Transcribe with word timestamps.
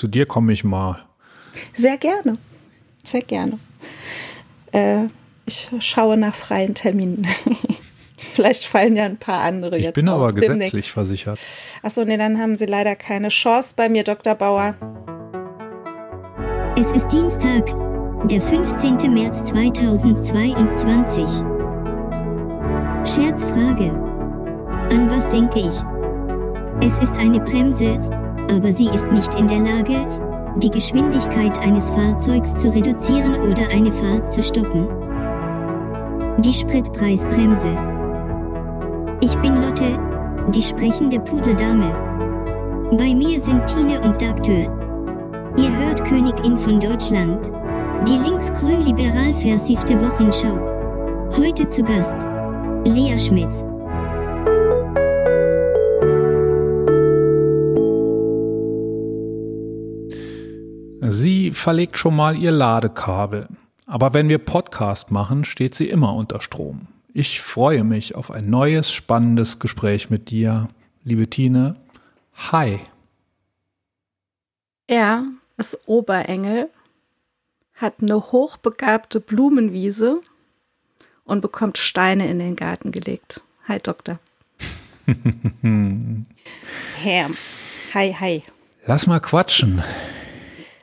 zu 0.00 0.08
dir 0.08 0.24
komme 0.24 0.52
ich 0.54 0.64
mal. 0.64 0.96
Sehr 1.74 1.98
gerne. 1.98 2.38
Sehr 3.04 3.20
gerne. 3.20 3.58
Äh, 4.72 5.08
ich 5.44 5.68
schaue 5.80 6.16
nach 6.16 6.34
freien 6.34 6.74
Terminen. 6.74 7.26
Vielleicht 8.16 8.64
fallen 8.64 8.96
ja 8.96 9.04
ein 9.04 9.18
paar 9.18 9.42
andere 9.42 9.76
ich 9.76 9.84
jetzt 9.84 9.96
bin 9.96 10.08
aber 10.08 10.28
aus 10.28 10.34
gesetzlich 10.34 10.70
demnächst. 10.70 10.90
versichert. 10.90 11.38
Achso, 11.82 12.04
nee, 12.04 12.16
dann 12.16 12.38
haben 12.38 12.56
Sie 12.56 12.64
leider 12.64 12.96
keine 12.96 13.28
Chance 13.28 13.74
bei 13.76 13.90
mir, 13.90 14.02
Dr. 14.02 14.34
Bauer. 14.34 14.74
Es 16.78 16.92
ist 16.92 17.08
Dienstag, 17.08 17.66
der 18.24 18.40
15. 18.40 19.12
März 19.12 19.44
2022. 19.44 21.24
Scherzfrage. 23.04 23.90
An 24.90 25.10
was 25.10 25.28
denke 25.28 25.60
ich? 25.60 25.76
Es 26.82 26.98
ist 27.00 27.18
eine 27.18 27.40
Bremse, 27.40 28.00
aber 28.50 28.72
sie 28.72 28.88
ist 28.88 29.10
nicht 29.12 29.34
in 29.34 29.46
der 29.46 29.60
Lage, 29.60 30.06
die 30.56 30.70
Geschwindigkeit 30.70 31.56
eines 31.58 31.90
Fahrzeugs 31.90 32.56
zu 32.56 32.68
reduzieren 32.74 33.34
oder 33.50 33.68
eine 33.70 33.92
Fahrt 33.92 34.32
zu 34.32 34.42
stoppen. 34.42 34.88
Die 36.38 36.52
Spritpreisbremse. 36.52 37.76
Ich 39.20 39.34
bin 39.36 39.54
Lotte, 39.62 39.98
die 40.54 40.62
sprechende 40.62 41.20
Pudeldame. 41.20 41.92
Bei 42.98 43.14
mir 43.14 43.40
sind 43.40 43.66
Tine 43.66 44.00
und 44.00 44.20
Dagtür. 44.20 44.66
Ihr 45.56 45.76
hört 45.78 46.04
Königin 46.04 46.56
von 46.56 46.80
Deutschland. 46.80 47.50
Die 48.08 48.16
linksgrün-liberal 48.16 49.34
versiffte 49.34 50.00
Wochenschau. 50.00 50.58
Heute 51.36 51.68
zu 51.68 51.82
Gast. 51.82 52.26
Lea 52.84 53.16
Schmidt. 53.18 53.69
Sie 61.50 61.54
verlegt 61.54 61.98
schon 61.98 62.14
mal 62.14 62.36
ihr 62.36 62.52
Ladekabel. 62.52 63.48
Aber 63.84 64.14
wenn 64.14 64.28
wir 64.28 64.38
Podcast 64.38 65.10
machen, 65.10 65.44
steht 65.44 65.74
sie 65.74 65.88
immer 65.88 66.14
unter 66.14 66.40
Strom. 66.40 66.86
Ich 67.12 67.40
freue 67.40 67.82
mich 67.82 68.14
auf 68.14 68.30
ein 68.30 68.48
neues, 68.48 68.92
spannendes 68.92 69.58
Gespräch 69.58 70.10
mit 70.10 70.30
dir, 70.30 70.68
liebe 71.02 71.28
Tine. 71.28 71.74
Hi. 72.52 72.78
Er 74.86 75.24
ist 75.56 75.88
Oberengel, 75.88 76.70
hat 77.74 77.94
eine 78.00 78.30
hochbegabte 78.30 79.18
Blumenwiese 79.18 80.20
und 81.24 81.40
bekommt 81.40 81.78
Steine 81.78 82.30
in 82.30 82.38
den 82.38 82.54
Garten 82.54 82.92
gelegt. 82.92 83.40
Hi, 83.66 83.78
Doktor. 83.78 84.20
Ham. 85.64 86.26
Hi, 87.92 88.14
hi. 88.14 88.44
Lass 88.86 89.08
mal 89.08 89.18
quatschen. 89.18 89.82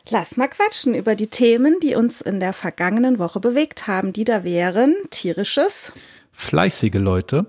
Lass 0.10 0.38
mal 0.38 0.48
quatschen 0.48 0.94
über 0.96 1.16
die 1.16 1.28
Themen, 1.28 1.80
die 1.82 1.96
uns 1.96 2.22
in 2.22 2.40
der 2.40 2.54
vergangenen 2.54 3.20
Woche 3.20 3.40
bewegt 3.40 3.88
haben, 3.88 4.14
die 4.14 4.24
da 4.24 4.44
wären 4.44 4.96
tierisches, 5.10 5.92
Fleißige 6.32 6.94
Leute, 6.96 7.48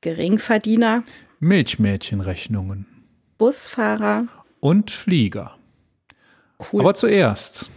Geringverdiener, 0.00 1.04
Milchmädchenrechnungen 1.38 2.86
Busfahrer. 3.38 4.26
und 4.60 4.90
Flieger. 4.90 5.56
Cool. 6.72 6.80
Aber 6.80 6.94
zuerst 6.94 7.70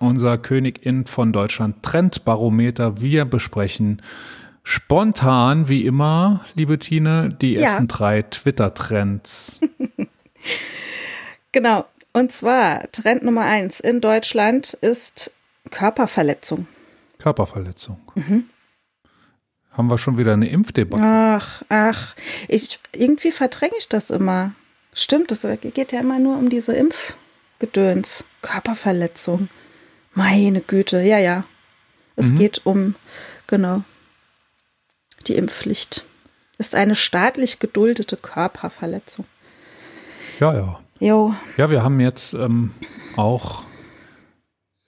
unser 0.00 0.36
Königin 0.38 1.06
von 1.06 1.32
Deutschland 1.32 1.82
Trendbarometer. 1.84 3.00
Wir 3.00 3.24
besprechen 3.24 4.02
spontan, 4.64 5.68
wie 5.68 5.86
immer, 5.86 6.44
liebe 6.54 6.78
Tine, 6.78 7.30
die 7.40 7.52
Ja. 7.54 7.60
ersten 7.62 7.88
drei 7.88 8.22
Twitter-Trends. 8.22 9.60
Genau. 11.52 11.86
Und 12.16 12.32
zwar 12.32 12.90
Trend 12.92 13.24
Nummer 13.24 13.42
eins 13.42 13.78
in 13.78 14.00
Deutschland 14.00 14.72
ist 14.72 15.36
Körperverletzung. 15.70 16.66
Körperverletzung. 17.18 18.00
Mhm. 18.14 18.48
Haben 19.70 19.90
wir 19.90 19.98
schon 19.98 20.16
wieder 20.16 20.32
eine 20.32 20.48
Impfdebatte? 20.48 21.02
Ach, 21.04 21.62
ach, 21.68 22.16
ich 22.48 22.80
irgendwie 22.92 23.30
verdränge 23.32 23.74
ich 23.78 23.90
das 23.90 24.08
immer. 24.08 24.54
Stimmt, 24.94 25.30
es 25.30 25.46
geht 25.74 25.92
ja 25.92 26.00
immer 26.00 26.18
nur 26.18 26.38
um 26.38 26.48
diese 26.48 26.72
Impfgedöns, 26.74 28.24
Körperverletzung. 28.40 29.50
Meine 30.14 30.62
Güte, 30.62 31.02
ja, 31.02 31.18
ja. 31.18 31.44
Es 32.16 32.30
Mhm. 32.30 32.38
geht 32.38 32.64
um, 32.64 32.94
genau, 33.46 33.84
die 35.26 35.36
Impfpflicht. 35.36 36.06
Ist 36.56 36.74
eine 36.74 36.94
staatlich 36.94 37.58
geduldete 37.58 38.16
Körperverletzung. 38.16 39.26
Ja, 40.40 40.54
ja. 40.54 40.80
Jo, 40.98 41.34
Ja, 41.56 41.70
wir 41.70 41.82
haben 41.82 42.00
jetzt 42.00 42.32
ähm, 42.34 42.70
auch, 43.16 43.64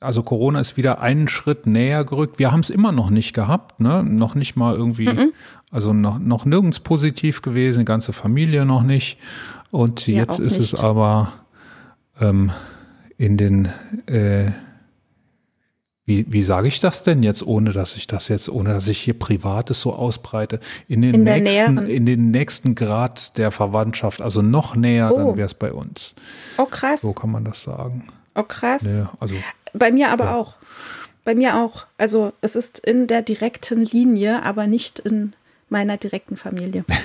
also 0.00 0.22
Corona 0.22 0.60
ist 0.60 0.76
wieder 0.76 1.00
einen 1.00 1.28
Schritt 1.28 1.66
näher 1.66 2.04
gerückt. 2.04 2.38
Wir 2.38 2.50
haben 2.52 2.60
es 2.60 2.70
immer 2.70 2.92
noch 2.92 3.10
nicht 3.10 3.34
gehabt, 3.34 3.80
ne? 3.80 4.02
Noch 4.02 4.34
nicht 4.34 4.56
mal 4.56 4.74
irgendwie, 4.74 5.08
Mhm. 5.08 5.32
also 5.70 5.92
noch, 5.92 6.18
noch 6.18 6.44
nirgends 6.44 6.80
positiv 6.80 7.42
gewesen, 7.42 7.80
die 7.80 7.84
ganze 7.84 8.12
Familie 8.12 8.64
noch 8.64 8.82
nicht. 8.82 9.18
Und 9.70 10.06
Ja, 10.06 10.16
jetzt 10.18 10.38
ist 10.38 10.58
es 10.58 10.72
nicht. 10.72 10.84
aber 10.84 11.32
ähm, 12.20 12.52
in 13.18 13.36
den, 13.36 13.68
äh, 14.06 14.50
wie, 16.08 16.24
wie 16.28 16.42
sage 16.42 16.66
ich 16.68 16.80
das 16.80 17.02
denn 17.04 17.22
jetzt, 17.22 17.46
ohne 17.46 17.72
dass 17.72 17.94
ich 17.94 18.06
das 18.06 18.28
jetzt, 18.28 18.48
ohne 18.48 18.72
dass 18.74 18.88
ich 18.88 18.98
hier 18.98 19.16
Privates 19.16 19.80
so 19.80 19.92
ausbreite, 19.92 20.58
in 20.88 21.02
den 21.02 21.14
In 21.14 21.22
nächsten, 21.24 21.78
in 21.86 22.06
den 22.06 22.30
nächsten 22.32 22.74
Grad 22.74 23.36
der 23.38 23.50
Verwandtschaft, 23.50 24.20
also 24.22 24.42
noch 24.42 24.74
näher, 24.74 25.12
Oh. 25.12 25.18
dann 25.18 25.36
wäre 25.36 25.46
es 25.46 25.54
bei 25.54 25.72
uns. 25.72 26.14
oh 26.56 26.64
krass, 26.64 27.02
So 27.02 27.12
kann 27.12 27.30
man 27.30 27.44
das 27.44 27.62
sagen. 27.62 28.08
oh 28.34 28.42
krass. 28.42 28.82
Nee, 28.82 29.04
also 29.20 29.34
Bei 29.74 29.92
mir 29.92 30.10
aber 30.10 30.24
Ja. 30.24 30.34
auch. 30.36 30.54
Bei 31.24 31.34
mir 31.34 31.56
auch. 31.58 31.84
Also 31.98 32.32
es 32.40 32.56
ist 32.56 32.78
in 32.78 33.06
der 33.06 33.20
direkten 33.20 33.84
Linie, 33.84 34.42
aber 34.44 34.66
nicht 34.66 34.98
in 34.98 35.34
meiner 35.68 35.98
direkten 35.98 36.38
Familie. 36.38 36.84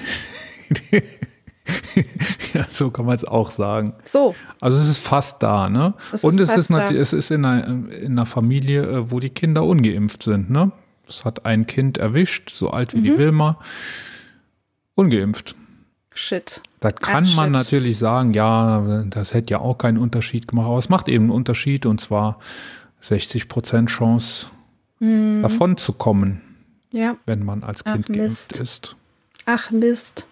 ja, 2.54 2.66
so 2.70 2.90
kann 2.92 3.06
man 3.06 3.16
es 3.16 3.24
auch 3.24 3.52
sagen. 3.52 3.94
So, 4.04 4.36
Also 4.60 4.78
es 4.80 4.88
ist 4.90 4.98
fast 5.00 5.42
da, 5.44 5.70
ne? 5.70 5.94
Es 6.12 6.24
Und 6.24 6.34
ist 6.40 6.50
es 6.50 6.58
ist 6.58 6.70
da. 6.72 6.90
es 6.90 7.14
ist 7.14 7.32
in 7.32 7.46
einer, 7.46 7.66
in 7.68 8.12
einer 8.14 8.26
Familie, 8.26 8.84
äh, 8.84 9.12
wo 9.12 9.20
die 9.20 9.30
Kinder 9.30 9.64
ungeimpft 9.64 10.24
sind, 10.24 10.50
ne? 10.50 10.72
Es 11.08 11.26
hat 11.26 11.46
ein 11.46 11.68
Kind 11.68 11.98
erwischt, 11.98 12.50
so 12.50 12.70
alt 12.72 12.94
wie 12.94 12.98
Mhm. 13.00 13.04
die 13.04 13.18
Wilma, 13.18 13.60
ungeimpft. 14.96 15.56
shit. 16.14 16.62
Da 16.80 16.92
kann 16.92 17.26
Ach, 17.28 17.36
man 17.38 17.46
shit. 17.46 17.52
natürlich 17.72 17.98
sagen, 17.98 18.34
ja, 18.34 19.04
das 19.10 19.34
hätte 19.34 19.52
ja 19.52 19.60
auch 19.60 19.78
keinen 19.78 19.98
Unterschied 19.98 20.48
gemacht, 20.48 20.68
aber 20.68 20.78
es 20.78 20.90
macht 20.90 21.08
eben 21.08 21.26
einen 21.26 21.32
Unterschied 21.32 21.86
und 21.86 22.00
zwar 22.02 22.40
60 23.02 23.48
Prozent 23.48 23.90
Chance, 23.90 24.48
davon 25.00 25.76
zu 25.78 25.94
kommen, 25.94 26.42
Ja. 26.92 27.16
wenn 27.26 27.44
man 27.44 27.64
als 27.64 27.84
Mhm. 27.84 27.90
Ach, 27.92 27.94
Kind 27.96 28.08
geimpft 28.18 28.60
ist. 28.60 28.96
Ach 29.46 29.72
Mist. 29.72 30.28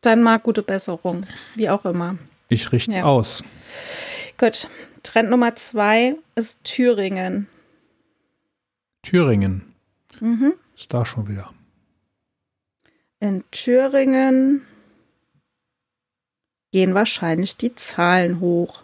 Dann 0.00 0.22
mal 0.22 0.38
gute 0.38 0.62
Besserung. 0.62 1.26
Wie 1.54 1.68
auch 1.68 1.84
immer. 1.84 2.16
Ich 2.48 2.72
richte 2.72 2.90
es 2.92 2.96
Ja. 2.98 3.04
aus. 3.04 3.44
Gut. 4.38 4.68
Trend 5.02 5.30
Nummer 5.30 5.54
zwei 5.56 6.16
ist 6.34 6.64
Thüringen. 6.64 7.46
Thüringen. 9.02 9.74
Mhm. 10.20 10.54
Ist 10.76 10.92
da 10.92 11.04
schon 11.04 11.28
wieder. 11.28 11.52
In 13.18 13.44
Thüringen 13.50 14.66
gehen 16.72 16.94
wahrscheinlich 16.94 17.56
die 17.56 17.74
Zahlen 17.74 18.40
hoch. 18.40 18.82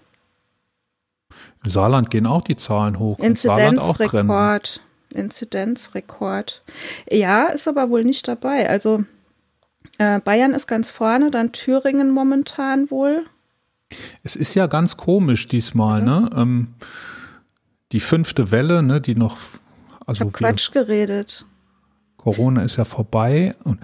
Im 1.65 1.71
Saarland 1.71 2.10
gehen 2.10 2.27
auch 2.27 2.43
die 2.43 2.56
Zahlen 2.56 2.98
hoch. 2.98 3.19
Inzidenzrekord. 3.19 4.81
Inzidenzrekord. 5.10 6.62
Ja, 7.10 7.47
ist 7.47 7.69
aber 7.69 7.91
wohl 7.91 8.04
nicht 8.04 8.28
dabei. 8.28 8.69
Also 8.69 9.04
äh, 9.98 10.20
Bayern 10.20 10.52
ist 10.52 10.66
ganz 10.66 10.91
vorne, 10.91 11.30
dann 11.30 11.52
Thüringen 11.52 12.10
momentan 12.10 12.91
wohl. 12.91 13.24
Es 14.22 14.34
ist 14.36 14.54
ja 14.54 14.66
ganz 14.66 14.97
komisch 14.97 15.48
diesmal, 15.48 16.02
ne? 16.02 16.28
Ähm, 16.34 16.74
die 17.92 18.00
fünfte 18.00 18.50
Welle, 18.50 18.83
ne, 18.83 19.00
die 19.00 19.15
noch, 19.15 19.36
Ich 19.36 20.09
also 20.09 20.21
habe 20.21 20.30
wir- 20.30 20.38
Quatsch 20.48 20.72
geredet. 20.72 21.44
Corona 22.16 22.62
ist 22.62 22.77
ja 22.77 22.84
vorbei. 22.84 23.54
Und 23.62 23.78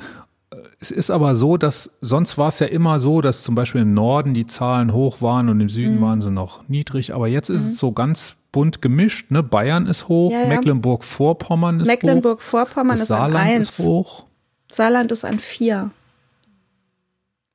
äh, 0.50 0.56
es 0.80 0.90
ist 0.90 1.10
aber 1.10 1.36
so, 1.36 1.56
dass 1.56 1.90
sonst 2.00 2.36
war 2.36 2.48
es 2.48 2.58
ja 2.58 2.66
immer 2.66 2.98
so, 2.98 3.20
dass 3.20 3.44
zum 3.44 3.54
Beispiel 3.54 3.82
im 3.82 3.94
Norden 3.94 4.34
die 4.34 4.46
Zahlen 4.46 4.92
hoch 4.92 5.22
waren 5.22 5.48
und 5.48 5.60
im 5.60 5.68
Süden 5.68 5.98
Mhm. 5.98 6.02
waren 6.02 6.20
sie 6.20 6.32
noch 6.32 6.68
niedrig. 6.68 7.14
Aber 7.14 7.28
jetzt 7.28 7.48
ist 7.48 7.62
es 7.64 7.78
so 7.78 7.92
ganz 7.92 8.34
bunt 8.50 8.82
gemischt. 8.82 9.30
Ne? 9.30 9.44
Bayern 9.44 9.86
ist 9.86 10.08
hoch, 10.08 10.32
Ja, 10.32 10.40
ja. 10.42 10.48
Mecklenburg-Vorpommern 10.48 11.76
ist 11.78 11.86
hoch, 11.86 11.92
Mecklenburg-Vorpommern 11.92 12.96
ist 12.96 13.02
an 13.02 13.06
Saarland 13.06 13.50
eins. 13.50 13.70
ist 13.70 13.78
hoch. 13.78 14.24
Saarland 14.74 15.12
ist 15.12 15.24
an 15.24 15.38
vier. 15.38 15.90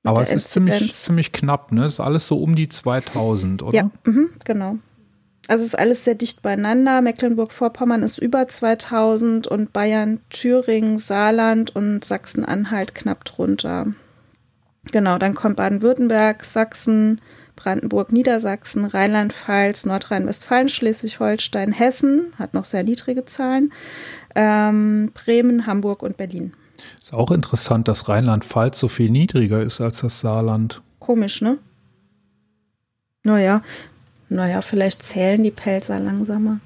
Aber 0.03 0.21
es 0.21 0.31
ist 0.31 0.51
ziemlich, 0.51 0.93
ziemlich 0.93 1.31
knapp. 1.33 1.71
Ne? 1.71 1.85
Es 1.85 1.93
ist 1.93 1.99
alles 1.99 2.27
so 2.27 2.41
um 2.41 2.55
die 2.55 2.69
2000, 2.69 3.61
oder? 3.63 3.75
Ja, 3.75 3.91
mhm, 4.05 4.29
genau. 4.45 4.77
Also 5.47 5.61
es 5.61 5.69
ist 5.69 5.79
alles 5.79 6.03
sehr 6.03 6.15
dicht 6.15 6.41
beieinander. 6.41 7.01
Mecklenburg-Vorpommern 7.01 8.03
ist 8.03 8.17
über 8.17 8.47
2000 8.47 9.47
und 9.47 9.73
Bayern, 9.73 10.19
Thüringen, 10.29 10.99
Saarland 10.99 11.75
und 11.75 12.03
Sachsen-Anhalt 12.03 12.95
knapp 12.95 13.25
drunter. 13.25 13.87
Genau, 14.91 15.17
dann 15.17 15.35
kommt 15.35 15.57
Baden-Württemberg, 15.57 16.43
Sachsen, 16.45 17.21
Brandenburg, 17.55 18.11
Niedersachsen, 18.11 18.85
Rheinland-Pfalz, 18.85 19.85
Nordrhein-Westfalen, 19.85 20.69
Schleswig-Holstein, 20.69 21.73
Hessen 21.73 22.33
hat 22.37 22.53
noch 22.53 22.65
sehr 22.65 22.83
niedrige 22.83 23.25
Zahlen, 23.25 23.73
ähm, 24.35 25.11
Bremen, 25.13 25.65
Hamburg 25.65 26.03
und 26.03 26.15
Berlin. 26.15 26.53
Ist 27.01 27.13
auch 27.13 27.31
interessant, 27.31 27.88
dass 27.88 28.09
Rheinland-Pfalz 28.09 28.79
so 28.79 28.88
viel 28.88 29.09
niedriger 29.09 29.62
ist 29.62 29.81
als 29.81 30.01
das 30.01 30.19
Saarland. 30.19 30.81
Komisch, 31.00 31.41
ne? 31.41 31.57
Naja, 33.24 33.62
naja, 34.29 34.62
vielleicht 34.62 35.03
zählen 35.03 35.44
die 35.44 35.51
Pelzer 35.51 36.00
langsamer. 36.00 36.59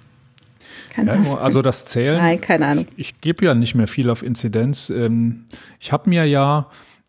Kann 0.90 1.08
ja, 1.08 1.16
das 1.16 1.36
also 1.36 1.62
das 1.62 1.86
Zählen. 1.86 2.18
Nein, 2.18 2.42
keine 2.42 2.68
Ahnung. 2.68 2.86
Ich, 2.96 3.14
ich 3.14 3.22
gebe 3.22 3.46
ja 3.46 3.54
nicht 3.54 3.76
mehr 3.76 3.88
viel 3.88 4.10
auf 4.10 4.24
Inzidenz. 4.24 4.90
Ähm, 4.90 5.46
ich 5.80 5.92
habe 5.92 6.10
mir 6.10 6.26
ja, 6.26 6.68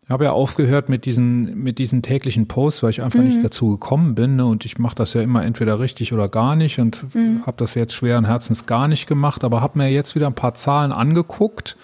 habe 0.09 0.25
ja 0.25 0.31
aufgehört 0.31 0.89
mit 0.89 1.05
diesen 1.05 1.57
mit 1.63 1.79
diesen 1.79 2.01
täglichen 2.01 2.47
Posts, 2.47 2.83
weil 2.83 2.89
ich 2.91 3.01
einfach 3.01 3.19
mhm. 3.19 3.27
nicht 3.27 3.43
dazu 3.43 3.71
gekommen 3.71 4.15
bin. 4.15 4.35
Ne? 4.37 4.45
Und 4.45 4.65
ich 4.65 4.77
mache 4.79 4.95
das 4.95 5.13
ja 5.13 5.21
immer 5.21 5.43
entweder 5.43 5.79
richtig 5.79 6.13
oder 6.13 6.29
gar 6.29 6.55
nicht 6.55 6.79
und 6.79 7.13
mhm. 7.15 7.45
habe 7.45 7.57
das 7.57 7.75
jetzt 7.75 7.93
schweren 7.93 8.25
Herzens 8.25 8.65
gar 8.65 8.87
nicht 8.87 9.07
gemacht. 9.07 9.43
Aber 9.43 9.61
habe 9.61 9.77
mir 9.77 9.89
jetzt 9.89 10.15
wieder 10.15 10.27
ein 10.27 10.35
paar 10.35 10.53
Zahlen 10.53 10.91
angeguckt 10.91 11.77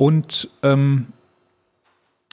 und 0.00 0.48
ähm, 0.62 1.08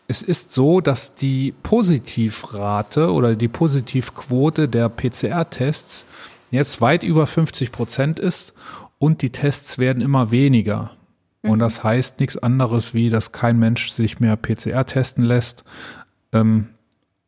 es 0.07 0.21
ist 0.21 0.53
so, 0.53 0.79
dass 0.79 1.15
die 1.15 1.51
Positivrate 1.63 3.11
oder 3.11 3.35
die 3.35 3.49
Positivquote 3.49 4.69
der 4.69 4.87
PCR-Tests 4.87 6.05
jetzt 6.49 6.79
weit 6.79 7.03
über 7.03 7.27
50 7.27 7.73
Prozent 7.73 8.21
ist 8.21 8.53
und 8.99 9.21
die 9.21 9.31
Tests 9.31 9.77
werden 9.79 10.01
immer 10.01 10.31
weniger. 10.31 10.91
Mhm. 11.43 11.49
Und 11.49 11.59
das 11.59 11.83
heißt 11.83 12.21
nichts 12.21 12.37
anderes, 12.37 12.93
wie 12.93 13.09
dass 13.09 13.33
kein 13.33 13.59
Mensch 13.59 13.89
sich 13.89 14.21
mehr 14.21 14.37
PCR 14.37 14.85
testen 14.85 15.25
lässt 15.25 15.65
ähm, 16.31 16.69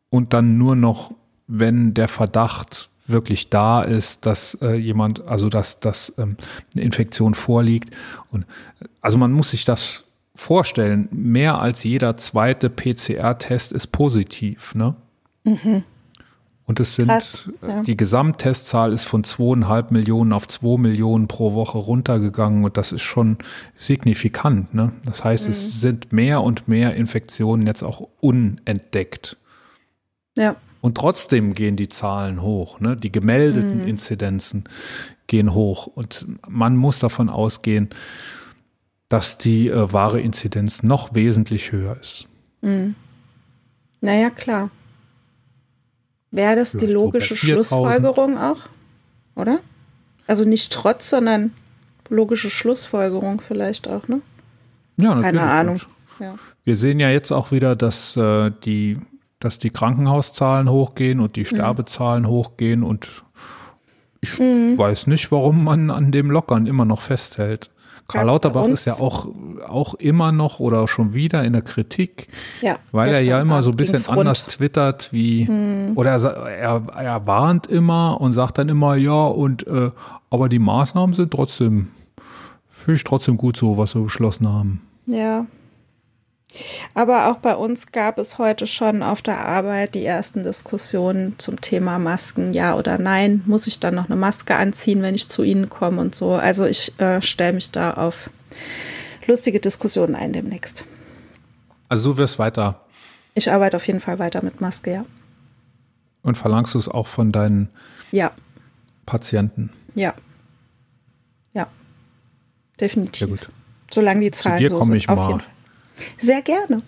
und 0.10 0.32
dann 0.32 0.58
nur 0.58 0.78
noch, 0.78 1.12
wenn 1.48 1.94
der 1.94 2.08
Verdacht 2.08 2.90
wirklich 3.08 3.50
da 3.50 3.82
ist, 3.82 4.26
dass 4.26 4.58
äh, 4.62 4.76
jemand, 4.76 5.20
also 5.28 5.50
dass, 5.50 5.82
dass 5.82 6.14
ähm, 6.18 6.38
eine 6.74 6.86
Infektion 6.86 7.34
vorliegt. 7.34 7.94
Und 8.32 8.46
also 9.02 9.18
man 9.18 9.34
muss 9.34 9.52
sich 9.52 9.66
das 9.66 10.06
vorstellen, 10.40 11.10
mehr 11.12 11.60
als 11.60 11.84
jeder 11.84 12.16
zweite 12.16 12.70
PCR-Test 12.70 13.72
ist 13.72 13.88
positiv, 13.88 14.74
ne? 14.74 14.96
Mhm. 15.44 15.84
Und 16.66 16.80
es 16.80 16.94
sind, 16.94 17.08
Krass, 17.08 17.50
ja. 17.68 17.82
die 17.82 17.98
Gesamttestzahl 17.98 18.94
ist 18.94 19.04
von 19.04 19.24
zweieinhalb 19.24 19.90
Millionen 19.90 20.34
auf 20.34 20.48
zwei 20.48 20.78
Millionen 20.78 21.28
pro 21.28 21.56
Woche 21.56 21.80
runtergegangen 21.80 22.64
und 22.64 22.78
das 22.78 22.92
ist 22.92 23.02
schon 23.02 23.40
signifikant. 23.76 24.76
Ne? 24.76 24.92
Das 25.04 25.24
heißt, 25.24 25.46
mhm. 25.46 25.52
es 25.52 25.82
sind 25.82 26.14
mehr 26.14 26.44
und 26.44 26.68
mehr 26.68 26.94
Infektionen 26.94 27.66
jetzt 27.66 27.82
auch 27.82 28.08
unentdeckt. 28.20 29.38
Ja. 30.38 30.58
Und 30.80 30.96
trotzdem 30.96 31.54
gehen 31.56 31.76
die 31.76 31.90
Zahlen 31.90 32.44
hoch. 32.44 32.80
Ne? 32.80 32.96
Die 32.96 33.12
gemeldeten 33.12 33.82
mhm. 33.82 33.88
Inzidenzen 33.88 34.66
gehen 35.26 35.56
hoch. 35.56 35.88
Und 35.88 36.28
man 36.48 36.78
muss 36.78 37.00
davon 37.00 37.30
ausgehen, 37.30 37.90
dass 39.10 39.38
die 39.38 39.68
äh, 39.68 39.92
wahre 39.92 40.22
Inzidenz 40.22 40.84
noch 40.84 41.14
wesentlich 41.14 41.72
höher 41.72 41.98
ist. 42.00 42.28
Mhm. 42.62 42.96
Naja, 44.02 44.30
klar. 44.30 44.70
Wäre 46.32 46.56
das 46.56 46.74
die 46.74 46.86
logische 46.86 47.36
Schlussfolgerung 47.36 48.38
auch? 48.38 48.62
Oder? 49.36 49.60
Also 50.28 50.46
nicht 50.46 50.72
trotz, 50.72 51.10
sondern 51.10 51.54
logische 52.08 52.52
Schlussfolgerung 52.52 53.42
vielleicht 53.42 53.88
auch, 53.88 54.08
ne? 54.08 54.22
Ja, 54.98 55.16
natürlich. 55.16 55.40
Keine 55.40 55.52
Ahnung. 55.52 55.82
Ja. 56.20 56.36
Wir 56.64 56.76
sehen 56.76 57.00
ja 57.00 57.10
jetzt 57.10 57.32
auch 57.32 57.52
wieder, 57.52 57.76
dass 57.76 58.16
äh, 58.16 58.52
die, 58.64 59.00
dass 59.40 59.58
die 59.58 59.72
Krankenhauszahlen 59.72 60.70
hochgehen 60.70 61.20
und 61.20 61.36
die 61.36 61.42
mhm. 61.42 61.46
Sterbezahlen 61.46 62.24
mhm. 62.24 62.28
hochgehen 62.28 62.84
und 62.84 63.24
ich 64.22 64.38
mhm. 64.38 64.78
weiß 64.78 65.08
nicht, 65.08 65.32
warum 65.32 65.64
man 65.64 65.90
an 65.90 66.12
dem 66.12 66.30
Lockern 66.30 66.68
immer 66.68 66.86
noch 66.86 67.02
festhält. 67.02 67.72
Karl 68.10 68.26
Lauterbach 68.26 68.68
ist 68.68 68.88
ja 68.88 68.94
auch, 68.96 69.28
auch 69.68 69.94
immer 69.94 70.32
noch 70.32 70.60
oder 70.60 70.88
schon 70.88 71.14
wieder 71.14 71.44
in 71.44 71.54
der 71.54 71.62
Kritik, 71.62 72.28
ja, 72.62 72.78
weil 72.92 73.14
er 73.14 73.22
ja 73.22 73.40
immer 73.40 73.62
so 73.62 73.70
ein 73.70 73.78
bisschen 73.78 74.04
anders 74.18 74.44
rund. 74.44 74.52
twittert 74.58 75.14
wie, 75.14 75.48
hm. 75.48 75.94
oder 75.96 76.12
er, 76.12 76.24
er, 76.48 76.84
er, 76.98 77.28
warnt 77.28 77.68
immer 77.68 78.20
und 78.20 78.34
sagt 78.34 78.58
dann 78.58 78.68
immer, 78.68 78.96
ja, 78.96 79.28
und 79.28 79.66
äh, 79.68 79.92
aber 80.32 80.50
die 80.50 80.60
Maßnahmen 80.60 81.14
sind 81.16 81.32
trotzdem, 81.32 81.90
finde 82.72 82.96
ich 82.96 83.04
trotzdem 83.04 83.38
gut 83.38 83.56
so, 83.58 83.78
was 83.78 83.94
wir 83.94 84.02
beschlossen 84.02 84.52
haben. 84.52 84.82
Ja, 85.06 85.46
aber 86.94 87.30
auch 87.30 87.38
bei 87.38 87.56
uns 87.56 87.92
gab 87.92 88.18
es 88.18 88.38
heute 88.38 88.66
schon 88.68 89.04
auf 89.04 89.22
der 89.22 89.46
Arbeit 89.46 89.96
die 89.96 90.06
ersten 90.06 90.44
Diskussionen 90.44 91.36
zum 91.38 91.62
Thema 91.62 92.00
Masken, 92.00 92.54
ja 92.54 92.76
oder 92.76 92.98
nein. 92.98 93.44
Muss 93.46 93.68
ich 93.68 93.80
dann 93.80 93.96
noch 93.96 94.06
eine 94.06 94.16
Maske 94.16 94.56
anziehen, 94.56 95.02
wenn 95.02 95.16
ich 95.16 95.30
zu 95.30 95.44
Ihnen 95.44 95.70
komme 95.70 96.02
und 96.02 96.16
so. 96.16 96.34
Also 96.34 96.66
ich 96.66 97.00
äh, 97.00 97.22
stelle 97.22 97.54
mich 97.54 97.72
da 97.72 97.94
auf 97.94 98.30
lustige 99.28 99.60
Diskussionen 99.60 100.16
ein 100.16 100.34
demnächst. 100.34 100.86
Also 101.88 102.14
du 102.14 102.18
wirst 102.18 102.40
weiter. 102.40 102.82
Ich 103.36 103.52
arbeite 103.52 103.78
auf 103.78 103.88
jeden 103.88 104.00
Fall 104.00 104.20
weiter 104.20 104.44
mit 104.44 104.60
Maske, 104.60 104.92
ja. 104.92 105.06
Und 106.24 106.38
verlangst 106.38 106.74
du 106.74 106.80
es 106.80 106.90
auch 106.90 107.08
von 107.08 107.32
deinen 107.32 107.70
ja. 108.12 108.32
Patienten? 109.06 109.70
Ja. 109.96 110.14
Ja. 111.54 111.68
Definitiv. 112.82 113.20
Sehr 113.20 113.28
gut. 113.28 113.50
Solange 113.92 114.22
die 114.22 114.32
Zahlen 114.32 114.58
Zu 114.58 114.64
dir 114.64 114.70
so 114.72 114.80
komme 114.80 114.98
ich 114.98 115.08
mal. 115.08 115.40
Sehr 116.18 116.42
gerne. 116.42 116.82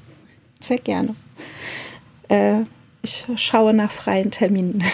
Sehr 0.60 0.78
gerne. 0.78 1.16
Äh, 2.30 2.62
ich 3.02 3.26
schaue 3.36 3.74
nach 3.74 3.92
freien 3.92 4.32
Terminen. 4.32 4.84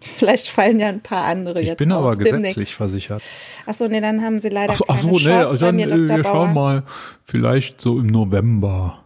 Vielleicht 0.00 0.48
fallen 0.48 0.80
ja 0.80 0.88
ein 0.88 1.00
paar 1.00 1.24
andere 1.24 1.60
ich 1.60 1.68
jetzt 1.68 1.80
Ich 1.80 1.86
bin 1.86 1.92
aber 1.92 2.16
gesetzlich 2.16 2.52
demnächst. 2.54 2.72
versichert. 2.72 3.22
Achso, 3.66 3.86
nee, 3.88 4.00
dann 4.00 4.22
haben 4.22 4.40
sie 4.40 4.48
leider 4.48 4.72
ach 4.72 4.76
so, 4.76 4.84
keine 4.84 4.98
ach 4.98 5.02
so, 5.02 5.08
Chance 5.10 5.28
nee, 5.28 5.34
also 5.34 5.58
dann, 5.58 5.76
mir, 5.76 5.88
äh, 5.90 6.08
Wir 6.08 6.24
schauen 6.24 6.54
mal, 6.54 6.82
vielleicht 7.24 7.80
so 7.80 7.98
im 7.98 8.06
November 8.06 9.04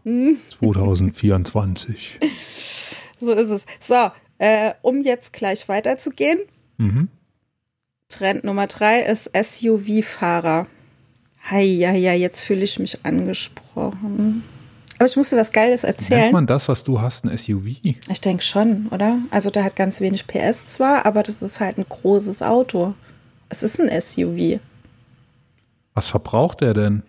2024. 0.61 2.19
So 3.19 3.31
ist 3.31 3.51
es. 3.51 3.67
So, 3.79 4.11
äh, 4.39 4.73
um 4.83 5.03
jetzt 5.03 5.33
gleich 5.33 5.69
weiterzugehen. 5.69 6.41
Mhm. 6.79 7.07
Trend 8.09 8.43
Nummer 8.43 8.67
drei 8.67 9.03
ist 9.03 9.31
SUV-Fahrer. 9.33 10.67
Hei, 11.51 11.65
ja, 11.65 11.93
ja, 11.93 12.13
jetzt 12.13 12.41
fühle 12.41 12.63
ich 12.63 12.79
mich 12.79 13.05
angesprochen. 13.05 14.45
Aber 14.99 15.07
ich 15.09 15.17
musste 15.17 15.37
was 15.37 15.51
Geiles 15.51 15.83
erzählen. 15.83 16.21
Nennt 16.21 16.33
man 16.33 16.47
das, 16.47 16.69
was 16.69 16.85
du 16.85 17.01
hast, 17.01 17.25
ein 17.25 17.37
SUV? 17.37 17.67
Ich 17.83 18.21
denke 18.21 18.45
schon, 18.45 18.87
oder? 18.93 19.19
Also 19.31 19.51
der 19.51 19.65
hat 19.65 19.75
ganz 19.75 20.01
wenig 20.01 20.29
PS 20.29 20.65
zwar, 20.67 21.05
aber 21.05 21.25
das 21.25 21.43
ist 21.43 21.59
halt 21.59 21.79
ein 21.79 21.87
großes 21.89 22.43
Auto. 22.43 22.95
Es 23.49 23.65
ist 23.65 23.81
ein 23.81 24.01
SUV. 24.01 24.61
Was 25.95 26.09
verbraucht 26.09 26.61
der 26.61 26.75
denn? 26.75 27.03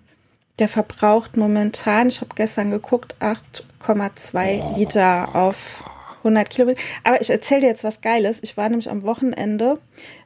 Der 0.59 0.67
verbraucht 0.67 1.37
momentan, 1.37 2.07
ich 2.07 2.21
habe 2.21 2.31
gestern 2.35 2.71
geguckt, 2.71 3.15
8,2 3.19 4.61
oh. 4.61 4.77
Liter 4.77 5.35
auf 5.35 5.83
100 6.23 6.49
Kilometer. 6.49 6.81
Aber 7.03 7.21
ich 7.21 7.29
erzähle 7.29 7.61
dir 7.61 7.67
jetzt 7.67 7.83
was 7.83 8.01
Geiles. 8.01 8.41
Ich 8.41 8.57
war 8.57 8.69
nämlich 8.69 8.89
am 8.89 9.03
Wochenende. 9.03 9.79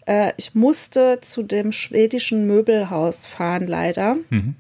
Äh, 0.06 0.34
ich 0.38 0.56
musste 0.56 1.20
zu 1.22 1.44
dem 1.44 1.72
schwedischen 1.72 2.48
Möbelhaus 2.48 3.28
fahren, 3.28 3.68
leider, 3.68 4.16
mhm. 4.30 4.56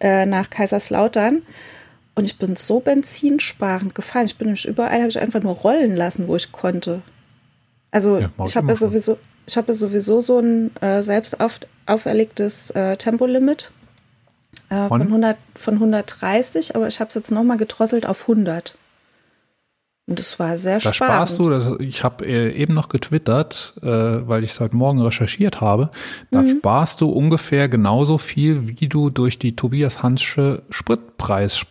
äh, 0.00 0.26
nach 0.26 0.50
Kaiserslautern. 0.50 1.42
Und 2.14 2.24
ich 2.24 2.38
bin 2.38 2.56
so 2.56 2.80
benzinsparend 2.80 3.94
gefahren. 3.94 4.26
Ich 4.26 4.36
bin 4.36 4.48
nämlich 4.48 4.66
überall, 4.66 5.00
habe 5.00 5.08
ich 5.08 5.20
einfach 5.20 5.42
nur 5.42 5.54
rollen 5.54 5.96
lassen, 5.96 6.28
wo 6.28 6.36
ich 6.36 6.52
konnte. 6.52 7.02
Also 7.90 8.18
ja, 8.18 8.30
ich 8.44 8.56
habe 8.56 8.68
ja 8.68 8.76
sowieso, 8.76 9.18
ich 9.46 9.56
habe 9.56 9.74
sowieso 9.74 10.20
so 10.20 10.38
ein 10.38 10.74
äh, 10.80 11.02
selbst 11.02 11.40
auf, 11.40 11.60
auferlegtes 11.86 12.70
äh, 12.72 12.96
Tempolimit 12.96 13.70
äh, 14.70 14.88
von, 14.88 15.02
100, 15.02 15.36
von 15.54 15.74
130, 15.74 16.74
aber 16.74 16.88
ich 16.88 17.00
habe 17.00 17.08
es 17.08 17.14
jetzt 17.14 17.30
nochmal 17.30 17.58
gedrosselt 17.58 18.06
auf 18.06 18.22
100. 18.22 18.76
Und 20.06 20.18
es 20.18 20.38
war 20.40 20.58
sehr 20.58 20.80
da 20.80 20.92
spannend. 20.92 21.28
sparst 21.28 21.38
du, 21.38 21.78
ich 21.78 22.02
habe 22.02 22.26
äh, 22.26 22.52
eben 22.52 22.74
noch 22.74 22.88
getwittert, 22.88 23.74
äh, 23.82 23.86
weil 23.86 24.42
ich 24.42 24.50
es 24.50 24.60
heute 24.60 24.74
Morgen 24.74 25.00
recherchiert 25.00 25.60
habe, 25.60 25.90
da 26.30 26.42
mhm. 26.42 26.58
sparst 26.58 27.00
du 27.00 27.08
ungefähr 27.08 27.68
genauso 27.68 28.18
viel, 28.18 28.66
wie 28.66 28.88
du 28.88 29.10
durch 29.10 29.38
die 29.38 29.54
Tobias 29.54 30.02
Hansche 30.02 30.62
Spritpreis 30.70 31.66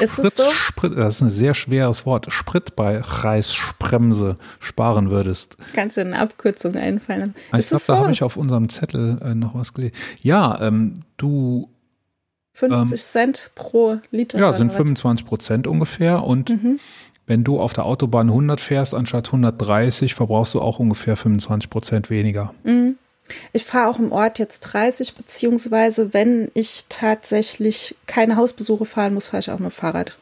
ist 0.00 0.18
es 0.18 0.36
so? 0.36 0.50
Sprit, 0.50 0.96
das 0.96 1.16
ist 1.16 1.22
ein 1.22 1.30
sehr 1.30 1.54
schweres 1.54 2.06
Wort. 2.06 2.26
Spritpreisbremse 2.30 4.36
sparen 4.60 5.10
würdest. 5.10 5.56
Kannst 5.74 5.96
du 5.96 6.02
eine 6.02 6.18
Abkürzung 6.18 6.76
einfallen? 6.76 7.34
Ich 7.56 7.68
glaube, 7.68 7.84
da 7.86 7.98
habe 7.98 8.12
ich 8.12 8.22
auf 8.22 8.36
unserem 8.36 8.68
Zettel 8.68 9.18
äh, 9.22 9.34
noch 9.34 9.54
was 9.54 9.72
gelesen. 9.72 9.94
Ja, 10.22 10.60
ähm, 10.60 10.94
du 11.16 11.70
50 12.54 12.92
ähm, 12.92 12.96
Cent 12.96 13.50
pro 13.54 13.98
Liter. 14.10 14.38
Ja, 14.38 14.52
sind 14.52 14.72
25 14.72 15.26
Prozent 15.26 15.66
ungefähr. 15.66 16.22
Und 16.22 16.50
mhm. 16.50 16.78
Wenn 17.26 17.42
du 17.44 17.58
auf 17.58 17.72
der 17.72 17.86
Autobahn 17.86 18.28
100 18.28 18.60
fährst 18.60 18.94
anstatt 18.94 19.26
130, 19.26 20.14
verbrauchst 20.14 20.54
du 20.54 20.60
auch 20.60 20.78
ungefähr 20.78 21.16
25 21.16 21.70
Prozent 21.70 22.10
weniger. 22.10 22.52
Mhm. 22.64 22.96
Ich 23.54 23.64
fahre 23.64 23.88
auch 23.88 23.98
im 23.98 24.12
Ort 24.12 24.38
jetzt 24.38 24.60
30, 24.60 25.14
beziehungsweise 25.14 26.12
wenn 26.12 26.50
ich 26.52 26.84
tatsächlich 26.90 27.96
keine 28.06 28.36
Hausbesuche 28.36 28.84
fahren 28.84 29.14
muss, 29.14 29.26
fahre 29.26 29.40
ich 29.40 29.50
auch 29.50 29.58
mit 29.58 29.72
Fahrrad. 29.72 30.18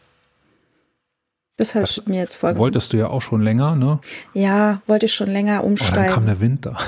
Das 1.56 1.75
habe 1.75 1.85
ich 1.85 2.06
mir 2.06 2.21
jetzt 2.21 2.37
vorgenommen. 2.37 2.61
Wolltest 2.61 2.92
du 2.92 2.97
ja 2.97 3.09
auch 3.09 3.21
schon 3.21 3.42
länger, 3.42 3.75
ne? 3.75 3.99
Ja, 4.35 4.80
wollte 4.87 5.06
ich 5.06 5.14
schon 5.14 5.30
länger 5.30 5.64
umsteigen. 5.64 5.99
Oh, 5.99 6.04
dann 6.04 6.14
kam 6.14 6.26
der 6.26 6.40
Winter. 6.40 6.78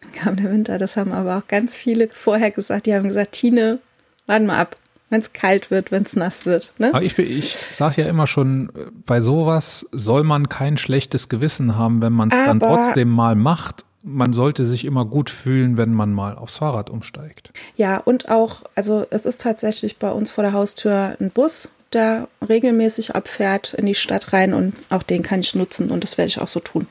Dann 0.00 0.12
kam 0.12 0.36
der 0.36 0.50
Winter, 0.52 0.78
das 0.78 0.96
haben 0.96 1.12
aber 1.12 1.36
auch 1.38 1.48
ganz 1.48 1.76
viele 1.76 2.08
vorher 2.08 2.52
gesagt. 2.52 2.86
Die 2.86 2.94
haben 2.94 3.08
gesagt, 3.08 3.32
Tine, 3.32 3.80
warte 4.26 4.44
mal 4.44 4.58
ab, 4.58 4.76
wenn 5.08 5.20
es 5.20 5.32
kalt 5.32 5.70
wird, 5.70 5.92
wenn 5.92 6.02
es 6.02 6.16
nass 6.16 6.46
wird. 6.46 6.72
Ne? 6.78 6.88
Aber 6.88 7.02
ich, 7.02 7.18
ich 7.18 7.56
sage 7.56 8.02
ja 8.02 8.08
immer 8.08 8.26
schon, 8.26 8.70
bei 9.06 9.20
sowas 9.20 9.86
soll 9.92 10.24
man 10.24 10.48
kein 10.48 10.76
schlechtes 10.76 11.28
Gewissen 11.28 11.76
haben, 11.76 12.02
wenn 12.02 12.12
man 12.12 12.30
es 12.30 12.38
dann 12.38 12.60
trotzdem 12.60 13.08
mal 13.08 13.34
macht. 13.36 13.84
Man 14.02 14.32
sollte 14.32 14.64
sich 14.64 14.84
immer 14.84 15.04
gut 15.04 15.30
fühlen, 15.30 15.76
wenn 15.76 15.92
man 15.92 16.12
mal 16.12 16.36
aufs 16.36 16.58
Fahrrad 16.58 16.90
umsteigt. 16.90 17.50
Ja, 17.76 17.98
und 17.98 18.28
auch, 18.28 18.62
also 18.74 19.04
es 19.10 19.26
ist 19.26 19.40
tatsächlich 19.40 19.98
bei 19.98 20.10
uns 20.10 20.30
vor 20.30 20.42
der 20.42 20.52
Haustür 20.52 21.16
ein 21.20 21.30
Bus, 21.30 21.68
der 21.92 22.28
regelmäßig 22.46 23.14
abfährt 23.14 23.74
in 23.74 23.86
die 23.86 23.94
Stadt 23.94 24.32
rein 24.32 24.54
und 24.54 24.74
auch 24.90 25.02
den 25.02 25.22
kann 25.22 25.40
ich 25.40 25.54
nutzen 25.54 25.90
und 25.90 26.04
das 26.04 26.18
werde 26.18 26.28
ich 26.28 26.40
auch 26.40 26.48
so 26.48 26.60
tun. 26.60 26.86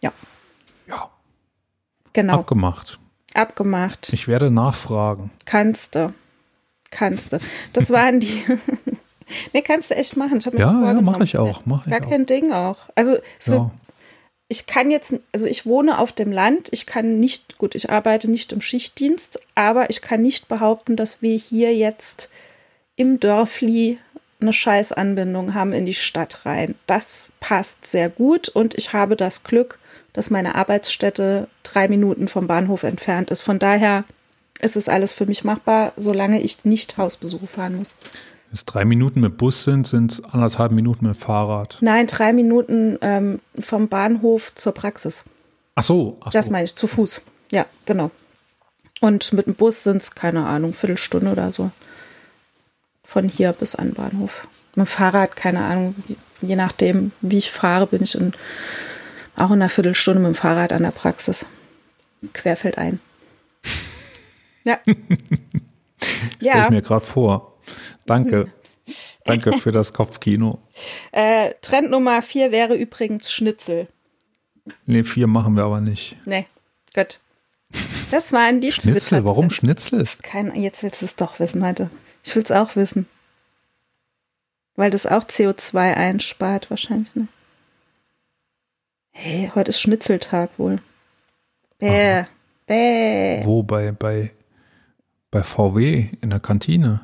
Ja. 0.00 0.12
Ja. 0.88 1.08
Genau. 2.12 2.40
Abgemacht. 2.40 2.98
Abgemacht. 3.34 4.12
Ich 4.12 4.26
werde 4.26 4.50
nachfragen. 4.50 5.30
Kannst 5.44 5.94
du. 5.94 6.12
Kannst 6.90 7.32
du. 7.32 7.38
Das 7.72 7.90
waren 7.90 8.20
die. 8.20 8.42
nee, 9.52 9.62
kannst 9.62 9.90
du 9.90 9.96
echt 9.96 10.16
machen. 10.16 10.38
Ich 10.38 10.46
ja, 10.46 10.92
ja 10.92 11.00
mache 11.00 11.24
ich 11.24 11.36
auch. 11.38 11.62
Mach 11.64 11.86
Gar 11.88 12.00
ich 12.02 12.08
kein 12.08 12.22
auch. 12.22 12.26
Ding 12.26 12.52
auch. 12.52 12.76
Also 12.94 13.16
für, 13.38 13.52
Ja. 13.52 13.70
ich 14.48 14.66
kann 14.66 14.90
jetzt, 14.90 15.14
also 15.32 15.46
ich 15.46 15.66
wohne 15.66 15.98
auf 15.98 16.12
dem 16.12 16.32
Land, 16.32 16.68
ich 16.72 16.86
kann 16.86 17.20
nicht, 17.20 17.58
gut, 17.58 17.74
ich 17.74 17.90
arbeite 17.90 18.30
nicht 18.30 18.52
im 18.52 18.60
Schichtdienst, 18.60 19.40
aber 19.54 19.90
ich 19.90 20.02
kann 20.02 20.22
nicht 20.22 20.48
behaupten, 20.48 20.96
dass 20.96 21.22
wir 21.22 21.36
hier 21.36 21.74
jetzt 21.74 22.30
im 22.96 23.20
Dörfli 23.20 23.98
eine 24.40 24.52
Scheißanbindung 24.52 25.54
haben 25.54 25.72
in 25.72 25.86
die 25.86 25.94
Stadt 25.94 26.44
rein. 26.46 26.74
Das 26.86 27.30
passt 27.40 27.86
sehr 27.86 28.08
gut 28.08 28.48
und 28.48 28.74
ich 28.74 28.92
habe 28.92 29.14
das 29.14 29.44
Glück, 29.44 29.78
dass 30.12 30.30
meine 30.30 30.54
Arbeitsstätte 30.54 31.46
drei 31.62 31.88
Minuten 31.88 32.26
vom 32.26 32.46
Bahnhof 32.46 32.82
entfernt 32.82 33.30
ist. 33.30 33.42
Von 33.42 33.58
daher 33.58 34.04
ist 34.62 34.76
es 34.76 34.88
alles 34.88 35.12
für 35.12 35.26
mich 35.26 35.44
machbar, 35.44 35.92
solange 35.96 36.40
ich 36.40 36.64
nicht 36.64 36.96
Hausbesuche 36.98 37.46
fahren 37.46 37.76
muss. 37.76 37.96
Wenn 38.48 38.54
es 38.54 38.64
drei 38.64 38.84
Minuten 38.84 39.20
mit 39.20 39.36
Bus 39.36 39.62
sind, 39.64 39.86
sind 39.86 40.12
es 40.12 40.24
anderthalb 40.24 40.72
Minuten 40.72 41.06
mit 41.06 41.16
Fahrrad. 41.16 41.78
Nein, 41.80 42.06
drei 42.06 42.32
Minuten 42.32 42.98
ähm, 43.00 43.40
vom 43.58 43.88
Bahnhof 43.88 44.54
zur 44.54 44.72
Praxis. 44.72 45.24
Ach 45.76 45.82
so. 45.82 46.18
Ach 46.20 46.32
Das 46.32 46.46
so. 46.46 46.52
meine 46.52 46.64
ich, 46.64 46.74
zu 46.74 46.86
Fuß. 46.86 47.22
Ja, 47.52 47.66
genau. 47.86 48.10
Und 49.00 49.32
mit 49.32 49.46
dem 49.46 49.54
Bus 49.54 49.84
sind 49.84 50.02
es, 50.02 50.14
keine 50.14 50.44
Ahnung, 50.46 50.74
Viertelstunde 50.74 51.30
oder 51.30 51.52
so. 51.52 51.70
Von 53.04 53.28
hier 53.28 53.52
bis 53.52 53.74
an 53.74 53.88
den 53.88 53.94
Bahnhof. 53.94 54.46
Mit 54.74 54.86
dem 54.86 54.90
Fahrrad, 54.90 55.36
keine 55.36 55.64
Ahnung, 55.64 55.94
je 56.42 56.56
nachdem, 56.56 57.12
wie 57.20 57.38
ich 57.38 57.50
fahre, 57.50 57.86
bin 57.86 58.02
ich 58.02 58.14
in, 58.14 58.32
auch 59.36 59.46
in 59.50 59.54
einer 59.54 59.68
Viertelstunde 59.68 60.20
mit 60.20 60.32
dem 60.32 60.34
Fahrrad 60.34 60.72
an 60.72 60.82
der 60.82 60.90
Praxis. 60.90 61.46
Querfeld 62.34 62.78
ein. 62.78 63.00
Ja. 64.64 64.80
Stell 64.84 64.96
ich 66.40 66.46
ja, 66.46 66.70
mir 66.70 66.82
gerade 66.82 67.04
vor. 67.04 67.58
Danke. 68.06 68.50
Danke 69.24 69.52
für 69.52 69.70
das 69.70 69.92
Kopfkino. 69.92 70.58
äh, 71.12 71.52
Trend 71.60 71.90
Nummer 71.90 72.22
vier 72.22 72.50
wäre 72.52 72.74
übrigens 72.74 73.30
Schnitzel. 73.30 73.86
Nee, 74.86 75.02
vier 75.02 75.26
machen 75.26 75.56
wir 75.56 75.64
aber 75.64 75.80
nicht. 75.80 76.16
Nee, 76.24 76.46
gut. 76.94 77.20
Das 78.10 78.32
waren 78.32 78.60
die 78.60 78.72
Schnitzel, 78.72 79.24
warum. 79.24 79.50
Schnitzel? 79.50 80.04
Kein, 80.22 80.54
jetzt 80.54 80.82
willst 80.82 81.02
du 81.02 81.06
es 81.06 81.16
doch 81.16 81.38
wissen 81.38 81.64
heute. 81.64 81.90
Ich 82.24 82.34
will 82.34 82.42
es 82.42 82.50
auch 82.50 82.74
wissen. 82.76 83.06
Weil 84.74 84.90
das 84.90 85.06
auch 85.06 85.24
CO2 85.24 85.94
einspart 85.94 86.70
wahrscheinlich, 86.70 87.14
ne? 87.14 87.28
Hey, 89.12 89.50
heute 89.54 89.68
ist 89.68 89.80
Schnitzeltag 89.80 90.50
wohl. 90.56 90.80
Bäh. 91.78 92.24
Bäh. 92.66 93.44
Wo? 93.44 93.62
Bei, 93.62 93.92
bei, 93.92 94.32
bei 95.30 95.42
VW 95.42 96.08
in 96.20 96.30
der 96.30 96.40
Kantine? 96.40 97.00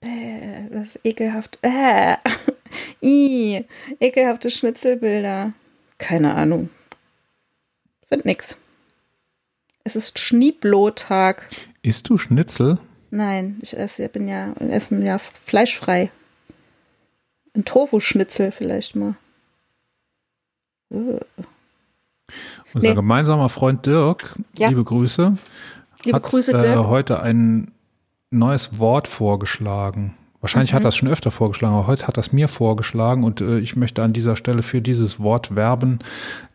Bäh. 0.00 0.68
Das 0.70 0.96
ist 0.96 1.00
ekelhaft. 1.04 1.58
Äh. 1.62 2.16
I. 3.02 3.64
Ekelhafte 4.00 4.50
Schnitzelbilder. 4.50 5.52
Keine 5.98 6.34
Ahnung. 6.34 6.70
Find 8.08 8.24
nix. 8.24 8.56
Es 9.84 9.96
ist 9.96 10.18
Schnieblotag. 10.18 11.48
Isst 11.82 12.08
du 12.08 12.18
Schnitzel? 12.18 12.78
Nein, 13.10 13.58
ich 13.62 13.76
esse, 13.76 14.08
bin 14.08 14.28
ja, 14.28 14.52
essen 14.54 15.02
ja 15.02 15.18
fleischfrei. 15.18 16.10
Ein 17.54 17.64
Tofu-Schnitzel 17.64 18.52
vielleicht 18.52 18.96
mal. 18.96 19.14
Äh. 20.90 21.20
Unser 22.74 22.88
Nee. 22.88 22.94
gemeinsamer 22.94 23.48
Freund 23.48 23.86
Dirk, 23.86 24.36
Ja. 24.58 24.68
liebe 24.68 24.82
Grüße, 24.84 25.38
Liebe 26.06 26.16
hat 26.16 26.22
Grüße, 26.24 26.52
äh, 26.56 26.76
heute 26.76 27.20
ein 27.20 27.72
neues 28.30 28.78
Wort 28.78 29.08
vorgeschlagen. 29.08 30.14
Wahrscheinlich 30.40 30.72
Mhm. 30.72 30.76
hat 30.76 30.82
er 30.82 30.88
das 30.88 30.96
schon 30.96 31.08
öfter 31.08 31.30
vorgeschlagen, 31.30 31.74
aber 31.74 31.86
heute 31.86 32.06
hat 32.06 32.18
es 32.18 32.32
mir 32.32 32.48
vorgeschlagen 32.48 33.24
und 33.24 33.40
äh, 33.40 33.58
ich 33.58 33.76
möchte 33.76 34.02
an 34.02 34.12
dieser 34.12 34.36
Stelle 34.36 34.62
für 34.62 34.80
dieses 34.80 35.20
Wort 35.20 35.54
werben. 35.56 35.98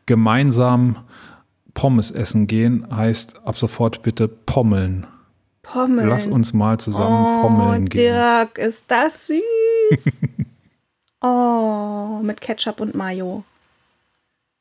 Gemeinsam 0.05 0.97
Pommes 1.73 2.11
essen 2.11 2.47
gehen 2.47 2.85
heißt 2.95 3.45
ab 3.45 3.57
sofort 3.57 4.01
bitte 4.03 4.27
pommeln. 4.27 5.07
Pommeln. 5.63 6.09
Lass 6.09 6.25
uns 6.25 6.53
mal 6.53 6.79
zusammen 6.79 7.25
oh, 7.25 7.41
pommeln 7.41 7.87
gehen. 7.89 8.13
Dirk, 8.13 8.57
ist 8.57 8.89
das 8.89 9.27
süß. 9.27 10.21
oh, 11.21 12.19
mit 12.23 12.41
Ketchup 12.41 12.79
und 12.81 12.95
Mayo. 12.95 13.43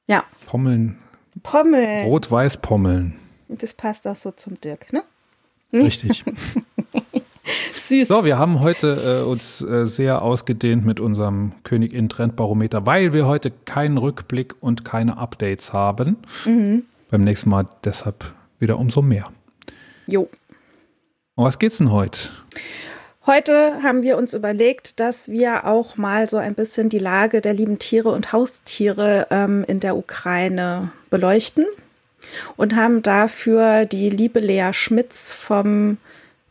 Ja, 0.06 0.24
Pommeln, 0.46 0.98
Pommeln. 1.42 2.04
rot-weiß 2.06 2.58
pommeln. 2.58 3.14
Das 3.58 3.74
passt 3.74 4.06
auch 4.06 4.16
so 4.16 4.30
zum 4.30 4.60
Dirk, 4.60 4.92
ne? 4.92 5.02
Richtig. 5.72 6.24
Süß. 7.78 8.08
So, 8.08 8.24
wir 8.24 8.38
haben 8.38 8.60
heute 8.60 9.22
äh, 9.22 9.28
uns 9.28 9.60
äh, 9.62 9.86
sehr 9.86 10.22
ausgedehnt 10.22 10.84
mit 10.84 11.00
unserem 11.00 11.52
Königin 11.64 12.08
Trendbarometer, 12.08 12.86
weil 12.86 13.12
wir 13.12 13.26
heute 13.26 13.50
keinen 13.50 13.98
Rückblick 13.98 14.54
und 14.60 14.84
keine 14.84 15.18
Updates 15.18 15.72
haben. 15.72 16.18
Mhm. 16.44 16.84
Beim 17.10 17.22
nächsten 17.22 17.50
Mal 17.50 17.66
deshalb 17.84 18.32
wieder 18.60 18.78
umso 18.78 19.02
mehr. 19.02 19.32
Jo. 20.06 20.28
Um 21.34 21.44
was 21.44 21.58
geht's 21.58 21.78
denn 21.78 21.90
heute? 21.90 22.30
Heute 23.26 23.82
haben 23.82 24.02
wir 24.02 24.16
uns 24.16 24.34
überlegt, 24.34 25.00
dass 25.00 25.28
wir 25.28 25.66
auch 25.66 25.96
mal 25.96 26.28
so 26.30 26.36
ein 26.36 26.54
bisschen 26.54 26.88
die 26.88 26.98
Lage 26.98 27.40
der 27.40 27.54
lieben 27.54 27.78
Tiere 27.78 28.10
und 28.10 28.32
Haustiere 28.32 29.26
ähm, 29.30 29.64
in 29.66 29.80
der 29.80 29.96
Ukraine 29.96 30.92
beleuchten 31.10 31.66
und 32.56 32.76
haben 32.76 33.02
dafür 33.02 33.84
die 33.84 34.10
liebe 34.10 34.40
Lea 34.40 34.72
Schmitz 34.72 35.32
vom 35.32 35.98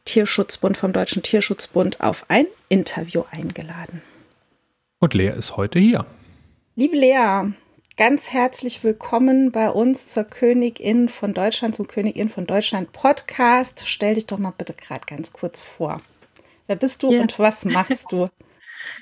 Tierschutzbund, 0.06 0.78
vom 0.78 0.94
Deutschen 0.94 1.24
Tierschutzbund 1.24 2.02
auf 2.02 2.26
ein 2.30 2.46
Interview 2.70 3.24
eingeladen. 3.32 4.02
Und 5.00 5.14
Lea 5.14 5.34
ist 5.38 5.56
heute 5.58 5.80
hier. 5.80 6.06
Liebe 6.76 6.98
Lea, 6.98 7.52
ganz 7.98 8.30
herzlich 8.32 8.84
willkommen 8.84 9.52
bei 9.52 9.70
uns 9.70 10.08
zur 10.08 10.24
Königin 10.24 11.10
von 11.10 11.34
Deutschland, 11.34 11.76
zum 11.76 11.88
Königin 11.88 12.30
von 12.30 12.46
Deutschland 12.48 12.92
Podcast. 12.92 13.84
Stell 13.86 14.16
dich 14.16 14.26
doch 14.26 14.38
mal 14.38 14.54
bitte 14.58 14.74
gerade 14.74 15.02
ganz 15.06 15.32
kurz 15.34 15.62
vor. 15.64 16.02
Wer 16.68 16.76
bist 16.76 17.04
du 17.04 17.12
Ja. 17.12 17.22
und 17.22 17.38
was 17.40 17.66
machst 17.66 18.12
du? 18.12 18.28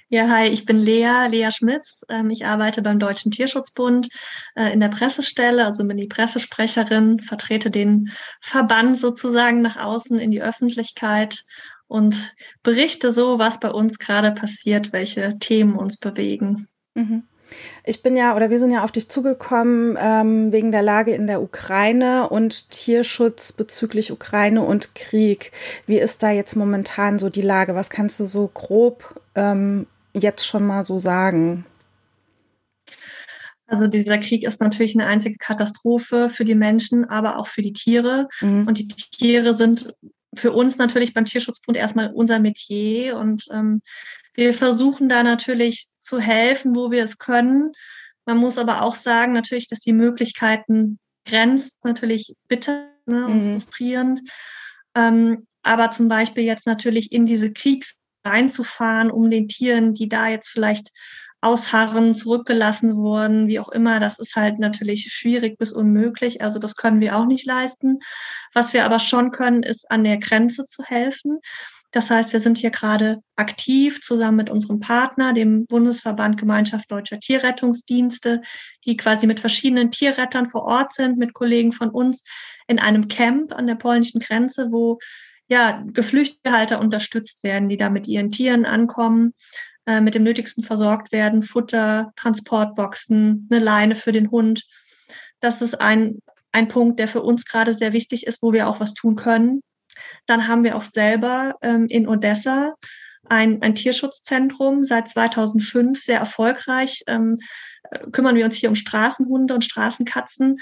Ja, 0.10 0.27
hi, 0.29 0.48
ich 0.48 0.65
bin 0.65 0.77
Lea, 0.77 1.27
Lea 1.29 1.50
Schmitz. 1.51 2.01
Ähm, 2.10 2.29
Ich 2.29 2.46
arbeite 2.46 2.82
beim 2.82 3.00
Deutschen 3.00 3.32
Tierschutzbund 3.32 4.10
äh, 4.56 4.72
in 4.74 4.79
der 4.79 4.89
Pressestelle, 4.89 5.65
also 5.65 5.84
bin 5.84 5.98
die 5.98 6.08
Pressesprecherin, 6.08 7.20
vertrete 7.20 7.72
den 7.72 8.12
Verband 8.41 8.98
sozusagen 8.98 9.62
nach 9.62 9.77
außen 9.77 10.20
in 10.20 10.32
die 10.32 10.41
Öffentlichkeit 10.41 11.44
und 11.88 12.34
berichte 12.63 13.13
so, 13.13 13.39
was 13.39 13.60
bei 13.60 13.70
uns 13.70 14.00
gerade 14.00 14.32
passiert, 14.32 14.94
welche 14.94 15.38
Themen 15.39 15.75
uns 15.75 15.98
bewegen. 15.98 16.67
Mhm. 16.96 17.24
Ich 17.86 18.03
bin 18.03 18.17
ja, 18.17 18.36
oder 18.36 18.50
wir 18.50 18.60
sind 18.60 18.72
ja 18.72 18.84
auf 18.84 18.91
dich 18.91 19.08
zugekommen 19.08 19.98
ähm, 20.00 20.51
wegen 20.51 20.72
der 20.72 20.82
Lage 20.82 21.13
in 21.13 21.27
der 21.27 21.41
Ukraine 21.41 22.29
und 22.29 22.72
Tierschutz 22.72 23.53
bezüglich 23.53 24.12
Ukraine 24.12 24.62
und 24.62 24.96
Krieg. 24.96 25.51
Wie 25.86 25.98
ist 26.00 26.24
da 26.24 26.32
jetzt 26.32 26.56
momentan 26.56 27.20
so 27.20 27.29
die 27.29 27.41
Lage? 27.41 27.75
Was 27.75 27.89
kannst 27.89 28.20
du 28.20 28.25
so 28.25 28.50
grob 28.53 29.22
ähm, 29.38 29.88
jetzt 30.13 30.46
schon 30.46 30.67
mal 30.67 30.84
so 30.84 31.00
sagen? 31.00 31.65
Also 33.67 33.88
dieser 33.88 34.17
Krieg 34.17 34.44
ist 34.44 34.62
natürlich 34.62 34.96
eine 34.96 35.08
einzige 35.08 35.38
Katastrophe 35.38 36.29
für 36.29 36.46
die 36.46 36.56
Menschen, 36.56 37.06
aber 37.06 37.38
auch 37.38 37.48
für 37.48 37.62
die 37.62 37.74
Tiere. 37.74 38.27
Mhm. 38.41 38.67
Und 38.67 38.77
die 38.79 38.88
Tiere 38.88 39.53
sind 39.53 39.94
für 40.34 40.51
uns 40.51 40.77
natürlich 40.77 41.13
beim 41.13 41.25
Tierschutzbund 41.25 41.77
erstmal 41.77 42.12
unser 42.13 42.39
Metier 42.39 43.17
und 43.17 43.46
ähm, 43.51 43.82
wir 44.34 44.53
versuchen 44.53 45.10
da 45.10 45.24
natürlich 45.24 45.88
zu 46.00 46.20
helfen, 46.20 46.75
wo 46.75 46.91
wir 46.91 47.03
es 47.03 47.17
können. 47.17 47.72
Man 48.25 48.38
muss 48.38 48.58
aber 48.58 48.84
auch 48.84 48.96
sagen, 48.96 49.34
natürlich, 49.34 49.67
dass 49.67 49.79
die 49.79 49.94
Möglichkeiten 49.94 51.00
grenzt, 51.25 51.75
natürlich 51.84 52.36
bitter 52.48 52.88
ne, 53.06 53.25
und 53.25 53.44
Mhm. 53.44 53.53
frustrierend. 53.53 54.20
Ähm, 54.96 55.48
aber 55.63 55.89
zum 55.91 56.08
Beispiel 56.08 56.44
jetzt 56.44 56.67
natürlich 56.67 57.12
in 57.12 57.25
diese 57.25 57.51
Kriegs 57.51 57.98
reinzufahren, 58.27 59.10
um 59.10 59.29
den 59.29 59.48
Tieren, 59.48 59.93
die 59.93 60.10
da 60.10 60.27
jetzt 60.27 60.50
vielleicht 60.50 60.91
ausharren, 61.41 62.15
zurückgelassen 62.15 62.96
wurden, 62.96 63.48
wie 63.48 63.60
auch 63.60 63.69
immer. 63.69 64.00
Das 64.00 64.19
ist 64.19 64.36
halt 64.36 64.60
natürlich 64.60 65.12
schwierig 65.12 65.57
bis 65.57 65.72
unmöglich. 65.72 66.41
Also 66.41 66.60
das 66.60 66.75
können 66.75 67.00
wir 67.00 67.15
auch 67.15 67.25
nicht 67.25 67.46
leisten. 67.46 68.00
Was 68.53 68.74
wir 68.74 68.86
aber 68.86 69.00
schon 69.00 69.31
können, 69.31 69.63
ist 69.63 69.89
an 69.91 70.03
der 70.03 70.17
Grenze 70.17 70.65
zu 70.65 70.84
helfen. 70.84 71.39
Das 71.91 72.10
heißt, 72.10 72.34
wir 72.34 72.39
sind 72.39 72.57
hier 72.57 72.69
gerade 72.69 73.24
aktiv 73.38 74.01
zusammen 74.01 74.38
mit 74.38 74.50
unserem 74.50 74.79
Partner, 74.79 75.34
dem 75.34 75.65
Bundesverband 75.67 76.38
Gemeinschaft 76.38 76.91
Deutscher 76.91 77.19
Tierrettungsdienste, 77.19 78.41
die 78.86 78.98
quasi 78.98 79.25
mit 79.25 79.39
verschiedenen 79.39 79.89
Tierrettern 79.89 80.50
vor 80.50 80.63
Ort 80.63 80.93
sind, 80.93 81.17
mit 81.17 81.34
Kollegen 81.34 81.72
von 81.72 81.89
uns 81.89 82.24
in 82.67 82.79
einem 82.79 83.07
Camp 83.07 83.53
an 83.53 83.67
der 83.67 83.75
polnischen 83.75 84.19
Grenze, 84.19 84.67
wo 84.69 85.00
ja 85.48 85.84
Geflüchtete 85.88 86.51
Halter 86.51 86.80
unterstützt 86.80 87.44
werden, 87.44 87.70
die 87.70 87.77
da 87.77 87.89
mit 87.89 88.08
ihren 88.08 88.32
Tieren 88.32 88.66
ankommen, 88.66 89.34
äh, 89.86 90.01
mit 90.01 90.16
dem 90.16 90.24
Nötigsten 90.24 90.63
versorgt 90.63 91.12
werden, 91.12 91.44
Futter, 91.44 92.12
Transportboxen, 92.16 93.48
eine 93.50 93.63
Leine 93.63 93.96
für 93.96 94.12
den 94.12 94.32
Hund. 94.32 94.66
Das 95.39 95.62
ist 95.62 95.80
ein, 95.80 96.22
ein 96.51 96.68
Punkt, 96.68 97.00
der 97.00 97.08
für 97.08 97.22
uns 97.22 97.46
gerade 97.46 97.74
sehr 97.74 97.94
wichtig 97.94 98.27
ist, 98.27 98.42
wo 98.42 98.54
wir 98.54 98.68
auch 98.68 98.80
was 98.80 98.94
tun 98.94 99.16
können. 99.16 99.62
Dann 100.25 100.48
haben 100.48 100.63
wir 100.63 100.75
auch 100.75 100.84
selber 100.84 101.56
ähm, 101.62 101.88
in 101.88 102.08
Odessa 102.08 102.74
ein, 103.30 103.62
ein 103.62 103.75
Tierschutzzentrum 103.75 104.84
seit 104.84 105.10
2005 105.10 106.01
sehr 106.01 106.20
erfolgreich. 106.20 107.04
Ähm, 107.08 107.38
äh, 107.92 108.10
kümmern 108.12 108.36
wir 108.36 108.46
uns 108.46 108.56
hier 108.56 108.70
um 108.70 108.75
Straßenhunde 108.75 109.54
und 109.54 109.66
Straßenkatzen. 109.66 110.58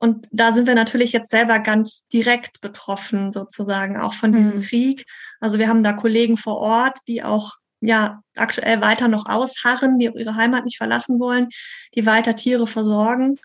Und 0.00 0.28
da 0.30 0.52
sind 0.52 0.66
wir 0.66 0.74
natürlich 0.74 1.12
jetzt 1.12 1.30
selber 1.30 1.58
ganz 1.58 2.06
direkt 2.12 2.60
betroffen, 2.60 3.32
sozusagen, 3.32 3.96
auch 3.98 4.14
von 4.14 4.32
diesem 4.32 4.56
mhm. 4.56 4.62
Krieg. 4.62 5.06
Also 5.40 5.58
wir 5.58 5.68
haben 5.68 5.82
da 5.82 5.92
Kollegen 5.92 6.36
vor 6.36 6.56
Ort, 6.58 6.98
die 7.08 7.22
auch 7.22 7.56
ja 7.80 8.22
aktuell 8.36 8.80
weiter 8.80 9.08
noch 9.08 9.26
ausharren, 9.26 9.98
die 9.98 10.06
ihre 10.06 10.36
Heimat 10.36 10.64
nicht 10.64 10.78
verlassen 10.78 11.18
wollen, 11.20 11.48
die 11.94 12.06
weiter 12.06 12.34
Tiere 12.34 12.66
versorgen. 12.66 13.36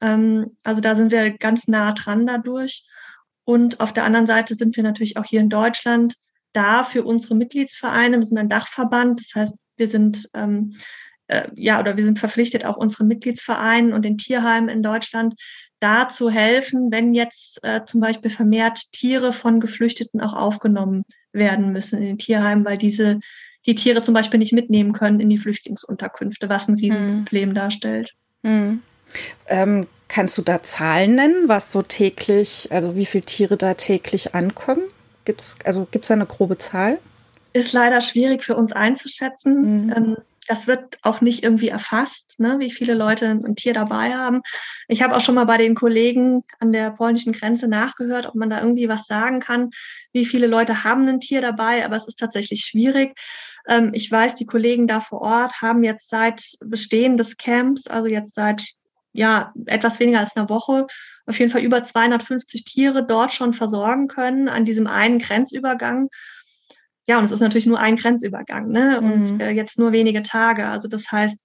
Ähm, 0.00 0.56
also 0.62 0.80
da 0.80 0.94
sind 0.94 1.12
wir 1.12 1.30
ganz 1.36 1.68
nah 1.68 1.92
dran 1.92 2.26
dadurch. 2.26 2.86
Und 3.44 3.80
auf 3.80 3.92
der 3.92 4.04
anderen 4.04 4.26
Seite 4.26 4.54
sind 4.54 4.76
wir 4.76 4.82
natürlich 4.82 5.16
auch 5.16 5.24
hier 5.24 5.40
in 5.40 5.50
Deutschland 5.50 6.16
da 6.52 6.84
für 6.84 7.02
unsere 7.02 7.34
Mitgliedsvereine. 7.34 8.16
Wir 8.16 8.22
sind 8.22 8.38
ein 8.38 8.48
Dachverband, 8.48 9.20
das 9.20 9.34
heißt, 9.34 9.56
wir 9.76 9.88
sind 9.88 10.28
ähm, 10.34 10.76
äh, 11.26 11.48
ja 11.56 11.80
oder 11.80 11.96
wir 11.96 12.04
sind 12.04 12.18
verpflichtet, 12.18 12.64
auch 12.64 12.76
unseren 12.76 13.08
Mitgliedsvereinen 13.08 13.92
und 13.92 14.04
den 14.04 14.18
Tierheimen 14.18 14.68
in 14.68 14.82
Deutschland 14.82 15.34
da 15.84 16.08
zu 16.08 16.30
helfen, 16.30 16.90
wenn 16.90 17.12
jetzt 17.12 17.62
äh, 17.62 17.84
zum 17.84 18.00
Beispiel 18.00 18.30
vermehrt 18.30 18.92
Tiere 18.92 19.34
von 19.34 19.60
Geflüchteten 19.60 20.22
auch 20.22 20.32
aufgenommen 20.32 21.04
werden 21.32 21.72
müssen 21.72 21.98
in 21.98 22.06
den 22.06 22.18
Tierheimen, 22.18 22.64
weil 22.64 22.78
diese 22.78 23.20
die 23.66 23.74
Tiere 23.74 24.02
zum 24.02 24.14
Beispiel 24.14 24.38
nicht 24.38 24.52
mitnehmen 24.52 24.92
können 24.92 25.20
in 25.20 25.28
die 25.28 25.38
Flüchtlingsunterkünfte, 25.38 26.48
was 26.48 26.68
ein 26.68 26.74
Riesenproblem 26.74 27.50
mhm. 27.50 27.54
darstellt. 27.54 28.14
Mhm. 28.42 28.82
Ähm, 29.46 29.86
kannst 30.08 30.36
du 30.38 30.42
da 30.42 30.62
Zahlen 30.62 31.14
nennen, 31.14 31.48
was 31.48 31.70
so 31.70 31.82
täglich, 31.82 32.68
also 32.70 32.96
wie 32.96 33.06
viele 33.06 33.24
Tiere 33.24 33.56
da 33.56 33.74
täglich 33.74 34.34
ankommen? 34.34 34.82
Gibt's, 35.24 35.56
also 35.64 35.86
gibt 35.90 36.04
es 36.04 36.08
da 36.08 36.14
eine 36.14 36.26
grobe 36.26 36.58
Zahl? 36.58 36.98
Ist 37.52 37.72
leider 37.72 38.00
schwierig 38.00 38.44
für 38.44 38.56
uns 38.56 38.72
einzuschätzen. 38.72 39.84
Mhm. 39.84 39.92
Ähm, 39.96 40.16
das 40.48 40.66
wird 40.66 40.98
auch 41.02 41.20
nicht 41.20 41.42
irgendwie 41.42 41.68
erfasst, 41.68 42.38
ne, 42.38 42.56
wie 42.58 42.70
viele 42.70 42.94
Leute 42.94 43.30
ein 43.30 43.56
Tier 43.56 43.72
dabei 43.72 44.14
haben. 44.14 44.42
Ich 44.88 45.02
habe 45.02 45.16
auch 45.16 45.20
schon 45.20 45.34
mal 45.34 45.44
bei 45.44 45.56
den 45.56 45.74
Kollegen 45.74 46.42
an 46.60 46.72
der 46.72 46.90
polnischen 46.90 47.32
Grenze 47.32 47.68
nachgehört, 47.68 48.26
ob 48.26 48.34
man 48.34 48.50
da 48.50 48.60
irgendwie 48.60 48.88
was 48.88 49.06
sagen 49.06 49.40
kann, 49.40 49.70
wie 50.12 50.24
viele 50.24 50.46
Leute 50.46 50.84
haben 50.84 51.08
ein 51.08 51.20
Tier 51.20 51.40
dabei, 51.40 51.84
aber 51.84 51.96
es 51.96 52.06
ist 52.06 52.18
tatsächlich 52.18 52.60
schwierig. 52.60 53.18
Ähm, 53.66 53.90
ich 53.92 54.10
weiß, 54.10 54.34
die 54.34 54.46
Kollegen 54.46 54.86
da 54.86 55.00
vor 55.00 55.20
Ort 55.20 55.62
haben 55.62 55.84
jetzt 55.84 56.10
seit 56.10 56.42
Bestehen 56.64 57.16
des 57.16 57.36
Camps, 57.36 57.86
also 57.86 58.08
jetzt 58.08 58.34
seit 58.34 58.74
ja, 59.14 59.54
etwas 59.66 60.00
weniger 60.00 60.18
als 60.18 60.36
einer 60.36 60.48
Woche, 60.48 60.86
auf 61.26 61.38
jeden 61.38 61.50
Fall 61.50 61.62
über 61.62 61.84
250 61.84 62.64
Tiere 62.64 63.06
dort 63.06 63.32
schon 63.32 63.54
versorgen 63.54 64.08
können 64.08 64.48
an 64.48 64.64
diesem 64.64 64.88
einen 64.88 65.20
Grenzübergang. 65.20 66.08
Ja, 67.06 67.18
und 67.18 67.24
es 67.24 67.32
ist 67.32 67.40
natürlich 67.40 67.66
nur 67.66 67.78
ein 67.78 67.96
Grenzübergang, 67.96 68.68
ne? 68.68 69.00
Mhm. 69.00 69.12
Und 69.12 69.40
äh, 69.40 69.50
jetzt 69.50 69.78
nur 69.78 69.92
wenige 69.92 70.22
Tage. 70.22 70.66
Also 70.66 70.88
das 70.88 71.12
heißt, 71.12 71.38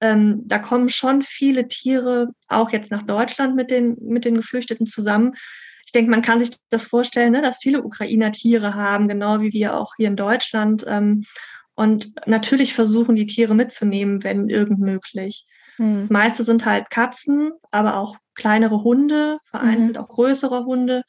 ähm, 0.00 0.42
da 0.46 0.58
kommen 0.58 0.88
schon 0.88 1.22
viele 1.22 1.68
Tiere 1.68 2.28
auch 2.48 2.70
jetzt 2.70 2.90
nach 2.90 3.02
Deutschland 3.02 3.56
mit 3.56 3.70
den, 3.70 3.96
mit 4.00 4.24
den 4.24 4.36
Geflüchteten 4.36 4.86
zusammen. 4.86 5.34
Ich 5.84 5.92
denke, 5.92 6.10
man 6.10 6.22
kann 6.22 6.40
sich 6.40 6.56
das 6.70 6.84
vorstellen, 6.84 7.32
ne, 7.32 7.42
dass 7.42 7.58
viele 7.60 7.82
Ukrainer 7.82 8.32
Tiere 8.32 8.74
haben, 8.74 9.08
genau 9.08 9.40
wie 9.40 9.52
wir 9.52 9.76
auch 9.76 9.94
hier 9.96 10.08
in 10.08 10.16
Deutschland. 10.16 10.84
Ähm, 10.86 11.24
und 11.74 12.12
natürlich 12.26 12.74
versuchen, 12.74 13.16
die 13.16 13.26
Tiere 13.26 13.54
mitzunehmen, 13.54 14.22
wenn 14.22 14.48
irgend 14.48 14.80
möglich. 14.80 15.46
Mhm. 15.78 16.00
Das 16.00 16.10
meiste 16.10 16.44
sind 16.44 16.64
halt 16.64 16.90
Katzen, 16.90 17.52
aber 17.70 17.96
auch 17.96 18.16
kleinere 18.34 18.82
Hunde, 18.84 19.38
vereinzelt 19.44 19.96
mhm. 19.96 20.02
auch 20.02 20.08
größere 20.08 20.64
Hunde. 20.64 21.02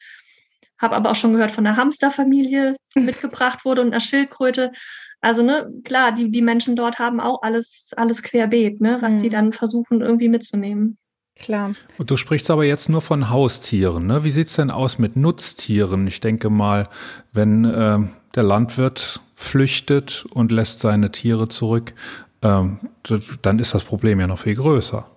Habe 0.82 0.96
aber 0.96 1.12
auch 1.12 1.16
schon 1.16 1.32
gehört 1.32 1.52
von 1.52 1.66
einer 1.66 1.76
Hamsterfamilie, 1.76 2.76
die 2.94 3.00
mitgebracht 3.00 3.64
wurde 3.64 3.80
und 3.80 3.88
einer 3.88 4.00
Schildkröte. 4.00 4.72
Also, 5.20 5.42
ne, 5.42 5.70
klar, 5.84 6.12
die, 6.12 6.30
die 6.30 6.42
Menschen 6.42 6.74
dort 6.74 6.98
haben 6.98 7.20
auch 7.20 7.42
alles, 7.42 7.92
alles 7.96 8.22
querbeet, 8.22 8.80
ne, 8.80 8.98
was 9.00 9.14
mhm. 9.14 9.22
die 9.22 9.28
dann 9.28 9.52
versuchen 9.52 10.00
irgendwie 10.00 10.28
mitzunehmen. 10.28 10.98
Klar. 11.36 11.74
Und 11.96 12.10
du 12.10 12.16
sprichst 12.16 12.50
aber 12.50 12.64
jetzt 12.64 12.88
nur 12.88 13.00
von 13.00 13.30
Haustieren, 13.30 14.06
ne? 14.06 14.22
Wie 14.22 14.30
sieht's 14.30 14.56
denn 14.56 14.70
aus 14.70 14.98
mit 14.98 15.16
Nutztieren? 15.16 16.06
Ich 16.06 16.20
denke 16.20 16.50
mal, 16.50 16.88
wenn 17.32 17.64
äh, 17.64 17.98
der 18.34 18.42
Landwirt 18.42 19.20
flüchtet 19.34 20.26
und 20.30 20.52
lässt 20.52 20.80
seine 20.80 21.10
Tiere 21.10 21.48
zurück, 21.48 21.94
ähm, 22.42 22.80
dann 23.42 23.58
ist 23.58 23.74
das 23.74 23.84
Problem 23.84 24.20
ja 24.20 24.26
noch 24.26 24.40
viel 24.40 24.56
größer. 24.56 25.08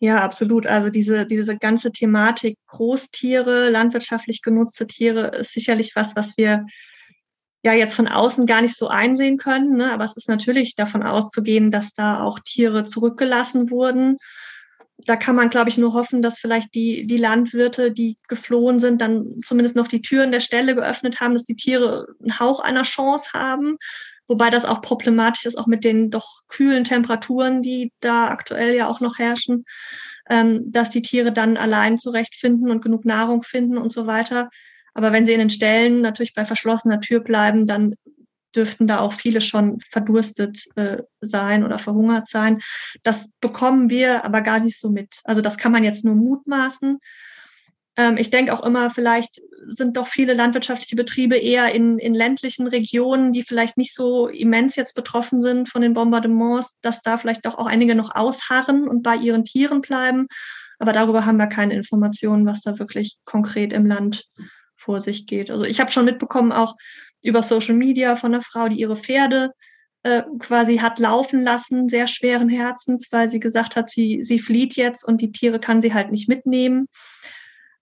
Ja, 0.00 0.22
absolut. 0.22 0.66
Also 0.66 0.90
diese, 0.90 1.26
diese 1.26 1.56
ganze 1.56 1.90
Thematik 1.90 2.58
Großtiere, 2.66 3.70
landwirtschaftlich 3.70 4.42
genutzte 4.42 4.86
Tiere 4.86 5.28
ist 5.28 5.52
sicherlich 5.52 5.94
was, 5.94 6.16
was 6.16 6.36
wir 6.36 6.66
ja 7.64 7.72
jetzt 7.72 7.94
von 7.94 8.06
außen 8.06 8.44
gar 8.44 8.60
nicht 8.60 8.76
so 8.76 8.88
einsehen 8.88 9.38
können. 9.38 9.76
Ne? 9.76 9.90
Aber 9.90 10.04
es 10.04 10.14
ist 10.14 10.28
natürlich 10.28 10.74
davon 10.74 11.02
auszugehen, 11.02 11.70
dass 11.70 11.94
da 11.94 12.20
auch 12.20 12.38
Tiere 12.40 12.84
zurückgelassen 12.84 13.70
wurden. 13.70 14.18
Da 15.06 15.16
kann 15.16 15.34
man, 15.34 15.50
glaube 15.50 15.70
ich, 15.70 15.78
nur 15.78 15.94
hoffen, 15.94 16.22
dass 16.22 16.38
vielleicht 16.38 16.74
die, 16.74 17.06
die 17.06 17.16
Landwirte, 17.16 17.90
die 17.90 18.18
geflohen 18.28 18.78
sind, 18.78 19.00
dann 19.00 19.40
zumindest 19.44 19.76
noch 19.76 19.88
die 19.88 20.02
Türen 20.02 20.30
der 20.30 20.40
Stelle 20.40 20.74
geöffnet 20.74 21.20
haben, 21.20 21.32
dass 21.32 21.44
die 21.44 21.56
Tiere 21.56 22.06
einen 22.20 22.38
Hauch 22.38 22.60
einer 22.60 22.82
Chance 22.82 23.30
haben. 23.32 23.76
Wobei 24.26 24.50
das 24.50 24.64
auch 24.64 24.80
problematisch 24.80 25.44
ist, 25.44 25.56
auch 25.56 25.66
mit 25.66 25.84
den 25.84 26.10
doch 26.10 26.40
kühlen 26.48 26.84
Temperaturen, 26.84 27.62
die 27.62 27.92
da 28.00 28.28
aktuell 28.28 28.74
ja 28.74 28.88
auch 28.88 29.00
noch 29.00 29.18
herrschen, 29.18 29.64
ähm, 30.30 30.62
dass 30.70 30.90
die 30.90 31.02
Tiere 31.02 31.32
dann 31.32 31.56
allein 31.56 31.98
zurechtfinden 31.98 32.70
und 32.70 32.82
genug 32.82 33.04
Nahrung 33.04 33.42
finden 33.42 33.76
und 33.76 33.92
so 33.92 34.06
weiter. 34.06 34.48
Aber 34.94 35.12
wenn 35.12 35.26
sie 35.26 35.32
in 35.32 35.40
den 35.40 35.50
Ställen 35.50 36.00
natürlich 36.00 36.34
bei 36.34 36.44
verschlossener 36.44 37.00
Tür 37.00 37.20
bleiben, 37.20 37.66
dann 37.66 37.94
dürften 38.54 38.86
da 38.86 39.00
auch 39.00 39.12
viele 39.12 39.40
schon 39.40 39.80
verdurstet 39.80 40.64
äh, 40.76 40.98
sein 41.20 41.64
oder 41.64 41.78
verhungert 41.78 42.28
sein. 42.28 42.60
Das 43.02 43.30
bekommen 43.40 43.90
wir 43.90 44.24
aber 44.24 44.40
gar 44.40 44.60
nicht 44.60 44.78
so 44.78 44.90
mit. 44.90 45.20
Also 45.24 45.40
das 45.40 45.58
kann 45.58 45.72
man 45.72 45.84
jetzt 45.84 46.04
nur 46.04 46.14
mutmaßen. 46.14 46.98
Ähm, 47.96 48.16
ich 48.16 48.30
denke 48.30 48.52
auch 48.52 48.64
immer, 48.64 48.90
vielleicht 48.90 49.40
sind 49.66 49.96
doch 49.96 50.06
viele 50.06 50.34
landwirtschaftliche 50.34 50.96
Betriebe 50.96 51.36
eher 51.36 51.74
in, 51.74 51.98
in 51.98 52.14
ländlichen 52.14 52.66
Regionen, 52.66 53.32
die 53.32 53.42
vielleicht 53.42 53.76
nicht 53.76 53.94
so 53.94 54.28
immens 54.28 54.76
jetzt 54.76 54.94
betroffen 54.94 55.40
sind 55.40 55.68
von 55.68 55.82
den 55.82 55.94
Bombardements, 55.94 56.78
dass 56.80 57.02
da 57.02 57.16
vielleicht 57.16 57.46
doch 57.46 57.56
auch 57.56 57.66
einige 57.66 57.94
noch 57.94 58.14
ausharren 58.14 58.88
und 58.88 59.02
bei 59.02 59.16
ihren 59.16 59.44
Tieren 59.44 59.80
bleiben. 59.80 60.26
Aber 60.78 60.92
darüber 60.92 61.24
haben 61.24 61.38
wir 61.38 61.46
keine 61.46 61.74
Informationen, 61.74 62.46
was 62.46 62.62
da 62.62 62.78
wirklich 62.78 63.16
konkret 63.24 63.72
im 63.72 63.86
Land 63.86 64.24
vor 64.74 65.00
sich 65.00 65.26
geht. 65.26 65.50
Also 65.50 65.64
ich 65.64 65.80
habe 65.80 65.90
schon 65.90 66.04
mitbekommen, 66.04 66.52
auch 66.52 66.76
über 67.22 67.42
Social 67.42 67.74
Media 67.74 68.16
von 68.16 68.34
einer 68.34 68.42
Frau, 68.42 68.68
die 68.68 68.76
ihre 68.76 68.96
Pferde 68.96 69.50
äh, 70.02 70.22
quasi 70.38 70.78
hat 70.78 70.98
laufen 70.98 71.42
lassen, 71.42 71.88
sehr 71.88 72.06
schweren 72.06 72.50
Herzens, 72.50 73.08
weil 73.10 73.30
sie 73.30 73.40
gesagt 73.40 73.76
hat, 73.76 73.88
sie, 73.88 74.22
sie 74.22 74.38
flieht 74.38 74.76
jetzt 74.76 75.04
und 75.04 75.22
die 75.22 75.32
Tiere 75.32 75.58
kann 75.58 75.80
sie 75.80 75.94
halt 75.94 76.10
nicht 76.10 76.28
mitnehmen. 76.28 76.88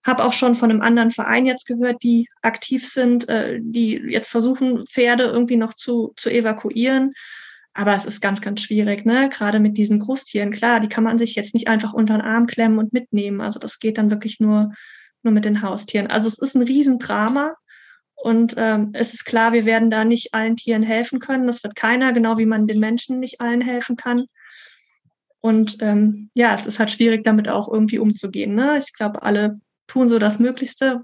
Habe 0.05 0.25
auch 0.25 0.33
schon 0.33 0.55
von 0.55 0.69
einem 0.69 0.81
anderen 0.81 1.11
Verein 1.11 1.45
jetzt 1.45 1.65
gehört, 1.65 2.03
die 2.03 2.27
aktiv 2.41 2.85
sind, 2.85 3.29
äh, 3.29 3.59
die 3.61 3.93
jetzt 3.93 4.29
versuchen, 4.29 4.85
Pferde 4.85 5.23
irgendwie 5.23 5.55
noch 5.55 5.73
zu, 5.73 6.13
zu 6.17 6.29
evakuieren. 6.29 7.13
Aber 7.73 7.95
es 7.95 8.05
ist 8.05 8.21
ganz, 8.21 8.41
ganz 8.41 8.61
schwierig, 8.61 9.05
ne? 9.05 9.29
Gerade 9.29 9.59
mit 9.59 9.77
diesen 9.77 9.99
Großtieren. 9.99 10.51
Klar, 10.51 10.79
die 10.79 10.89
kann 10.89 11.03
man 11.03 11.17
sich 11.17 11.35
jetzt 11.35 11.55
nicht 11.55 11.67
einfach 11.67 11.93
unter 11.93 12.17
den 12.17 12.21
Arm 12.21 12.45
klemmen 12.45 12.77
und 12.77 12.93
mitnehmen. 12.93 13.41
Also 13.41 13.59
das 13.59 13.79
geht 13.79 13.97
dann 13.97 14.11
wirklich 14.11 14.39
nur, 14.39 14.73
nur 15.23 15.33
mit 15.33 15.45
den 15.45 15.61
Haustieren. 15.63 16.07
Also 16.07 16.27
es 16.27 16.37
ist 16.37 16.55
ein 16.55 16.61
Riesendrama. 16.61 17.55
Und 18.15 18.53
ähm, 18.57 18.91
es 18.93 19.13
ist 19.13 19.25
klar, 19.25 19.51
wir 19.51 19.65
werden 19.65 19.89
da 19.89 20.05
nicht 20.05 20.33
allen 20.33 20.55
Tieren 20.55 20.83
helfen 20.83 21.19
können. 21.19 21.47
Das 21.47 21.63
wird 21.63 21.75
keiner, 21.75 22.13
genau 22.13 22.37
wie 22.37 22.45
man 22.45 22.67
den 22.67 22.79
Menschen 22.79 23.19
nicht 23.19 23.41
allen 23.41 23.59
helfen 23.59 23.95
kann. 23.95 24.27
Und 25.41 25.77
ähm, 25.81 26.29
ja, 26.33 26.55
es 26.55 26.65
ist 26.65 26.79
halt 26.79 26.89
schwierig, 26.91 27.25
damit 27.25 27.49
auch 27.49 27.67
irgendwie 27.67 27.99
umzugehen. 27.99 28.55
Ne? 28.55 28.79
Ich 28.79 28.93
glaube, 28.93 29.23
alle 29.23 29.59
tun 29.93 30.07
so 30.07 30.17
das 30.19 30.39
Möglichste, 30.39 31.03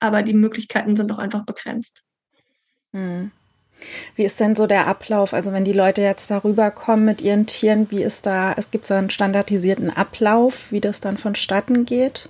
aber 0.00 0.22
die 0.22 0.34
Möglichkeiten 0.34 0.96
sind 0.96 1.08
doch 1.08 1.18
einfach 1.18 1.44
begrenzt. 1.44 2.02
Hm. 2.92 3.30
Wie 4.14 4.24
ist 4.24 4.40
denn 4.40 4.56
so 4.56 4.66
der 4.66 4.86
Ablauf? 4.86 5.32
Also 5.32 5.52
wenn 5.52 5.64
die 5.64 5.72
Leute 5.72 6.02
jetzt 6.02 6.30
darüber 6.30 6.70
kommen 6.70 7.04
mit 7.04 7.22
ihren 7.22 7.46
Tieren, 7.46 7.90
wie 7.90 8.02
ist 8.02 8.26
da, 8.26 8.52
es 8.52 8.70
gibt 8.70 8.90
da 8.90 8.98
einen 8.98 9.10
standardisierten 9.10 9.90
Ablauf, 9.90 10.70
wie 10.70 10.80
das 10.80 11.00
dann 11.00 11.16
vonstatten 11.16 11.86
geht? 11.86 12.28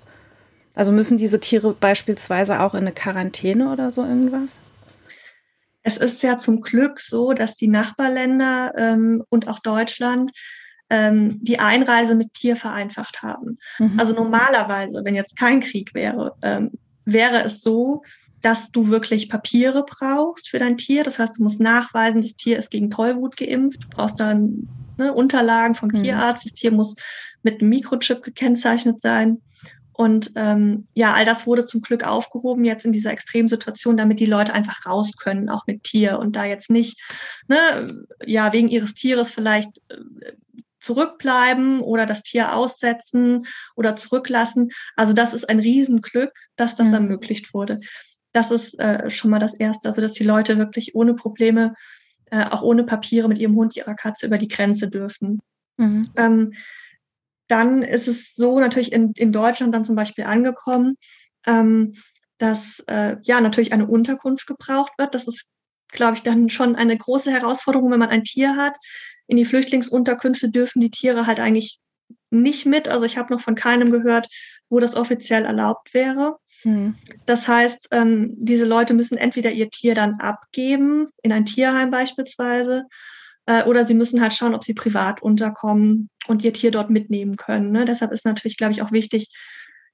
Also 0.74 0.92
müssen 0.92 1.18
diese 1.18 1.40
Tiere 1.40 1.72
beispielsweise 1.72 2.60
auch 2.60 2.74
in 2.74 2.82
eine 2.82 2.92
Quarantäne 2.92 3.72
oder 3.72 3.90
so 3.90 4.04
irgendwas? 4.04 4.60
Es 5.82 5.96
ist 5.96 6.22
ja 6.22 6.36
zum 6.38 6.60
Glück 6.60 7.00
so, 7.00 7.32
dass 7.32 7.56
die 7.56 7.68
Nachbarländer 7.68 8.72
ähm, 8.76 9.24
und 9.30 9.48
auch 9.48 9.58
Deutschland 9.58 10.30
ähm, 10.90 11.38
die 11.42 11.59
Einreise 11.59 12.14
mit 12.14 12.35
Tier 12.35 12.57
vereinfacht 12.57 13.22
haben. 13.22 13.59
Mhm. 13.79 13.98
Also 13.98 14.12
normalerweise, 14.12 15.03
wenn 15.05 15.14
jetzt 15.14 15.38
kein 15.38 15.61
Krieg 15.61 15.94
wäre, 15.94 16.35
ähm, 16.42 16.72
wäre 17.05 17.42
es 17.44 17.62
so, 17.62 18.03
dass 18.42 18.70
du 18.70 18.88
wirklich 18.88 19.29
Papiere 19.29 19.85
brauchst 19.85 20.48
für 20.48 20.59
dein 20.59 20.76
Tier. 20.76 21.05
Das 21.05 21.18
heißt, 21.18 21.38
du 21.38 21.42
musst 21.42 21.61
nachweisen, 21.61 22.22
das 22.22 22.37
Tier 22.37 22.59
ist 22.59 22.70
gegen 22.70 22.90
Tollwut 22.90 23.37
geimpft. 23.37 23.85
Du 23.85 23.88
brauchst 23.88 24.18
dann 24.18 24.68
ne, 24.96 25.12
Unterlagen 25.12 25.74
vom 25.74 25.90
mhm. 25.90 26.03
Tierarzt. 26.03 26.44
Das 26.44 26.55
Tier 26.55 26.72
muss 26.72 26.96
mit 27.42 27.61
einem 27.61 27.70
Mikrochip 27.70 28.22
gekennzeichnet 28.22 29.00
sein. 29.00 29.42
Und 29.92 30.33
ähm, 30.35 30.87
ja, 30.94 31.12
all 31.12 31.26
das 31.26 31.46
wurde 31.46 31.66
zum 31.66 31.83
Glück 31.83 32.05
aufgehoben 32.05 32.64
jetzt 32.64 32.87
in 32.87 32.92
dieser 32.92 33.11
Extremsituation, 33.11 33.98
damit 33.98 34.18
die 34.18 34.26
Leute 34.26 34.55
einfach 34.55 34.87
raus 34.87 35.12
können, 35.14 35.50
auch 35.50 35.66
mit 35.66 35.85
Tier 35.85 36.18
und 36.18 36.37
da 36.37 36.46
jetzt 36.46 36.70
nicht, 36.70 36.98
ne, 37.48 37.87
ja, 38.24 38.50
wegen 38.55 38.68
ihres 38.68 38.94
Tieres 38.94 39.31
vielleicht 39.31 39.68
äh, 39.90 40.33
zurückbleiben 40.80 41.80
oder 41.80 42.06
das 42.06 42.22
Tier 42.22 42.54
aussetzen 42.54 43.46
oder 43.76 43.96
zurücklassen. 43.96 44.70
Also 44.96 45.12
das 45.12 45.34
ist 45.34 45.48
ein 45.48 45.60
Riesenglück, 45.60 46.32
dass 46.56 46.74
das 46.74 46.88
mhm. 46.88 46.94
ermöglicht 46.94 47.54
wurde. 47.54 47.80
Das 48.32 48.50
ist 48.50 48.78
äh, 48.78 49.10
schon 49.10 49.30
mal 49.30 49.38
das 49.38 49.54
Erste, 49.54 49.88
also 49.88 50.00
dass 50.00 50.12
die 50.12 50.24
Leute 50.24 50.58
wirklich 50.58 50.94
ohne 50.94 51.14
Probleme, 51.14 51.74
äh, 52.30 52.44
auch 52.44 52.62
ohne 52.62 52.84
Papiere 52.84 53.28
mit 53.28 53.38
ihrem 53.38 53.56
Hund, 53.56 53.76
ihrer 53.76 53.94
Katze 53.94 54.26
über 54.26 54.38
die 54.38 54.48
Grenze 54.48 54.88
dürfen. 54.88 55.40
Mhm. 55.76 56.10
Ähm, 56.16 56.52
dann 57.48 57.82
ist 57.82 58.06
es 58.06 58.34
so 58.36 58.60
natürlich 58.60 58.92
in, 58.92 59.12
in 59.16 59.32
Deutschland 59.32 59.74
dann 59.74 59.84
zum 59.84 59.96
Beispiel 59.96 60.24
angekommen, 60.24 60.96
ähm, 61.46 61.94
dass 62.38 62.80
äh, 62.86 63.16
ja 63.24 63.40
natürlich 63.40 63.72
eine 63.72 63.86
Unterkunft 63.86 64.46
gebraucht 64.46 64.92
wird. 64.98 65.14
Das 65.14 65.26
ist, 65.26 65.50
glaube 65.88 66.14
ich, 66.14 66.22
dann 66.22 66.48
schon 66.48 66.76
eine 66.76 66.96
große 66.96 67.32
Herausforderung, 67.32 67.90
wenn 67.90 67.98
man 67.98 68.08
ein 68.08 68.22
Tier 68.22 68.56
hat. 68.56 68.76
In 69.30 69.36
die 69.36 69.44
Flüchtlingsunterkünfte 69.44 70.50
dürfen 70.50 70.80
die 70.80 70.90
Tiere 70.90 71.26
halt 71.26 71.38
eigentlich 71.38 71.78
nicht 72.30 72.66
mit. 72.66 72.88
Also 72.88 73.04
ich 73.04 73.16
habe 73.16 73.32
noch 73.32 73.40
von 73.40 73.54
keinem 73.54 73.92
gehört, 73.92 74.26
wo 74.68 74.80
das 74.80 74.96
offiziell 74.96 75.44
erlaubt 75.44 75.94
wäre. 75.94 76.36
Mhm. 76.64 76.96
Das 77.26 77.46
heißt, 77.46 77.90
ähm, 77.92 78.34
diese 78.36 78.64
Leute 78.64 78.92
müssen 78.92 79.16
entweder 79.16 79.52
ihr 79.52 79.70
Tier 79.70 79.94
dann 79.94 80.14
abgeben, 80.14 81.06
in 81.22 81.30
ein 81.32 81.44
Tierheim 81.44 81.92
beispielsweise, 81.92 82.86
äh, 83.46 83.62
oder 83.62 83.86
sie 83.86 83.94
müssen 83.94 84.20
halt 84.20 84.34
schauen, 84.34 84.54
ob 84.54 84.64
sie 84.64 84.74
privat 84.74 85.22
unterkommen 85.22 86.10
und 86.26 86.42
ihr 86.42 86.52
Tier 86.52 86.72
dort 86.72 86.90
mitnehmen 86.90 87.36
können. 87.36 87.70
Ne? 87.70 87.84
Deshalb 87.84 88.10
ist 88.10 88.24
natürlich, 88.24 88.56
glaube 88.56 88.72
ich, 88.72 88.82
auch 88.82 88.90
wichtig, 88.90 89.28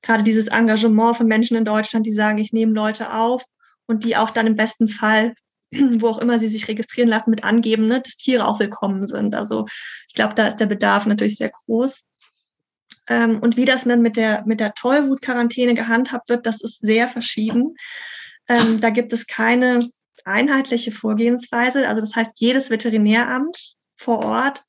gerade 0.01 0.22
dieses 0.22 0.49
Engagement 0.49 1.18
von 1.18 1.27
Menschen 1.27 1.59
in 1.59 1.66
Deutschland, 1.66 2.07
die 2.07 2.12
sagen, 2.12 2.38
ich 2.38 2.55
nehme 2.55 2.72
Leute 2.72 3.12
auf 3.12 3.44
und 3.85 4.03
die 4.03 4.16
auch 4.16 4.31
dann 4.31 4.46
im 4.46 4.57
besten 4.57 4.88
Fall, 4.88 5.35
wo 6.01 6.09
auch 6.09 6.19
immer 6.19 6.39
sie 6.39 6.49
sich 6.49 6.69
registrieren 6.69 7.09
lassen, 7.09 7.31
mit 7.31 7.45
angeben, 7.45 7.87
ne, 7.87 8.01
dass 8.01 8.17
Tiere 8.17 8.47
auch 8.47 8.61
willkommen 8.61 9.07
sind. 9.07 9.35
Also 9.35 9.67
ich 10.09 10.15
glaube, 10.15 10.35
da 10.35 10.47
ist 10.47 10.57
der 10.57 10.67
Bedarf 10.67 11.07
natürlich 11.07 11.37
sehr 11.37 11.51
groß. 11.51 12.05
Ähm, 13.09 13.39
und 13.41 13.57
wie 13.57 13.65
das 13.65 13.85
dann 13.85 14.03
mit 14.03 14.17
der, 14.17 14.45
mit 14.47 14.61
der 14.61 14.75
Tollwut-Quarantäne 14.75 15.75
gehandhabt 15.75 16.29
wird, 16.29 16.47
das 16.47 16.61
ist 16.61 16.81
sehr 16.81 17.09
verschieden. 17.09 17.77
Ähm, 18.49 18.81
da 18.81 18.91
gibt 18.91 19.13
es 19.13 19.27
keine 19.27 19.87
einheitliche 20.25 20.91
Vorgehensweise. 20.93 21.89
Also 21.89 22.01
das 22.01 22.17
heißt, 22.17 22.33
jedes 22.37 22.71
Veterinäramt 22.71 23.75
vor 23.97 24.25
Ort 24.25 24.65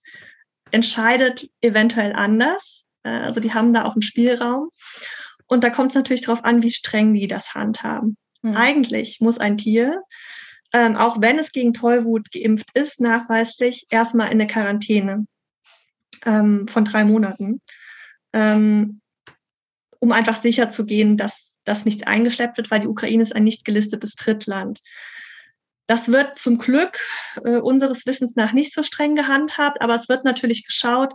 entscheidet 0.72 1.50
eventuell 1.62 2.14
anders. 2.14 2.86
Äh, 3.04 3.10
also 3.10 3.40
die 3.40 3.54
haben 3.54 3.74
da 3.74 3.86
auch 3.86 3.94
einen 3.94 4.02
Spielraum. 4.02 4.70
Und 5.48 5.64
da 5.64 5.70
kommt 5.70 5.92
es 5.92 5.96
natürlich 5.96 6.22
darauf 6.22 6.44
an, 6.44 6.62
wie 6.62 6.72
streng 6.72 7.14
die 7.14 7.28
das 7.28 7.56
handhaben. 7.56 8.18
Mhm. 8.42 8.56
Eigentlich 8.56 9.22
muss 9.22 9.38
ein 9.40 9.58
Tier, 9.58 10.04
ähm, 10.74 10.96
auch 10.96 11.22
wenn 11.22 11.40
es 11.40 11.52
gegen 11.52 11.74
Tollwut 11.74 12.32
geimpft 12.32 12.70
ist, 12.74 13.00
nachweislich 13.00 13.86
erstmal 13.90 14.28
in 14.28 14.34
eine 14.34 14.48
Quarantäne 14.48 15.26
ähm, 16.26 16.68
von 16.68 16.86
drei 16.86 17.06
Monaten 17.06 17.62
ähm, 18.34 19.02
um 20.00 20.12
einfach 20.12 20.42
sicher 20.42 20.70
zu 20.70 20.86
gehen, 20.86 21.18
dass 21.18 21.60
das 21.64 21.86
nicht 21.86 22.08
eingeschleppt 22.08 22.58
wird, 22.58 22.72
weil 22.72 22.80
die 22.80 22.88
Ukraine 22.88 23.24
ist 23.24 23.36
ein 23.36 23.44
nicht 23.44 23.66
gelistetes 23.66 24.16
Drittland. 24.16 24.82
Das 25.88 26.12
wird 26.12 26.38
zum 26.38 26.58
Glück 26.58 27.00
äh, 27.44 27.58
unseres 27.58 28.06
Wissens 28.06 28.36
nach 28.36 28.54
nicht 28.54 28.74
so 28.74 28.84
streng 28.84 29.16
gehandhabt, 29.16 29.82
aber 29.82 29.96
es 29.96 30.10
wird 30.10 30.24
natürlich 30.24 30.66
geschaut, 30.66 31.14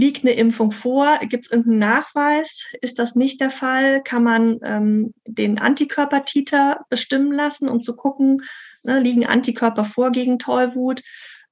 liegt 0.00 0.24
eine 0.24 0.32
Impfung 0.32 0.72
vor, 0.72 1.18
gibt 1.28 1.44
es 1.44 1.52
irgendeinen 1.52 1.78
Nachweis? 1.78 2.64
Ist 2.80 2.98
das 2.98 3.14
nicht 3.14 3.40
der 3.40 3.50
Fall? 3.50 4.02
Kann 4.02 4.24
man 4.24 4.58
ähm, 4.64 5.14
den 5.26 5.58
Antikörpertiter 5.58 6.80
bestimmen 6.88 7.32
lassen, 7.32 7.68
um 7.68 7.82
zu 7.82 7.94
gucken, 7.94 8.42
ne, 8.82 8.98
liegen 9.00 9.26
Antikörper 9.26 9.84
vor 9.84 10.10
gegen 10.10 10.38
Tollwut? 10.38 11.02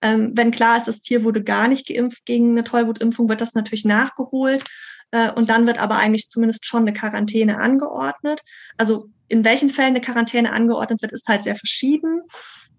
Ähm, 0.01 0.33
wenn 0.35 0.51
klar 0.51 0.79
ist, 0.79 0.89
das 0.89 1.03
Tier 1.03 1.25
wurde 1.25 1.45
gar 1.45 1.69
nicht 1.69 1.87
geimpft 1.87 2.25
gegen 2.25 2.53
eine 2.53 2.65
Tollwutimpfung, 2.65 3.29
wird 3.29 3.43
das 3.43 3.55
natürlich 3.55 3.85
nachgeholt. 3.85 4.65
Äh, 5.11 5.31
und 5.33 5.51
dann 5.51 5.67
wird 5.67 5.79
aber 5.79 5.97
eigentlich 5.97 6.31
zumindest 6.31 6.65
schon 6.65 6.83
eine 6.83 6.95
Quarantäne 6.95 7.61
angeordnet. 7.61 8.41
Also 8.79 9.11
in 9.29 9.45
welchen 9.45 9.69
Fällen 9.69 9.89
eine 9.91 10.01
Quarantäne 10.01 10.53
angeordnet 10.53 11.03
wird, 11.03 11.13
ist 11.13 11.29
halt 11.29 11.43
sehr 11.43 11.57
verschieden. 11.57 12.23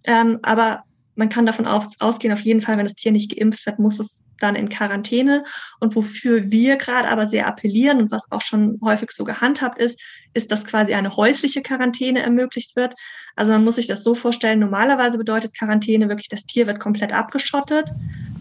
Ähm, 0.07 0.39
aber 0.41 0.83
man 1.19 1.27
kann 1.27 1.45
davon 1.45 1.67
ausgehen, 1.67 2.33
auf 2.33 2.39
jeden 2.39 2.61
Fall, 2.61 2.77
wenn 2.77 2.85
das 2.85 2.95
Tier 2.95 3.11
nicht 3.11 3.35
geimpft 3.35 3.65
wird, 3.65 3.77
muss 3.77 3.99
es 3.99 4.23
dann 4.39 4.55
in 4.55 4.69
Quarantäne. 4.69 5.43
Und 5.81 5.93
wofür 5.93 6.49
wir 6.49 6.77
gerade 6.77 7.09
aber 7.09 7.27
sehr 7.27 7.45
appellieren 7.45 7.99
und 7.99 8.09
was 8.09 8.31
auch 8.31 8.41
schon 8.41 8.79
häufig 8.81 9.11
so 9.11 9.25
gehandhabt 9.25 9.79
ist, 9.79 10.01
ist, 10.33 10.49
dass 10.49 10.63
quasi 10.63 10.93
eine 10.93 11.17
häusliche 11.17 11.61
Quarantäne 11.61 12.23
ermöglicht 12.23 12.77
wird. 12.77 12.95
Also 13.35 13.51
man 13.51 13.65
muss 13.65 13.75
sich 13.75 13.87
das 13.87 14.01
so 14.01 14.15
vorstellen, 14.15 14.59
normalerweise 14.59 15.17
bedeutet 15.17 15.57
Quarantäne 15.57 16.07
wirklich, 16.07 16.29
das 16.29 16.45
Tier 16.45 16.67
wird 16.67 16.79
komplett 16.79 17.11
abgeschottet 17.11 17.91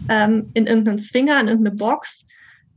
ähm, 0.07 0.49
in 0.53 0.65
irgendeinen 0.65 0.99
Zwinger, 0.99 1.37
in 1.41 1.49
irgendeine 1.49 1.75
Box 1.75 2.25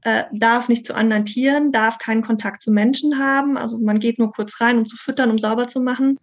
äh, 0.02 0.24
darf 0.32 0.68
nicht 0.68 0.84
zu 0.84 0.94
anderen 0.94 1.24
Tieren, 1.24 1.70
darf 1.70 1.98
keinen 1.98 2.22
Kontakt 2.22 2.60
zu 2.62 2.72
Menschen 2.72 3.20
haben. 3.20 3.56
Also 3.56 3.78
man 3.78 4.00
geht 4.00 4.18
nur 4.18 4.32
kurz 4.32 4.60
rein, 4.60 4.78
um 4.78 4.84
zu 4.84 4.96
füttern, 4.96 5.30
um 5.30 5.38
sauber 5.38 5.68
zu 5.68 5.80
machen. 5.80 6.18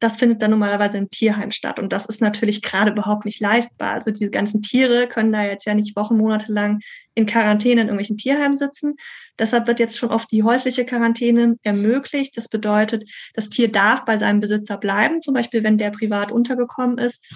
Das 0.00 0.16
findet 0.16 0.42
dann 0.42 0.50
normalerweise 0.50 0.98
im 0.98 1.10
Tierheim 1.10 1.50
statt. 1.50 1.78
Und 1.78 1.92
das 1.92 2.06
ist 2.06 2.20
natürlich 2.20 2.62
gerade 2.62 2.92
überhaupt 2.92 3.24
nicht 3.24 3.40
leistbar. 3.40 3.92
Also 3.94 4.10
diese 4.10 4.30
ganzen 4.30 4.62
Tiere 4.62 5.08
können 5.08 5.32
da 5.32 5.44
jetzt 5.44 5.66
ja 5.66 5.74
nicht 5.74 5.96
Wochen, 5.96 6.16
Monate 6.16 6.52
lang 6.52 6.80
in 7.18 7.26
Quarantäne 7.26 7.80
in 7.80 7.88
irgendwelchen 7.88 8.16
Tierheimen 8.16 8.56
sitzen. 8.56 8.94
Deshalb 9.38 9.66
wird 9.66 9.80
jetzt 9.80 9.98
schon 9.98 10.10
oft 10.10 10.30
die 10.30 10.44
häusliche 10.44 10.84
Quarantäne 10.84 11.56
ermöglicht. 11.64 12.36
Das 12.36 12.48
bedeutet, 12.48 13.10
das 13.34 13.50
Tier 13.50 13.72
darf 13.72 14.04
bei 14.04 14.18
seinem 14.18 14.38
Besitzer 14.40 14.78
bleiben, 14.78 15.20
zum 15.20 15.34
Beispiel 15.34 15.64
wenn 15.64 15.78
der 15.78 15.90
privat 15.90 16.30
untergekommen 16.30 16.98
ist. 16.98 17.26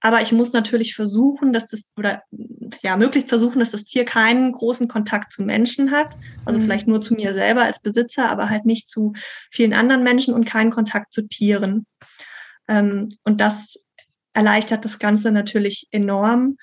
Aber 0.00 0.20
ich 0.20 0.32
muss 0.32 0.52
natürlich 0.52 0.94
versuchen, 0.94 1.54
dass 1.54 1.68
das 1.68 1.84
oder 1.96 2.22
ja 2.82 2.96
möglichst 2.96 3.30
versuchen, 3.30 3.60
dass 3.60 3.70
das 3.70 3.84
Tier 3.84 4.04
keinen 4.04 4.52
großen 4.52 4.88
Kontakt 4.88 5.32
zu 5.32 5.42
Menschen 5.42 5.90
hat. 5.90 6.18
Also 6.44 6.58
mhm. 6.58 6.64
vielleicht 6.64 6.86
nur 6.86 7.00
zu 7.00 7.14
mir 7.14 7.32
selber 7.32 7.62
als 7.62 7.80
Besitzer, 7.80 8.30
aber 8.30 8.50
halt 8.50 8.66
nicht 8.66 8.90
zu 8.90 9.14
vielen 9.50 9.72
anderen 9.72 10.02
Menschen 10.02 10.34
und 10.34 10.44
keinen 10.44 10.70
Kontakt 10.70 11.14
zu 11.14 11.26
Tieren. 11.28 11.86
Ähm, 12.70 13.08
und 13.24 13.40
das 13.40 13.74
erleichtert 14.32 14.84
das 14.84 14.98
Ganze 14.98 15.32
natürlich 15.32 15.88
enorm. 15.90 16.56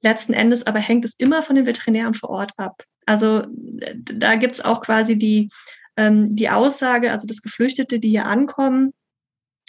Letzten 0.00 0.32
Endes 0.32 0.66
aber 0.66 0.78
hängt 0.78 1.04
es 1.04 1.12
immer 1.18 1.42
von 1.42 1.56
den 1.56 1.66
Veterinären 1.66 2.14
vor 2.14 2.30
Ort 2.30 2.52
ab. 2.56 2.84
Also 3.04 3.42
da 3.50 4.36
gibt 4.36 4.54
es 4.54 4.64
auch 4.64 4.80
quasi 4.80 5.18
die, 5.18 5.50
ähm, 5.96 6.34
die 6.34 6.48
Aussage, 6.48 7.10
also 7.10 7.26
dass 7.26 7.42
Geflüchtete, 7.42 7.98
die 7.98 8.08
hier 8.08 8.26
ankommen, 8.26 8.94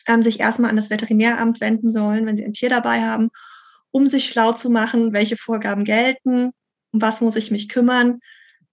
ähm, 0.07 0.21
sich 0.21 0.39
erstmal 0.39 0.69
an 0.69 0.75
das 0.75 0.89
Veterinäramt 0.89 1.59
wenden 1.59 1.89
sollen, 1.89 2.25
wenn 2.25 2.37
sie 2.37 2.45
ein 2.45 2.53
Tier 2.53 2.69
dabei 2.69 3.01
haben, 3.01 3.29
um 3.89 4.05
sich 4.05 4.29
schlau 4.29 4.53
zu 4.53 4.69
machen, 4.69 5.13
welche 5.13 5.35
Vorgaben 5.35 5.83
gelten, 5.83 6.51
um 6.91 7.01
was 7.01 7.21
muss 7.21 7.35
ich 7.35 7.51
mich 7.51 7.67
kümmern. 7.67 8.19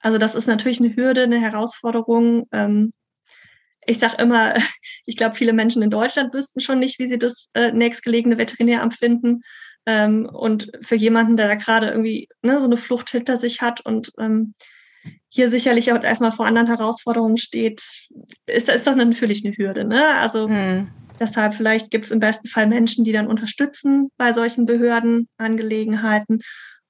Also 0.01 0.18
das 0.18 0.35
ist 0.35 0.47
natürlich 0.47 0.81
eine 0.81 0.94
Hürde, 0.94 1.23
eine 1.23 1.40
Herausforderung. 1.40 2.47
Ähm, 2.53 2.92
ich 3.88 3.98
sage 3.98 4.22
immer, 4.22 4.55
ich 5.07 5.16
glaube, 5.16 5.35
viele 5.35 5.53
Menschen 5.53 5.83
in 5.83 5.90
Deutschland 5.90 6.33
wüssten 6.35 6.61
schon 6.61 6.79
nicht, 6.79 6.98
wie 6.98 7.07
sie 7.07 7.18
das 7.18 7.51
äh, 7.55 7.72
nächstgelegene 7.72 8.38
Veterinäramt 8.38 8.94
finden. 8.94 9.42
Ähm, 9.87 10.29
und 10.31 10.70
für 10.83 10.96
jemanden, 10.96 11.37
der 11.37 11.48
da 11.48 11.55
gerade 11.55 11.88
irgendwie 11.88 12.29
ne, 12.42 12.59
so 12.59 12.66
eine 12.66 12.77
Flucht 12.77 13.11
hinter 13.11 13.38
sich 13.38 13.62
hat 13.62 13.81
und 13.81 14.12
ähm, 14.18 14.55
hier 15.31 15.48
sicherlich 15.48 15.92
auch 15.92 16.03
erstmal 16.03 16.33
vor 16.33 16.46
anderen 16.46 16.66
Herausforderungen 16.66 17.38
steht, 17.38 17.81
ist, 18.46 18.68
ist 18.68 18.87
das 18.87 18.96
natürlich 18.96 19.44
eine 19.44 19.57
Hürde. 19.57 19.85
Ne? 19.85 20.05
Also 20.16 20.48
hm. 20.48 20.88
deshalb 21.18 21.55
vielleicht 21.55 21.90
gibt 21.90 22.05
es 22.05 22.11
im 22.11 22.20
besten 22.20 22.48
Fall 22.48 22.66
Menschen, 22.66 23.05
die 23.05 23.12
dann 23.12 23.27
unterstützen 23.27 24.11
bei 24.18 24.35
solchen 24.35 24.66
Behördenangelegenheiten. 24.66 26.40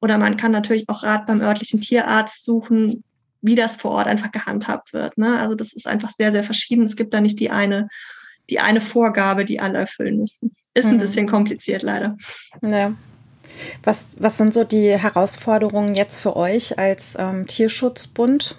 Oder 0.01 0.19
man 0.19 0.37
kann 0.37 0.53
natürlich 0.53 0.89
auch 0.89 1.03
Rat 1.03 1.27
beim 1.27 1.41
örtlichen 1.41 1.81
Tierarzt 1.81 2.45
suchen, 2.45 3.05
wie 3.41 3.55
das 3.55 3.77
vor 3.77 3.93
Ort 3.93 4.07
einfach 4.07 4.33
gehandhabt 4.33 4.93
wird. 4.93 5.17
Ne? 5.19 5.39
Also 5.39 5.55
das 5.55 5.73
ist 5.73 5.87
einfach 5.87 6.11
sehr, 6.11 6.33
sehr 6.33 6.43
verschieden. 6.43 6.85
Es 6.85 6.97
gibt 6.97 7.15
da 7.15 7.21
nicht 7.21 7.39
die 7.41 7.51
eine, 7.51 7.89
die 8.51 8.61
eine 8.61 8.81
Vorgabe, 8.81 9.45
die 9.45 9.61
alle 9.61 9.79
erfüllen 9.79 10.19
müssen. 10.19 10.53
ist 10.75 10.87
ein 10.87 10.95
mhm. 10.95 11.01
bisschen 11.01 11.29
kompliziert 11.29 11.83
leider. 11.83 12.17
Ja. 12.63 12.95
Was, 13.83 14.07
was 14.17 14.37
sind 14.37 14.53
so 14.53 14.65
die 14.65 14.97
Herausforderungen 14.97 15.95
jetzt 15.95 16.19
für 16.19 16.37
euch 16.37 16.79
als 16.79 17.17
ähm, 17.19 17.47
Tierschutzbund? 17.47 18.57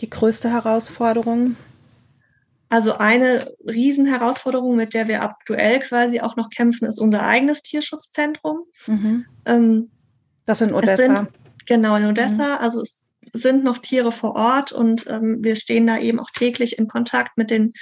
Die 0.00 0.10
größte 0.10 0.50
Herausforderung? 0.50 1.56
Also 2.68 2.96
eine 2.96 3.52
Riesenherausforderung, 3.66 4.76
mit 4.76 4.94
der 4.94 5.06
wir 5.06 5.22
aktuell 5.22 5.78
quasi 5.80 6.20
auch 6.20 6.36
noch 6.36 6.48
kämpfen, 6.48 6.86
ist 6.86 6.98
unser 6.98 7.22
eigenes 7.22 7.62
Tierschutzzentrum. 7.62 8.64
Mhm. 8.86 9.26
Ähm, 9.44 9.90
das 10.46 10.62
in 10.62 10.72
Odessa. 10.72 11.16
Sind, 11.16 11.28
genau, 11.66 11.96
in 11.96 12.06
Odessa. 12.06 12.56
Mhm. 12.56 12.62
Also 12.64 12.80
es 12.80 13.04
sind 13.32 13.64
noch 13.64 13.78
Tiere 13.78 14.12
vor 14.12 14.34
Ort 14.36 14.72
und 14.72 15.06
ähm, 15.08 15.38
wir 15.40 15.56
stehen 15.56 15.86
da 15.86 15.98
eben 15.98 16.20
auch 16.20 16.30
täglich 16.30 16.78
in 16.78 16.88
Kontakt 16.88 17.36
mit 17.36 17.50
den 17.50 17.72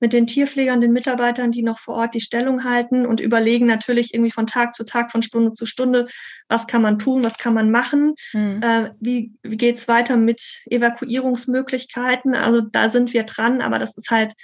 mit 0.00 0.12
den 0.12 0.26
Tierpflegern, 0.26 0.80
den 0.80 0.92
Mitarbeitern, 0.92 1.52
die 1.52 1.62
noch 1.62 1.78
vor 1.78 1.94
Ort 1.94 2.14
die 2.14 2.20
Stellung 2.20 2.64
halten 2.64 3.06
und 3.06 3.20
überlegen 3.20 3.66
natürlich 3.66 4.12
irgendwie 4.12 4.30
von 4.30 4.46
Tag 4.46 4.74
zu 4.74 4.84
Tag, 4.84 5.10
von 5.10 5.22
Stunde 5.22 5.52
zu 5.52 5.66
Stunde, 5.66 6.06
was 6.48 6.66
kann 6.66 6.82
man 6.82 6.98
tun, 6.98 7.24
was 7.24 7.38
kann 7.38 7.54
man 7.54 7.70
machen, 7.70 8.14
mhm. 8.32 8.60
äh, 8.62 8.90
wie, 9.00 9.32
wie 9.42 9.56
geht's 9.56 9.88
weiter 9.88 10.16
mit 10.16 10.60
Evakuierungsmöglichkeiten. 10.66 12.34
Also 12.34 12.60
da 12.60 12.88
sind 12.88 13.12
wir 13.14 13.22
dran, 13.22 13.62
aber 13.62 13.78
das 13.78 13.96
ist 13.96 14.10
halt 14.10 14.34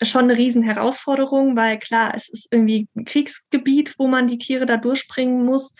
schon 0.00 0.24
eine 0.24 0.36
riesen 0.36 0.62
Herausforderung, 0.62 1.56
weil 1.56 1.78
klar, 1.78 2.12
es 2.16 2.28
ist 2.28 2.48
irgendwie 2.50 2.88
ein 2.96 3.04
Kriegsgebiet, 3.04 3.94
wo 3.98 4.08
man 4.08 4.26
die 4.26 4.38
Tiere 4.38 4.66
da 4.66 4.76
durchbringen 4.76 5.44
muss. 5.44 5.74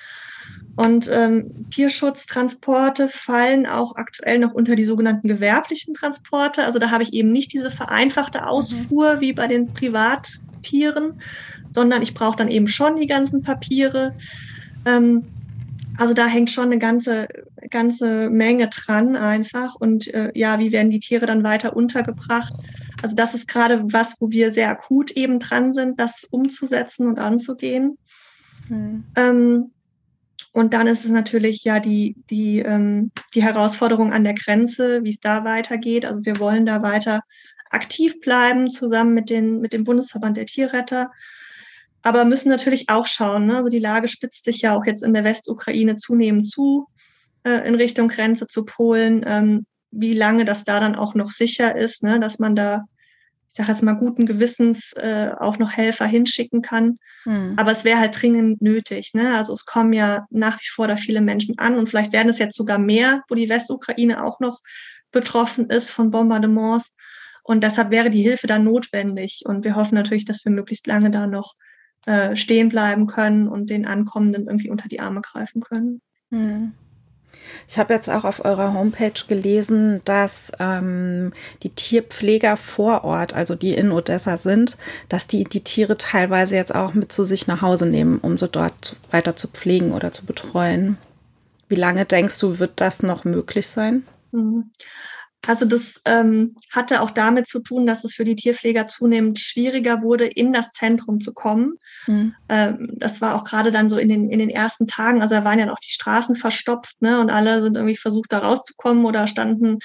Und 0.74 1.08
ähm, 1.12 1.68
Tierschutztransporte 1.70 3.08
fallen 3.08 3.66
auch 3.66 3.96
aktuell 3.96 4.38
noch 4.38 4.54
unter 4.54 4.74
die 4.74 4.84
sogenannten 4.84 5.28
gewerblichen 5.28 5.92
Transporte. 5.92 6.64
Also 6.64 6.78
da 6.78 6.90
habe 6.90 7.02
ich 7.02 7.12
eben 7.12 7.30
nicht 7.30 7.52
diese 7.52 7.70
vereinfachte 7.70 8.38
mhm. 8.38 8.44
Ausfuhr 8.44 9.20
wie 9.20 9.32
bei 9.32 9.46
den 9.46 9.72
Privattieren, 9.74 11.20
sondern 11.70 12.00
ich 12.02 12.14
brauche 12.14 12.36
dann 12.36 12.48
eben 12.48 12.68
schon 12.68 12.96
die 12.96 13.06
ganzen 13.06 13.42
Papiere. 13.42 14.14
Ähm, 14.86 15.24
also 15.98 16.14
da 16.14 16.26
hängt 16.26 16.50
schon 16.50 16.66
eine 16.66 16.78
ganze, 16.78 17.28
ganze 17.68 18.30
Menge 18.30 18.68
dran 18.68 19.14
einfach. 19.14 19.74
Und 19.74 20.08
äh, 20.08 20.32
ja, 20.34 20.58
wie 20.58 20.72
werden 20.72 20.90
die 20.90 21.00
Tiere 21.00 21.26
dann 21.26 21.44
weiter 21.44 21.76
untergebracht? 21.76 22.54
Also 23.02 23.14
das 23.14 23.34
ist 23.34 23.46
gerade 23.46 23.82
was, 23.92 24.16
wo 24.20 24.30
wir 24.30 24.52
sehr 24.52 24.70
akut 24.70 25.10
eben 25.10 25.38
dran 25.38 25.74
sind, 25.74 26.00
das 26.00 26.24
umzusetzen 26.30 27.08
und 27.08 27.18
anzugehen. 27.18 27.98
Hm. 28.68 29.04
Ähm, 29.16 29.71
und 30.52 30.74
dann 30.74 30.86
ist 30.86 31.04
es 31.04 31.10
natürlich 31.10 31.64
ja 31.64 31.80
die, 31.80 32.14
die, 32.28 32.58
ähm, 32.58 33.10
die 33.34 33.42
Herausforderung 33.42 34.12
an 34.12 34.22
der 34.22 34.34
Grenze, 34.34 35.02
wie 35.02 35.10
es 35.10 35.20
da 35.20 35.44
weitergeht. 35.44 36.04
Also 36.04 36.24
wir 36.26 36.38
wollen 36.38 36.66
da 36.66 36.82
weiter 36.82 37.22
aktiv 37.70 38.20
bleiben, 38.20 38.68
zusammen 38.68 39.14
mit, 39.14 39.30
den, 39.30 39.60
mit 39.60 39.72
dem 39.72 39.84
Bundesverband 39.84 40.36
der 40.36 40.44
Tierretter. 40.44 41.10
Aber 42.02 42.26
müssen 42.26 42.50
natürlich 42.50 42.90
auch 42.90 43.06
schauen. 43.06 43.46
Ne? 43.46 43.56
Also 43.56 43.70
die 43.70 43.78
Lage 43.78 44.08
spitzt 44.08 44.44
sich 44.44 44.60
ja 44.60 44.76
auch 44.76 44.84
jetzt 44.84 45.02
in 45.02 45.14
der 45.14 45.24
Westukraine 45.24 45.96
zunehmend 45.96 46.46
zu, 46.46 46.86
äh, 47.44 47.66
in 47.66 47.74
Richtung 47.74 48.08
Grenze 48.08 48.46
zu 48.46 48.64
Polen. 48.64 49.24
Ähm, 49.26 49.66
wie 49.90 50.12
lange 50.12 50.44
das 50.44 50.64
da 50.64 50.80
dann 50.80 50.96
auch 50.96 51.14
noch 51.14 51.30
sicher 51.30 51.76
ist, 51.76 52.02
ne? 52.02 52.20
dass 52.20 52.38
man 52.38 52.54
da 52.54 52.84
ich 53.52 53.56
sage 53.56 53.70
jetzt 53.70 53.82
mal, 53.82 53.92
guten 53.92 54.24
Gewissens 54.24 54.94
äh, 54.94 55.30
auch 55.38 55.58
noch 55.58 55.72
Helfer 55.72 56.06
hinschicken 56.06 56.62
kann. 56.62 56.98
Hm. 57.24 57.52
Aber 57.58 57.70
es 57.70 57.84
wäre 57.84 58.00
halt 58.00 58.20
dringend 58.20 58.62
nötig. 58.62 59.10
Ne? 59.12 59.36
Also 59.36 59.52
es 59.52 59.66
kommen 59.66 59.92
ja 59.92 60.26
nach 60.30 60.58
wie 60.58 60.68
vor 60.72 60.88
da 60.88 60.96
viele 60.96 61.20
Menschen 61.20 61.58
an 61.58 61.76
und 61.76 61.86
vielleicht 61.86 62.14
werden 62.14 62.30
es 62.30 62.38
jetzt 62.38 62.56
sogar 62.56 62.78
mehr, 62.78 63.22
wo 63.28 63.34
die 63.34 63.50
Westukraine 63.50 64.24
auch 64.24 64.40
noch 64.40 64.60
betroffen 65.10 65.68
ist 65.68 65.90
von 65.90 66.10
Bombardements. 66.10 66.94
Und 67.42 67.62
deshalb 67.62 67.90
wäre 67.90 68.08
die 68.08 68.22
Hilfe 68.22 68.46
da 68.46 68.58
notwendig. 68.58 69.42
Und 69.44 69.64
wir 69.64 69.76
hoffen 69.76 69.96
natürlich, 69.96 70.24
dass 70.24 70.46
wir 70.46 70.52
möglichst 70.52 70.86
lange 70.86 71.10
da 71.10 71.26
noch 71.26 71.52
äh, 72.06 72.34
stehen 72.34 72.70
bleiben 72.70 73.06
können 73.06 73.48
und 73.48 73.68
den 73.68 73.84
Ankommenden 73.84 74.46
irgendwie 74.46 74.70
unter 74.70 74.88
die 74.88 75.00
Arme 75.00 75.20
greifen 75.20 75.60
können. 75.60 76.00
Hm. 76.30 76.72
Ich 77.68 77.78
habe 77.78 77.94
jetzt 77.94 78.10
auch 78.10 78.24
auf 78.24 78.44
eurer 78.44 78.74
Homepage 78.74 79.12
gelesen, 79.28 80.00
dass 80.04 80.52
ähm, 80.58 81.32
die 81.62 81.70
Tierpfleger 81.70 82.56
vor 82.56 83.04
Ort, 83.04 83.34
also 83.34 83.54
die 83.54 83.74
in 83.74 83.92
Odessa 83.92 84.36
sind, 84.36 84.76
dass 85.08 85.26
die 85.26 85.44
die 85.44 85.64
Tiere 85.64 85.96
teilweise 85.96 86.56
jetzt 86.56 86.74
auch 86.74 86.94
mit 86.94 87.12
zu 87.12 87.24
sich 87.24 87.46
nach 87.46 87.62
Hause 87.62 87.86
nehmen, 87.86 88.18
um 88.18 88.38
sie 88.38 88.48
dort 88.48 88.96
weiter 89.10 89.36
zu 89.36 89.48
pflegen 89.48 89.92
oder 89.92 90.12
zu 90.12 90.26
betreuen. 90.26 90.98
Wie 91.68 91.76
lange 91.76 92.04
denkst 92.04 92.38
du, 92.38 92.58
wird 92.58 92.80
das 92.80 93.02
noch 93.02 93.24
möglich 93.24 93.68
sein? 93.68 94.04
Mhm. 94.32 94.70
Also 95.46 95.66
das 95.66 96.00
ähm, 96.04 96.54
hatte 96.70 97.00
auch 97.00 97.10
damit 97.10 97.48
zu 97.48 97.60
tun, 97.60 97.84
dass 97.84 98.04
es 98.04 98.14
für 98.14 98.24
die 98.24 98.36
Tierpfleger 98.36 98.86
zunehmend 98.86 99.40
schwieriger 99.40 100.02
wurde, 100.02 100.26
in 100.26 100.52
das 100.52 100.70
Zentrum 100.70 101.20
zu 101.20 101.32
kommen. 101.32 101.78
Mhm. 102.06 102.34
Ähm, 102.48 102.90
das 102.92 103.20
war 103.20 103.34
auch 103.34 103.44
gerade 103.44 103.72
dann 103.72 103.88
so 103.88 103.98
in 103.98 104.08
den, 104.08 104.30
in 104.30 104.38
den 104.38 104.50
ersten 104.50 104.86
Tagen, 104.86 105.20
also 105.20 105.34
da 105.34 105.44
waren 105.44 105.58
ja 105.58 105.66
noch 105.66 105.80
die 105.80 105.90
Straßen 105.90 106.36
verstopft, 106.36 107.02
ne? 107.02 107.20
Und 107.20 107.30
alle 107.30 107.60
sind 107.60 107.76
irgendwie 107.76 107.96
versucht, 107.96 108.32
da 108.32 108.38
rauszukommen 108.38 109.04
oder 109.04 109.26
standen, 109.26 109.78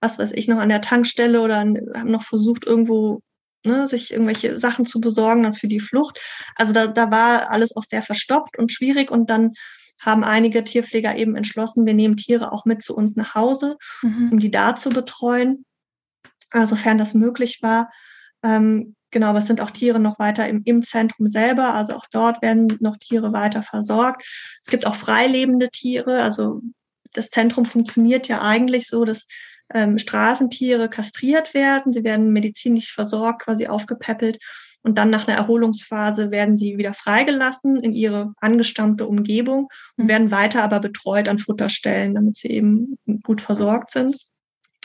was 0.00 0.18
weiß 0.18 0.32
ich, 0.32 0.48
noch 0.48 0.58
an 0.58 0.68
der 0.68 0.80
Tankstelle 0.80 1.40
oder 1.40 1.58
haben 1.58 2.10
noch 2.10 2.24
versucht, 2.24 2.66
irgendwo 2.66 3.20
ne, 3.64 3.86
sich 3.86 4.12
irgendwelche 4.12 4.58
Sachen 4.58 4.84
zu 4.84 5.00
besorgen 5.00 5.44
dann 5.44 5.54
für 5.54 5.68
die 5.68 5.80
Flucht. 5.80 6.20
Also 6.56 6.72
da, 6.72 6.88
da 6.88 7.10
war 7.10 7.50
alles 7.50 7.76
auch 7.76 7.84
sehr 7.84 8.02
verstopft 8.02 8.58
und 8.58 8.72
schwierig 8.72 9.10
und 9.10 9.30
dann 9.30 9.52
haben 10.00 10.24
einige 10.24 10.64
Tierpfleger 10.64 11.16
eben 11.16 11.36
entschlossen, 11.36 11.86
wir 11.86 11.94
nehmen 11.94 12.16
Tiere 12.16 12.52
auch 12.52 12.64
mit 12.64 12.82
zu 12.82 12.94
uns 12.94 13.16
nach 13.16 13.34
Hause, 13.34 13.76
mhm. 14.02 14.30
um 14.32 14.38
die 14.38 14.50
da 14.50 14.76
zu 14.76 14.90
betreuen, 14.90 15.64
sofern 16.64 16.98
das 16.98 17.14
möglich 17.14 17.60
war. 17.62 17.90
Ähm, 18.42 18.94
genau, 19.10 19.28
aber 19.28 19.38
es 19.38 19.46
sind 19.46 19.60
auch 19.60 19.70
Tiere 19.70 19.98
noch 19.98 20.18
weiter 20.18 20.48
im, 20.48 20.62
im 20.64 20.82
Zentrum 20.82 21.28
selber, 21.28 21.74
also 21.74 21.94
auch 21.94 22.06
dort 22.10 22.42
werden 22.42 22.76
noch 22.80 22.96
Tiere 22.96 23.32
weiter 23.32 23.62
versorgt. 23.62 24.24
Es 24.62 24.70
gibt 24.70 24.86
auch 24.86 24.94
freilebende 24.94 25.70
Tiere, 25.70 26.22
also 26.22 26.60
das 27.12 27.30
Zentrum 27.30 27.64
funktioniert 27.64 28.28
ja 28.28 28.42
eigentlich 28.42 28.88
so, 28.88 29.04
dass 29.04 29.26
ähm, 29.72 29.98
Straßentiere 29.98 30.90
kastriert 30.90 31.54
werden, 31.54 31.92
sie 31.92 32.04
werden 32.04 32.32
medizinisch 32.32 32.92
versorgt, 32.92 33.42
quasi 33.42 33.66
aufgepäppelt 33.66 34.38
und 34.84 34.98
dann 34.98 35.08
nach 35.08 35.26
einer 35.26 35.36
Erholungsphase 35.36 36.30
werden 36.30 36.58
sie 36.58 36.76
wieder 36.76 36.92
freigelassen 36.92 37.78
in 37.78 37.94
ihre 37.94 38.34
angestammte 38.36 39.06
Umgebung 39.06 39.68
und 39.96 40.04
mhm. 40.04 40.08
werden 40.08 40.30
weiter 40.30 40.62
aber 40.62 40.78
betreut 40.78 41.26
an 41.26 41.38
Futterstellen, 41.38 42.14
damit 42.14 42.36
sie 42.36 42.48
eben 42.48 42.98
gut 43.22 43.40
versorgt 43.40 43.90
sind. 43.90 44.14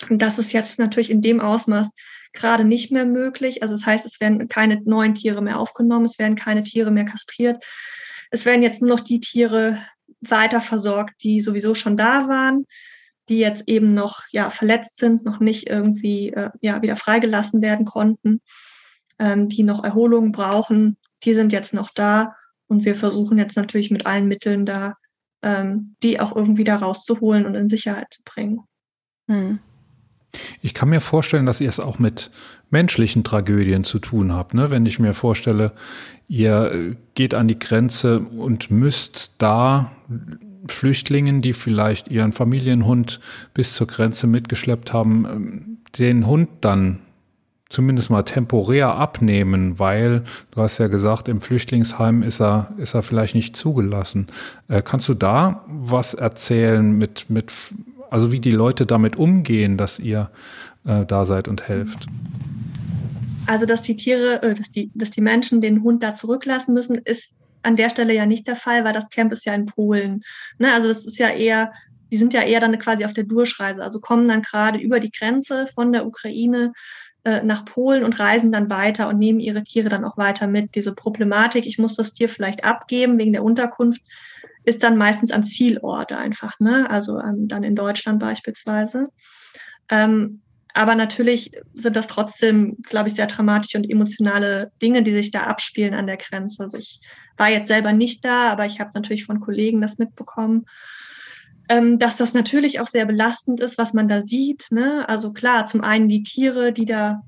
Und 0.09 0.21
das 0.21 0.39
ist 0.39 0.53
jetzt 0.53 0.79
natürlich 0.79 1.11
in 1.11 1.21
dem 1.21 1.41
Ausmaß 1.41 1.91
gerade 2.31 2.63
nicht 2.63 2.93
mehr 2.93 3.05
möglich. 3.05 3.61
Also 3.61 3.75
das 3.75 3.85
heißt, 3.85 4.05
es 4.05 4.21
werden 4.21 4.47
keine 4.47 4.81
neuen 4.85 5.15
Tiere 5.15 5.41
mehr 5.41 5.59
aufgenommen, 5.59 6.05
es 6.05 6.17
werden 6.17 6.35
keine 6.35 6.63
Tiere 6.63 6.91
mehr 6.91 7.05
kastriert. 7.05 7.61
Es 8.31 8.45
werden 8.45 8.63
jetzt 8.63 8.81
nur 8.81 8.91
noch 8.91 9.01
die 9.01 9.19
Tiere 9.19 9.79
weiter 10.21 10.61
versorgt, 10.61 11.21
die 11.23 11.41
sowieso 11.41 11.75
schon 11.75 11.97
da 11.97 12.29
waren, 12.29 12.65
die 13.27 13.39
jetzt 13.39 13.67
eben 13.67 13.93
noch 13.93 14.23
ja 14.31 14.49
verletzt 14.49 14.97
sind, 14.97 15.25
noch 15.25 15.41
nicht 15.41 15.67
irgendwie 15.67 16.29
äh, 16.29 16.51
ja 16.61 16.81
wieder 16.81 16.95
freigelassen 16.95 17.61
werden 17.61 17.85
konnten 17.85 18.41
ähm, 19.19 19.49
die 19.49 19.63
noch 19.63 19.83
Erholung 19.83 20.31
brauchen, 20.31 20.97
die 21.23 21.33
sind 21.33 21.51
jetzt 21.51 21.73
noch 21.73 21.89
da. 21.91 22.35
Und 22.67 22.85
wir 22.85 22.95
versuchen 22.95 23.37
jetzt 23.37 23.57
natürlich 23.57 23.91
mit 23.91 24.05
allen 24.05 24.27
Mitteln 24.27 24.65
da, 24.65 24.93
ähm, 25.41 25.95
die 26.03 26.19
auch 26.19 26.35
irgendwie 26.35 26.63
da 26.63 26.77
rauszuholen 26.77 27.45
und 27.45 27.55
in 27.55 27.67
Sicherheit 27.67 28.07
zu 28.11 28.21
bringen. 28.23 28.61
Hm. 29.27 29.59
Ich 30.61 30.73
kann 30.73 30.89
mir 30.89 31.01
vorstellen, 31.01 31.45
dass 31.47 31.61
ihr 31.61 31.69
es 31.69 31.79
auch 31.79 31.97
mit 31.97 32.29
menschlichen 32.69 33.23
Tragödien 33.23 33.83
zu 33.83 33.97
tun 33.97 34.33
habt. 34.33 34.53
Ne? 34.53 34.69
Wenn 34.69 34.85
ich 34.85 34.99
mir 34.99 35.13
vorstelle, 35.13 35.71
ihr 36.27 36.71
äh, 36.71 36.95
geht 37.15 37.33
an 37.33 37.47
die 37.47 37.57
Grenze 37.57 38.19
und 38.19 38.69
müsst 38.69 39.33
da 39.39 39.91
Flüchtlingen, 40.67 41.41
die 41.41 41.53
vielleicht 41.53 42.09
ihren 42.09 42.31
Familienhund 42.31 43.19
bis 43.55 43.73
zur 43.73 43.87
Grenze 43.87 44.27
mitgeschleppt 44.27 44.93
haben, 44.93 45.25
ähm, 45.25 45.77
den 45.97 46.27
Hund 46.27 46.49
dann 46.61 46.99
zumindest 47.69 48.09
mal 48.09 48.23
temporär 48.23 48.95
abnehmen, 48.95 49.77
weil 49.77 50.23
du 50.51 50.61
hast 50.61 50.79
ja 50.79 50.87
gesagt, 50.87 51.27
im 51.27 51.39
Flüchtlingsheim 51.39 52.23
ist 52.23 52.41
er, 52.41 52.73
ist 52.77 52.95
er 52.95 53.03
vielleicht 53.03 53.35
nicht 53.35 53.55
zugelassen. 53.55 54.27
Äh, 54.67 54.81
kannst 54.81 55.07
du 55.07 55.13
da 55.13 55.63
was 55.67 56.15
erzählen 56.15 56.91
mit, 56.91 57.29
mit, 57.29 57.53
also 58.09 58.31
wie 58.31 58.39
die 58.39 58.51
Leute 58.51 58.87
damit 58.87 59.17
umgehen, 59.17 59.77
dass 59.77 59.99
ihr 59.99 60.31
äh, 60.85 61.05
da 61.05 61.25
seid 61.25 61.47
und 61.47 61.67
helft? 61.67 62.07
Also, 63.45 63.65
dass 63.65 63.83
die 63.83 63.95
Tiere, 63.95 64.41
äh, 64.41 64.55
dass 64.55 64.71
die, 64.71 64.89
dass 64.95 65.11
die 65.11 65.21
Menschen 65.21 65.61
den 65.61 65.83
Hund 65.83 66.01
da 66.01 66.15
zurücklassen 66.15 66.73
müssen, 66.73 66.95
ist 66.95 67.35
an 67.61 67.75
der 67.75 67.89
Stelle 67.89 68.15
ja 68.15 68.25
nicht 68.25 68.47
der 68.47 68.55
Fall, 68.55 68.83
weil 68.83 68.93
das 68.93 69.09
Camp 69.09 69.31
ist 69.31 69.45
ja 69.45 69.53
in 69.53 69.67
Polen. 69.67 70.23
Ne? 70.57 70.73
Also, 70.73 70.87
das 70.87 71.05
ist 71.05 71.19
ja 71.19 71.29
eher 71.29 71.71
die 72.11 72.17
sind 72.17 72.33
ja 72.33 72.41
eher 72.41 72.59
dann 72.59 72.77
quasi 72.79 73.05
auf 73.05 73.13
der 73.13 73.23
Durchreise, 73.23 73.83
also 73.83 73.99
kommen 73.99 74.27
dann 74.27 74.41
gerade 74.41 74.79
über 74.79 74.99
die 74.99 75.11
Grenze 75.11 75.67
von 75.67 75.91
der 75.91 76.05
Ukraine 76.05 76.73
äh, 77.23 77.43
nach 77.43 77.65
Polen 77.65 78.03
und 78.03 78.19
reisen 78.19 78.51
dann 78.51 78.69
weiter 78.69 79.09
und 79.09 79.17
nehmen 79.17 79.39
ihre 79.39 79.63
Tiere 79.63 79.89
dann 79.89 80.05
auch 80.05 80.17
weiter 80.17 80.47
mit. 80.47 80.75
Diese 80.75 80.93
Problematik, 80.93 81.65
ich 81.65 81.77
muss 81.77 81.95
das 81.95 82.13
Tier 82.13 82.29
vielleicht 82.29 82.63
abgeben 82.63 83.17
wegen 83.17 83.33
der 83.33 83.43
Unterkunft, 83.43 84.01
ist 84.63 84.83
dann 84.83 84.97
meistens 84.97 85.31
am 85.31 85.43
Zielort 85.43 86.11
einfach, 86.11 86.59
ne? 86.59 86.89
also 86.89 87.19
ähm, 87.19 87.47
dann 87.47 87.63
in 87.63 87.75
Deutschland 87.75 88.19
beispielsweise. 88.19 89.09
Ähm, 89.89 90.41
aber 90.73 90.95
natürlich 90.95 91.51
sind 91.73 91.95
das 91.95 92.07
trotzdem, 92.07 92.77
glaube 92.83 93.09
ich, 93.09 93.15
sehr 93.15 93.25
dramatische 93.25 93.77
und 93.77 93.89
emotionale 93.89 94.71
Dinge, 94.81 95.01
die 95.01 95.11
sich 95.11 95.31
da 95.31 95.43
abspielen 95.43 95.93
an 95.93 96.07
der 96.07 96.17
Grenze. 96.17 96.63
Also 96.63 96.77
ich 96.77 97.01
war 97.37 97.49
jetzt 97.49 97.67
selber 97.67 97.91
nicht 97.91 98.23
da, 98.23 98.51
aber 98.51 98.65
ich 98.65 98.79
habe 98.79 98.91
natürlich 98.93 99.25
von 99.25 99.39
Kollegen 99.39 99.81
das 99.81 99.97
mitbekommen, 99.97 100.67
ähm, 101.69 101.99
dass 101.99 102.17
das 102.17 102.33
natürlich 102.33 102.79
auch 102.79 102.87
sehr 102.87 103.05
belastend 103.05 103.61
ist, 103.61 103.77
was 103.77 103.93
man 103.93 104.07
da 104.07 104.23
sieht. 104.23 104.67
Ne? 104.71 105.07
Also 105.07 105.31
klar, 105.31 105.67
zum 105.67 105.81
einen 105.81 106.09
die 106.09 106.23
Tiere, 106.23 106.73
die 106.73 106.85
da 106.85 107.21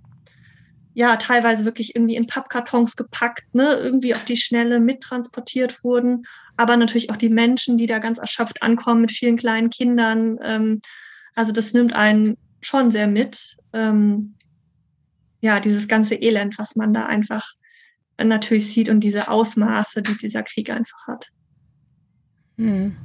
ja 0.94 1.16
teilweise 1.16 1.64
wirklich 1.64 1.96
irgendwie 1.96 2.16
in 2.16 2.28
Pappkartons 2.28 2.98
gepackt, 2.98 3.54
ne, 3.56 3.76
irgendwie 3.76 4.14
auf 4.14 4.26
die 4.26 4.36
Schnelle 4.36 4.82
mittransportiert 4.82 5.86
wurden, 5.86 6.24
aber 6.58 6.76
natürlich 6.76 7.10
auch 7.12 7.18
die 7.18 7.30
Menschen, 7.30 7.78
die 7.78 7.88
da 7.88 8.00
ganz 8.00 8.18
erschöpft 8.18 8.62
ankommen 8.62 9.00
mit 9.00 9.12
vielen 9.12 9.38
kleinen 9.38 9.70
Kindern. 9.70 10.38
Ähm, 10.44 10.82
also 11.34 11.54
das 11.54 11.72
nimmt 11.72 11.94
einen 11.94 12.36
schon 12.60 12.92
sehr 12.92 13.08
mit. 13.08 13.56
Ähm, 13.72 14.36
ja, 15.40 15.62
dieses 15.62 15.88
ganze 15.88 16.16
Elend, 16.16 16.60
was 16.60 16.76
man 16.76 16.94
da 16.94 17.06
einfach 17.06 17.54
natürlich 18.22 18.68
sieht 18.72 18.90
und 18.90 19.00
diese 19.00 19.30
Ausmaße, 19.30 20.02
die 20.02 20.18
dieser 20.18 20.44
Krieg 20.44 20.70
einfach 20.70 21.08
hat. 21.08 21.30
Hm. 22.58 22.96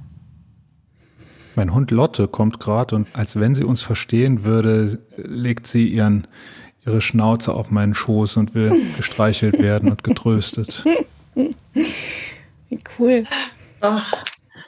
Mein 1.57 1.73
Hund 1.73 1.91
Lotte 1.91 2.29
kommt 2.29 2.61
gerade 2.61 2.95
und 2.95 3.09
als 3.15 3.41
wenn 3.41 3.55
sie 3.55 3.65
uns 3.65 3.81
verstehen 3.81 4.45
würde, 4.45 4.99
legt 5.17 5.67
sie 5.67 5.89
ihren 5.89 6.29
ihre 6.85 7.01
Schnauze 7.01 7.53
auf 7.53 7.71
meinen 7.71 7.95
Schoß 7.95 8.37
und 8.37 8.55
will 8.55 8.81
gestreichelt 8.97 9.59
werden 9.61 9.91
und 9.91 10.05
getröstet. 10.05 10.85
Wie 11.35 12.79
cool. 12.99 13.25
Oh. 13.83 13.99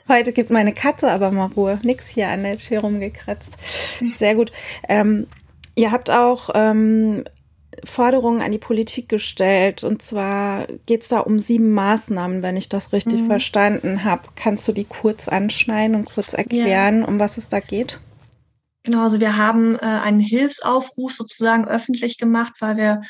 Heute 0.08 0.32
gibt 0.32 0.50
meine 0.50 0.72
Katze 0.72 1.12
aber 1.12 1.30
mal 1.30 1.46
Ruhe. 1.46 1.78
Nix 1.84 2.08
hier 2.08 2.28
an 2.28 2.42
der 2.42 2.56
Tür 2.56 2.80
rumgekratzt. 2.80 3.56
Sehr 4.16 4.34
gut. 4.34 4.50
Ähm, 4.88 5.26
ihr 5.74 5.92
habt 5.92 6.10
auch 6.10 6.50
ähm, 6.54 7.24
Forderungen 7.84 8.40
an 8.40 8.52
die 8.52 8.58
Politik 8.58 9.08
gestellt. 9.08 9.84
Und 9.84 10.02
zwar 10.02 10.66
geht 10.86 11.02
es 11.02 11.08
da 11.08 11.20
um 11.20 11.40
sieben 11.40 11.72
Maßnahmen, 11.72 12.42
wenn 12.42 12.56
ich 12.56 12.68
das 12.68 12.92
richtig 12.92 13.22
mhm. 13.22 13.26
verstanden 13.26 14.04
habe. 14.04 14.22
Kannst 14.36 14.66
du 14.68 14.72
die 14.72 14.84
kurz 14.84 15.28
anschneiden 15.28 15.96
und 15.96 16.06
kurz 16.06 16.32
erklären, 16.32 17.00
ja. 17.00 17.06
um 17.06 17.18
was 17.18 17.36
es 17.36 17.48
da 17.48 17.60
geht? 17.60 18.00
Genau, 18.84 19.02
also 19.02 19.20
wir 19.20 19.36
haben 19.36 19.76
äh, 19.76 19.80
einen 19.80 20.20
Hilfsaufruf 20.20 21.12
sozusagen 21.12 21.66
öffentlich 21.66 22.18
gemacht, 22.18 22.54
weil 22.60 22.76
wir 22.76 23.00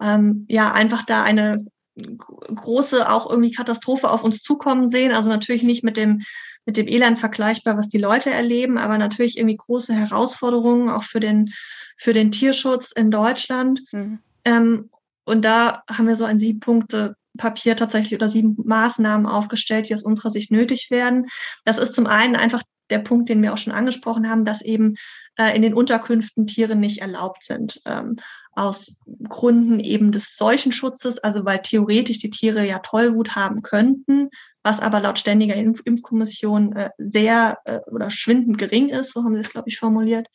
ähm, 0.00 0.46
ja 0.48 0.72
einfach 0.72 1.04
da 1.04 1.22
eine 1.22 1.56
große 1.96 3.10
auch 3.10 3.28
irgendwie 3.28 3.50
Katastrophe 3.50 4.10
auf 4.10 4.22
uns 4.22 4.42
zukommen 4.42 4.86
sehen. 4.86 5.12
Also 5.12 5.30
natürlich 5.30 5.62
nicht 5.62 5.82
mit 5.82 5.96
dem 5.96 6.20
mit 6.66 6.76
dem 6.76 6.88
Elend 6.88 7.18
vergleichbar, 7.18 7.78
was 7.78 7.88
die 7.88 7.98
Leute 7.98 8.30
erleben, 8.30 8.76
aber 8.76 8.98
natürlich 8.98 9.38
irgendwie 9.38 9.56
große 9.56 9.94
Herausforderungen 9.94 10.90
auch 10.90 11.04
für 11.04 11.20
den 11.20 11.52
für 11.96 12.12
den 12.12 12.30
Tierschutz 12.30 12.92
in 12.92 13.10
Deutschland. 13.10 13.82
Mhm. 13.92 14.18
Ähm, 14.44 14.90
und 15.24 15.44
da 15.44 15.82
haben 15.90 16.06
wir 16.06 16.16
so 16.16 16.24
ein 16.24 16.38
sieben 16.38 16.60
Punkte 16.60 17.16
Papier 17.36 17.76
tatsächlich 17.76 18.14
oder 18.14 18.28
sieben 18.28 18.56
Maßnahmen 18.64 19.26
aufgestellt, 19.26 19.88
die 19.88 19.94
aus 19.94 20.02
unserer 20.02 20.30
Sicht 20.30 20.50
nötig 20.50 20.90
werden. 20.90 21.26
Das 21.64 21.78
ist 21.78 21.94
zum 21.94 22.06
einen 22.06 22.36
einfach 22.36 22.62
der 22.90 22.98
Punkt, 23.00 23.28
den 23.28 23.42
wir 23.42 23.52
auch 23.52 23.58
schon 23.58 23.72
angesprochen 23.72 24.30
haben, 24.30 24.44
dass 24.44 24.62
eben 24.62 24.94
äh, 25.36 25.54
in 25.56 25.62
den 25.62 25.74
Unterkünften 25.74 26.46
Tiere 26.46 26.76
nicht 26.76 27.00
erlaubt 27.00 27.42
sind. 27.42 27.80
Ähm, 27.84 28.16
aus 28.52 28.94
Gründen 29.28 29.80
eben 29.80 30.12
des 30.12 30.36
Seuchenschutzes, 30.36 31.18
also 31.18 31.44
weil 31.44 31.60
theoretisch 31.60 32.18
die 32.18 32.30
Tiere 32.30 32.66
ja 32.66 32.78
Tollwut 32.78 33.36
haben 33.36 33.62
könnten, 33.62 34.30
was 34.62 34.80
aber 34.80 35.00
laut 35.00 35.18
ständiger 35.18 35.54
Impf 35.54 35.82
Impfkommission 35.84 36.72
äh, 36.74 36.90
sehr 36.96 37.58
äh, 37.64 37.80
oder 37.90 38.10
schwindend 38.10 38.56
gering 38.56 38.88
ist, 38.88 39.12
so 39.12 39.24
haben 39.24 39.34
sie 39.34 39.40
es, 39.40 39.50
glaube 39.50 39.68
ich, 39.68 39.78
formuliert. 39.78 40.28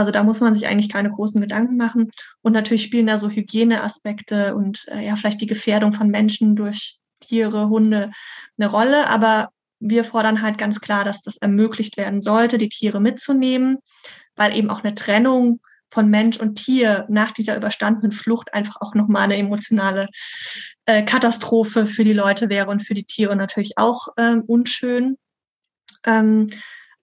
Also 0.00 0.12
da 0.12 0.22
muss 0.22 0.40
man 0.40 0.54
sich 0.54 0.66
eigentlich 0.66 0.88
keine 0.88 1.10
großen 1.10 1.42
Gedanken 1.42 1.76
machen. 1.76 2.10
Und 2.40 2.54
natürlich 2.54 2.82
spielen 2.82 3.06
da 3.06 3.18
so 3.18 3.28
Hygieneaspekte 3.28 4.56
und 4.56 4.88
äh, 4.88 5.04
ja, 5.04 5.14
vielleicht 5.14 5.42
die 5.42 5.46
Gefährdung 5.46 5.92
von 5.92 6.08
Menschen 6.08 6.56
durch 6.56 6.96
Tiere, 7.20 7.68
Hunde 7.68 8.10
eine 8.56 8.70
Rolle. 8.70 9.08
Aber 9.08 9.50
wir 9.78 10.04
fordern 10.04 10.40
halt 10.40 10.56
ganz 10.56 10.80
klar, 10.80 11.04
dass 11.04 11.20
das 11.20 11.36
ermöglicht 11.36 11.98
werden 11.98 12.22
sollte, 12.22 12.56
die 12.56 12.70
Tiere 12.70 12.98
mitzunehmen, 12.98 13.76
weil 14.36 14.56
eben 14.56 14.70
auch 14.70 14.82
eine 14.82 14.94
Trennung 14.94 15.60
von 15.90 16.08
Mensch 16.08 16.38
und 16.38 16.54
Tier 16.54 17.04
nach 17.10 17.32
dieser 17.32 17.54
überstandenen 17.54 18.10
Flucht 18.10 18.54
einfach 18.54 18.80
auch 18.80 18.94
nochmal 18.94 19.24
eine 19.24 19.36
emotionale 19.36 20.06
äh, 20.86 21.02
Katastrophe 21.02 21.84
für 21.84 22.04
die 22.04 22.14
Leute 22.14 22.48
wäre 22.48 22.70
und 22.70 22.86
für 22.86 22.94
die 22.94 23.04
Tiere 23.04 23.36
natürlich 23.36 23.76
auch 23.76 24.08
ähm, 24.16 24.44
unschön. 24.46 25.18
Ähm, 26.06 26.46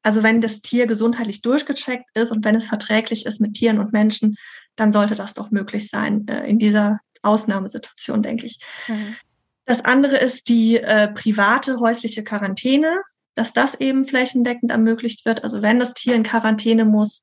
also 0.08 0.24
wenn 0.24 0.40
das 0.40 0.62
Tier 0.62 0.88
gesundheitlich 0.88 1.42
durchgecheckt 1.42 2.06
ist 2.14 2.32
und 2.32 2.46
wenn 2.46 2.56
es 2.56 2.64
verträglich 2.64 3.26
ist 3.26 3.42
mit 3.42 3.56
Tieren 3.56 3.78
und 3.78 3.92
Menschen, 3.92 4.38
dann 4.78 4.94
sollte 4.94 5.16
das 5.16 5.34
doch 5.34 5.52
möglich 5.52 5.90
sein 5.90 6.26
äh, 6.30 6.48
in 6.48 6.60
dieser 6.60 7.02
Ausnahmesituation, 7.24 8.24
denke 8.24 8.46
ich. 8.46 8.58
Mhm. 8.88 9.18
Das 9.66 9.84
andere 9.84 10.16
ist 10.16 10.48
die 10.48 10.78
äh, 10.78 11.10
private 11.10 11.82
häusliche 11.82 12.24
Quarantäne, 12.24 13.02
dass 13.36 13.52
das 13.52 13.74
eben 13.76 14.06
flächendeckend 14.06 14.72
ermöglicht 14.72 15.26
wird. 15.26 15.44
Also 15.44 15.62
wenn 15.62 15.78
das 15.78 15.94
Tier 15.94 16.16
in 16.16 16.24
Quarantäne 16.24 16.86
muss, 16.86 17.22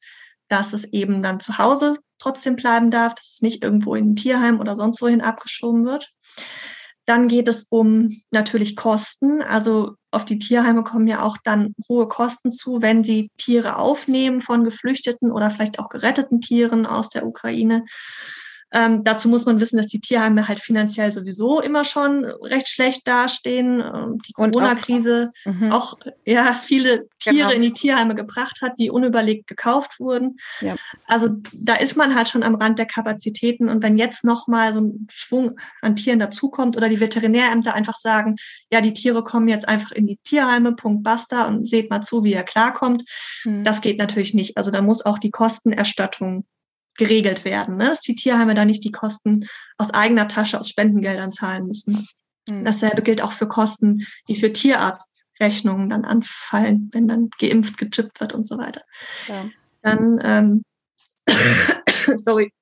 dass 0.49 0.75
es 0.75 0.85
eben 0.85 1.23
dann 1.23 1.41
zu 1.41 1.57
Hause 1.57 1.97
trotzdem 2.19 2.55
bleiben 2.55 2.91
darf, 2.91 3.15
dass 3.15 3.37
es 3.37 3.41
nicht 3.41 3.65
irgendwo 3.65 3.95
in 3.95 4.11
ein 4.11 4.17
Tierheim 4.17 4.61
oder 4.61 4.77
sonst 4.77 5.01
wohin 5.01 5.23
abgeschoben 5.23 5.87
wird. 5.87 6.11
Dann 7.07 7.29
geht 7.29 7.49
es 7.49 7.65
um 7.65 8.11
natürlich 8.31 8.77
Kosten. 8.77 9.43
Also 9.43 9.95
auf 10.15 10.25
die 10.25 10.39
Tierheime 10.39 10.83
kommen 10.83 11.07
ja 11.07 11.23
auch 11.23 11.37
dann 11.37 11.75
hohe 11.89 12.09
Kosten 12.09 12.51
zu, 12.51 12.83
wenn 12.83 13.05
sie 13.05 13.31
Tiere 13.37 13.77
aufnehmen 13.77 14.41
von 14.41 14.65
geflüchteten 14.65 15.31
oder 15.31 15.51
vielleicht 15.51 15.79
auch 15.79 15.89
geretteten 15.89 16.41
Tieren 16.41 16.87
aus 16.87 17.11
der 17.11 17.27
Ukraine. 17.27 17.85
Ähm, 18.75 19.05
dazu 19.05 19.29
muss 19.29 19.47
man 19.47 19.61
wissen, 19.61 19.77
dass 19.77 19.87
die 19.87 20.01
Tierheime 20.01 20.49
halt 20.49 20.59
finanziell 20.59 21.13
sowieso 21.13 21.61
immer 21.61 21.85
schon 21.85 22.25
recht 22.25 22.69
schlecht 22.69 23.07
dastehen. 23.07 23.81
Ähm, 23.81 24.19
die 24.27 24.33
Corona-Krise 24.33 25.31
auch, 25.47 25.53
mhm. 25.53 25.73
auch, 25.73 25.97
ja 26.25 26.55
viele 26.55 27.09
Tiere 27.21 27.37
genau. 27.37 27.51
in 27.53 27.63
die 27.63 27.73
Tierheime 27.73 28.17
gebracht 28.17 28.61
hat, 28.63 28.73
die 28.79 28.91
unüberlegt 28.91 29.47
gekauft 29.47 30.01
wurden. 30.01 30.39
Ja. 30.61 30.75
Also 31.07 31.29
da 31.53 31.77
ist 31.77 31.97
man 31.97 32.17
halt 32.17 32.29
schon 32.29 32.43
am 32.43 32.57
Rand 32.57 32.81
der 32.81 32.87
Kapazitäten. 32.87 33.69
Und 33.69 33.83
wenn 33.85 33.97
jetzt 33.97 34.25
nochmal 34.25 34.73
so 34.73 34.81
ein 34.81 35.07
Schwung 35.09 35.59
an 35.81 35.95
Tieren 35.95 36.19
dazukommt 36.19 36.77
oder 36.77 36.89
die 36.89 37.01
Veterinärämter 37.01 37.75
einfach 37.75 37.97
sagen, 37.97 38.35
ja, 38.73 38.81
die 38.81 38.93
Tiere 38.93 39.23
kommen 39.23 39.47
jetzt 39.47 39.69
einfach 39.69 39.93
in 39.93 40.09
die 40.09 40.19
Tierheime, 40.25 40.73
Punkt 40.73 41.05
basta 41.05 41.45
und 41.45 41.65
seht 41.65 41.91
mal 41.91 42.03
zu, 42.03 42.25
wie 42.25 42.33
er 42.33 42.43
klarkommt, 42.43 43.05
mhm. 43.45 43.63
das 43.63 43.81
geht 43.81 43.99
natürlich 43.99 44.35
nicht. 44.35 44.57
Also 44.57 44.73
da 44.73 44.83
muss 44.83 45.07
auch 45.07 45.21
die 45.21 45.31
Kostenerstattung 45.31 46.45
geregelt 46.97 47.45
werden, 47.45 47.77
ne? 47.77 47.89
dass 47.89 48.01
die 48.01 48.15
Tierheime 48.15 48.55
da 48.55 48.65
nicht 48.65 48.85
die 48.85 48.93
Kosten 48.93 49.47
aus 49.79 49.91
eigener 49.91 50.29
Tasche, 50.29 50.59
aus 50.59 50.69
Spendengeldern 50.69 51.33
zahlen 51.33 51.67
müssen. 51.67 52.07
Mhm. 52.49 52.65
Dasselbe 52.65 53.03
gilt 53.03 53.23
auch 53.23 53.33
für 53.33 53.49
Kosten, 53.49 54.07
die 54.29 54.37
für 54.37 54.53
Tierarztrechnungen 54.53 55.89
dann 55.89 56.05
anfallen, 56.05 56.91
wenn 56.93 57.09
dann 57.09 57.31
geimpft, 57.39 57.79
gechippt 57.79 58.21
wird 58.21 58.35
und 58.35 58.47
so 58.47 58.59
weiter. 58.59 58.83
Ja. 59.29 59.47
Dann, 59.83 60.19
ähm, 60.23 60.65
sorry, 62.17 62.53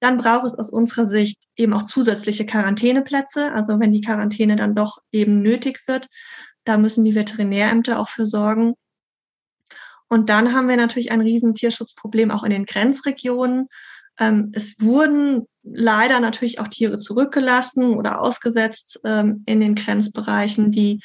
dann 0.00 0.18
braucht 0.18 0.44
es 0.44 0.54
aus 0.54 0.70
unserer 0.70 1.06
Sicht 1.06 1.42
eben 1.56 1.72
auch 1.72 1.84
zusätzliche 1.84 2.46
Quarantäneplätze. 2.46 3.52
Also 3.52 3.80
wenn 3.80 3.92
die 3.92 4.02
Quarantäne 4.02 4.56
dann 4.56 4.74
doch 4.74 4.98
eben 5.12 5.40
nötig 5.42 5.82
wird, 5.86 6.08
da 6.64 6.78
müssen 6.78 7.04
die 7.04 7.14
Veterinärämter 7.14 7.98
auch 7.98 8.08
für 8.08 8.26
sorgen, 8.26 8.74
und 10.14 10.30
dann 10.30 10.54
haben 10.54 10.68
wir 10.68 10.76
natürlich 10.76 11.10
ein 11.10 11.20
riesen 11.20 11.54
Tierschutzproblem 11.54 12.30
auch 12.30 12.44
in 12.44 12.50
den 12.50 12.66
Grenzregionen. 12.66 13.66
Ähm, 14.20 14.52
es 14.54 14.76
wurden 14.78 15.48
leider 15.64 16.20
natürlich 16.20 16.60
auch 16.60 16.68
Tiere 16.68 17.00
zurückgelassen 17.00 17.94
oder 17.96 18.20
ausgesetzt 18.20 19.00
ähm, 19.04 19.42
in 19.46 19.58
den 19.58 19.74
Grenzbereichen, 19.74 20.70
die 20.70 21.00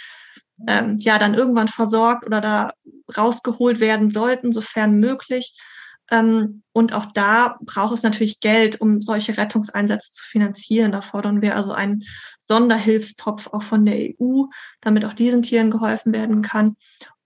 ähm, 0.68 0.98
ja 1.00 1.18
dann 1.18 1.34
irgendwann 1.34 1.70
versorgt 1.70 2.24
oder 2.24 2.40
da 2.40 2.72
rausgeholt 3.18 3.80
werden 3.80 4.12
sollten, 4.12 4.52
sofern 4.52 5.00
möglich. 5.00 5.60
Und 6.12 6.94
auch 6.94 7.06
da 7.14 7.60
braucht 7.62 7.94
es 7.94 8.02
natürlich 8.02 8.40
Geld, 8.40 8.82
um 8.82 9.00
solche 9.00 9.38
Rettungseinsätze 9.38 10.12
zu 10.12 10.26
finanzieren. 10.26 10.92
Da 10.92 11.02
fordern 11.02 11.44
wir 11.44 11.56
also 11.56 11.72
einen 11.72 12.04
Sonderhilfstopf 12.40 13.46
auch 13.54 13.62
von 13.62 13.86
der 13.86 13.96
EU, 13.96 14.46
damit 14.82 15.06
auch 15.06 15.14
diesen 15.14 15.44
Tieren 15.44 15.70
geholfen 15.70 16.12
werden 16.12 16.42
kann. 16.42 16.78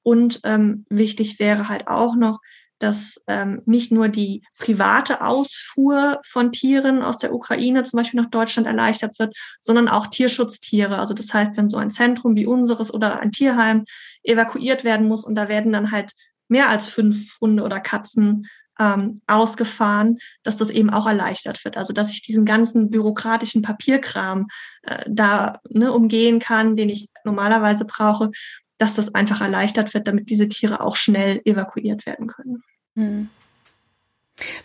Und 0.04 0.42
ähm, 0.44 0.86
wichtig 0.90 1.40
wäre 1.40 1.70
halt 1.70 1.88
auch 1.88 2.16
noch, 2.16 2.40
dass 2.84 3.22
ähm, 3.28 3.62
nicht 3.66 3.94
nur 3.94 4.10
die 4.10 4.44
private 4.60 5.22
Ausfuhr 5.22 6.20
von 6.26 6.52
Tieren 6.52 7.02
aus 7.02 7.18
der 7.18 7.34
Ukraine 7.34 7.84
zum 7.84 7.98
Beispiel 7.98 8.22
nach 8.22 8.30
Deutschland 8.30 8.68
erleichtert 8.68 9.18
wird, 9.20 9.36
sondern 9.62 9.88
auch 9.88 10.08
Tierschutztiere. 10.08 10.98
Also 10.98 11.14
das 11.14 11.34
heißt, 11.34 11.56
wenn 11.56 11.70
so 11.70 11.78
ein 11.78 11.92
Zentrum 11.92 12.36
wie 12.36 12.46
unseres 12.46 12.94
oder 12.94 13.22
ein 13.22 13.32
Tierheim 13.32 13.86
evakuiert 14.24 14.84
werden 14.84 15.08
muss 15.08 15.24
und 15.24 15.36
da 15.36 15.48
werden 15.48 15.72
dann 15.72 15.92
halt 15.92 16.12
mehr 16.50 16.70
als 16.70 16.86
fünf 16.86 17.40
Hunde 17.40 17.64
oder 17.64 17.80
Katzen 17.80 18.50
ähm, 18.80 19.22
ausgefahren, 19.28 20.18
dass 20.44 20.58
das 20.58 20.70
eben 20.70 20.90
auch 20.90 21.08
erleichtert 21.08 21.64
wird. 21.64 21.78
Also 21.78 21.94
dass 21.94 22.12
ich 22.12 22.22
diesen 22.22 22.44
ganzen 22.44 22.90
bürokratischen 22.90 23.62
Papierkram 23.62 24.48
äh, 24.82 25.06
da 25.08 25.62
ne, 25.70 25.92
umgehen 25.92 26.40
kann, 26.40 26.76
den 26.76 26.90
ich 26.90 27.08
normalerweise 27.24 27.86
brauche 27.86 28.32
dass 28.84 28.94
das 28.94 29.16
einfach 29.16 29.40
erleichtert 29.40 29.94
wird, 29.94 30.10
damit 30.10 30.30
diese 30.30 30.50
Tiere 30.50 30.82
auch 30.82 30.98
schnell 30.98 31.42
evakuiert 31.46 32.06
werden 32.06 32.28
können. 32.28 32.64
Hm. 32.96 33.30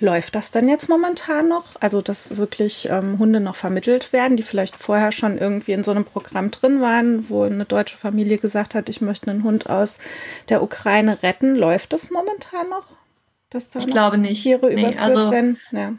Läuft 0.01 0.35
das 0.35 0.51
denn 0.51 0.69
jetzt 0.69 0.89
momentan 0.89 1.47
noch? 1.47 1.77
Also, 1.79 2.03
dass 2.03 2.37
wirklich 2.37 2.89
ähm, 2.91 3.21
Hunde 3.21 3.39
noch 3.39 3.55
vermittelt 3.55 4.13
werden, 4.13 4.37
die 4.37 4.43
vielleicht 4.43 4.75
vorher 4.75 5.13
schon 5.13 5.39
irgendwie 5.39 5.73
in 5.73 5.85
so 5.85 5.93
einem 5.93 6.05
Programm 6.05 6.51
drin 6.51 6.81
waren, 6.81 7.29
wo 7.29 7.45
eine 7.45 7.65
deutsche 7.65 7.97
Familie 7.97 8.39
gesagt 8.39 8.75
hat, 8.75 8.89
ich 8.89 9.01
möchte 9.01 9.31
einen 9.31 9.45
Hund 9.45 9.71
aus 9.71 9.99
der 10.49 10.65
Ukraine 10.65 11.23
retten. 11.23 11.55
Läuft 11.55 11.93
das 11.93 12.11
momentan 12.11 12.69
noch? 12.71 12.87
Dass 13.51 13.69
da 13.69 13.79
ich 13.79 13.87
glaube 13.87 14.19
nicht. 14.19 14.43
Tiere 14.43 14.67
nee, 14.67 14.81
überführt 14.81 15.01
also, 15.01 15.31
werden? 15.31 15.59
Ja. 15.71 15.93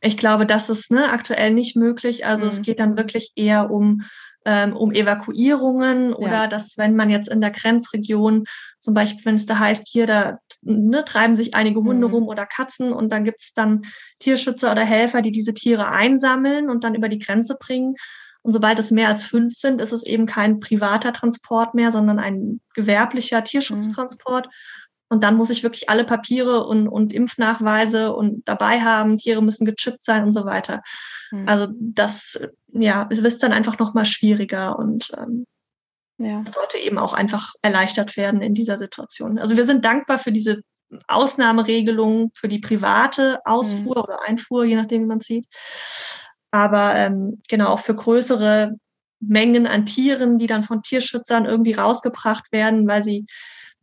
Ich 0.00 0.16
glaube, 0.16 0.46
das 0.46 0.70
ist 0.70 0.92
ne, 0.92 1.10
aktuell 1.10 1.50
nicht 1.50 1.74
möglich. 1.74 2.26
Also 2.26 2.44
mhm. 2.44 2.50
es 2.50 2.62
geht 2.62 2.78
dann 2.78 2.96
wirklich 2.96 3.32
eher 3.34 3.70
um 3.70 4.02
ähm, 4.44 4.76
um 4.76 4.92
Evakuierungen 4.92 6.12
oder 6.12 6.32
ja. 6.32 6.46
dass, 6.46 6.76
wenn 6.76 6.96
man 6.96 7.10
jetzt 7.10 7.28
in 7.28 7.40
der 7.40 7.50
Grenzregion, 7.50 8.44
zum 8.78 8.94
Beispiel, 8.94 9.24
wenn 9.24 9.36
es 9.36 9.46
da 9.46 9.58
heißt, 9.58 9.88
hier, 9.88 10.06
da 10.06 10.38
ne, 10.62 11.04
treiben 11.04 11.36
sich 11.36 11.54
einige 11.54 11.80
Hunde 11.80 12.08
mhm. 12.08 12.14
rum 12.14 12.28
oder 12.28 12.46
Katzen 12.46 12.92
und 12.92 13.10
dann 13.10 13.24
gibt 13.24 13.40
es 13.40 13.54
dann 13.54 13.82
Tierschützer 14.18 14.72
oder 14.72 14.84
Helfer, 14.84 15.22
die 15.22 15.32
diese 15.32 15.54
Tiere 15.54 15.88
einsammeln 15.88 16.68
und 16.68 16.84
dann 16.84 16.94
über 16.94 17.08
die 17.08 17.18
Grenze 17.18 17.56
bringen. 17.58 17.94
Und 18.42 18.52
sobald 18.52 18.78
es 18.78 18.90
mehr 18.90 19.08
als 19.08 19.24
fünf 19.24 19.54
sind, 19.54 19.80
ist 19.80 19.92
es 19.92 20.04
eben 20.04 20.26
kein 20.26 20.60
privater 20.60 21.14
Transport 21.14 21.72
mehr, 21.72 21.90
sondern 21.90 22.18
ein 22.18 22.60
gewerblicher 22.74 23.40
mhm. 23.40 23.44
Tierschutztransport. 23.44 24.46
Mhm. 24.46 24.50
Und 25.08 25.22
dann 25.22 25.36
muss 25.36 25.50
ich 25.50 25.62
wirklich 25.62 25.90
alle 25.90 26.04
Papiere 26.04 26.66
und, 26.66 26.88
und 26.88 27.12
Impfnachweise 27.12 28.14
und 28.14 28.48
dabei 28.48 28.80
haben. 28.80 29.18
Tiere 29.18 29.42
müssen 29.42 29.64
gechippt 29.64 30.02
sein 30.02 30.24
und 30.24 30.32
so 30.32 30.44
weiter. 30.44 30.82
Mhm. 31.30 31.48
Also 31.48 31.68
das, 31.78 32.40
ja, 32.72 33.06
es 33.10 33.22
wird 33.22 33.42
dann 33.42 33.52
einfach 33.52 33.78
noch 33.78 33.94
mal 33.94 34.06
schwieriger 34.06 34.78
und 34.78 35.12
ähm, 35.16 35.46
ja. 36.18 36.40
das 36.44 36.54
sollte 36.54 36.78
eben 36.78 36.98
auch 36.98 37.12
einfach 37.12 37.54
erleichtert 37.62 38.16
werden 38.16 38.40
in 38.40 38.54
dieser 38.54 38.78
Situation. 38.78 39.38
Also 39.38 39.56
wir 39.56 39.64
sind 39.64 39.84
dankbar 39.84 40.18
für 40.18 40.32
diese 40.32 40.62
Ausnahmeregelung 41.08 42.30
für 42.34 42.48
die 42.48 42.60
private 42.60 43.40
Ausfuhr 43.44 43.96
mhm. 43.96 44.02
oder 44.02 44.22
Einfuhr, 44.24 44.64
je 44.64 44.76
nachdem, 44.76 45.02
wie 45.02 45.06
man 45.06 45.20
sieht. 45.20 45.46
Aber 46.50 46.94
ähm, 46.94 47.42
genau 47.48 47.70
auch 47.70 47.80
für 47.80 47.94
größere 47.94 48.76
Mengen 49.20 49.66
an 49.66 49.86
Tieren, 49.86 50.38
die 50.38 50.46
dann 50.46 50.62
von 50.62 50.82
Tierschützern 50.82 51.46
irgendwie 51.46 51.72
rausgebracht 51.72 52.52
werden, 52.52 52.86
weil 52.86 53.02
sie 53.02 53.26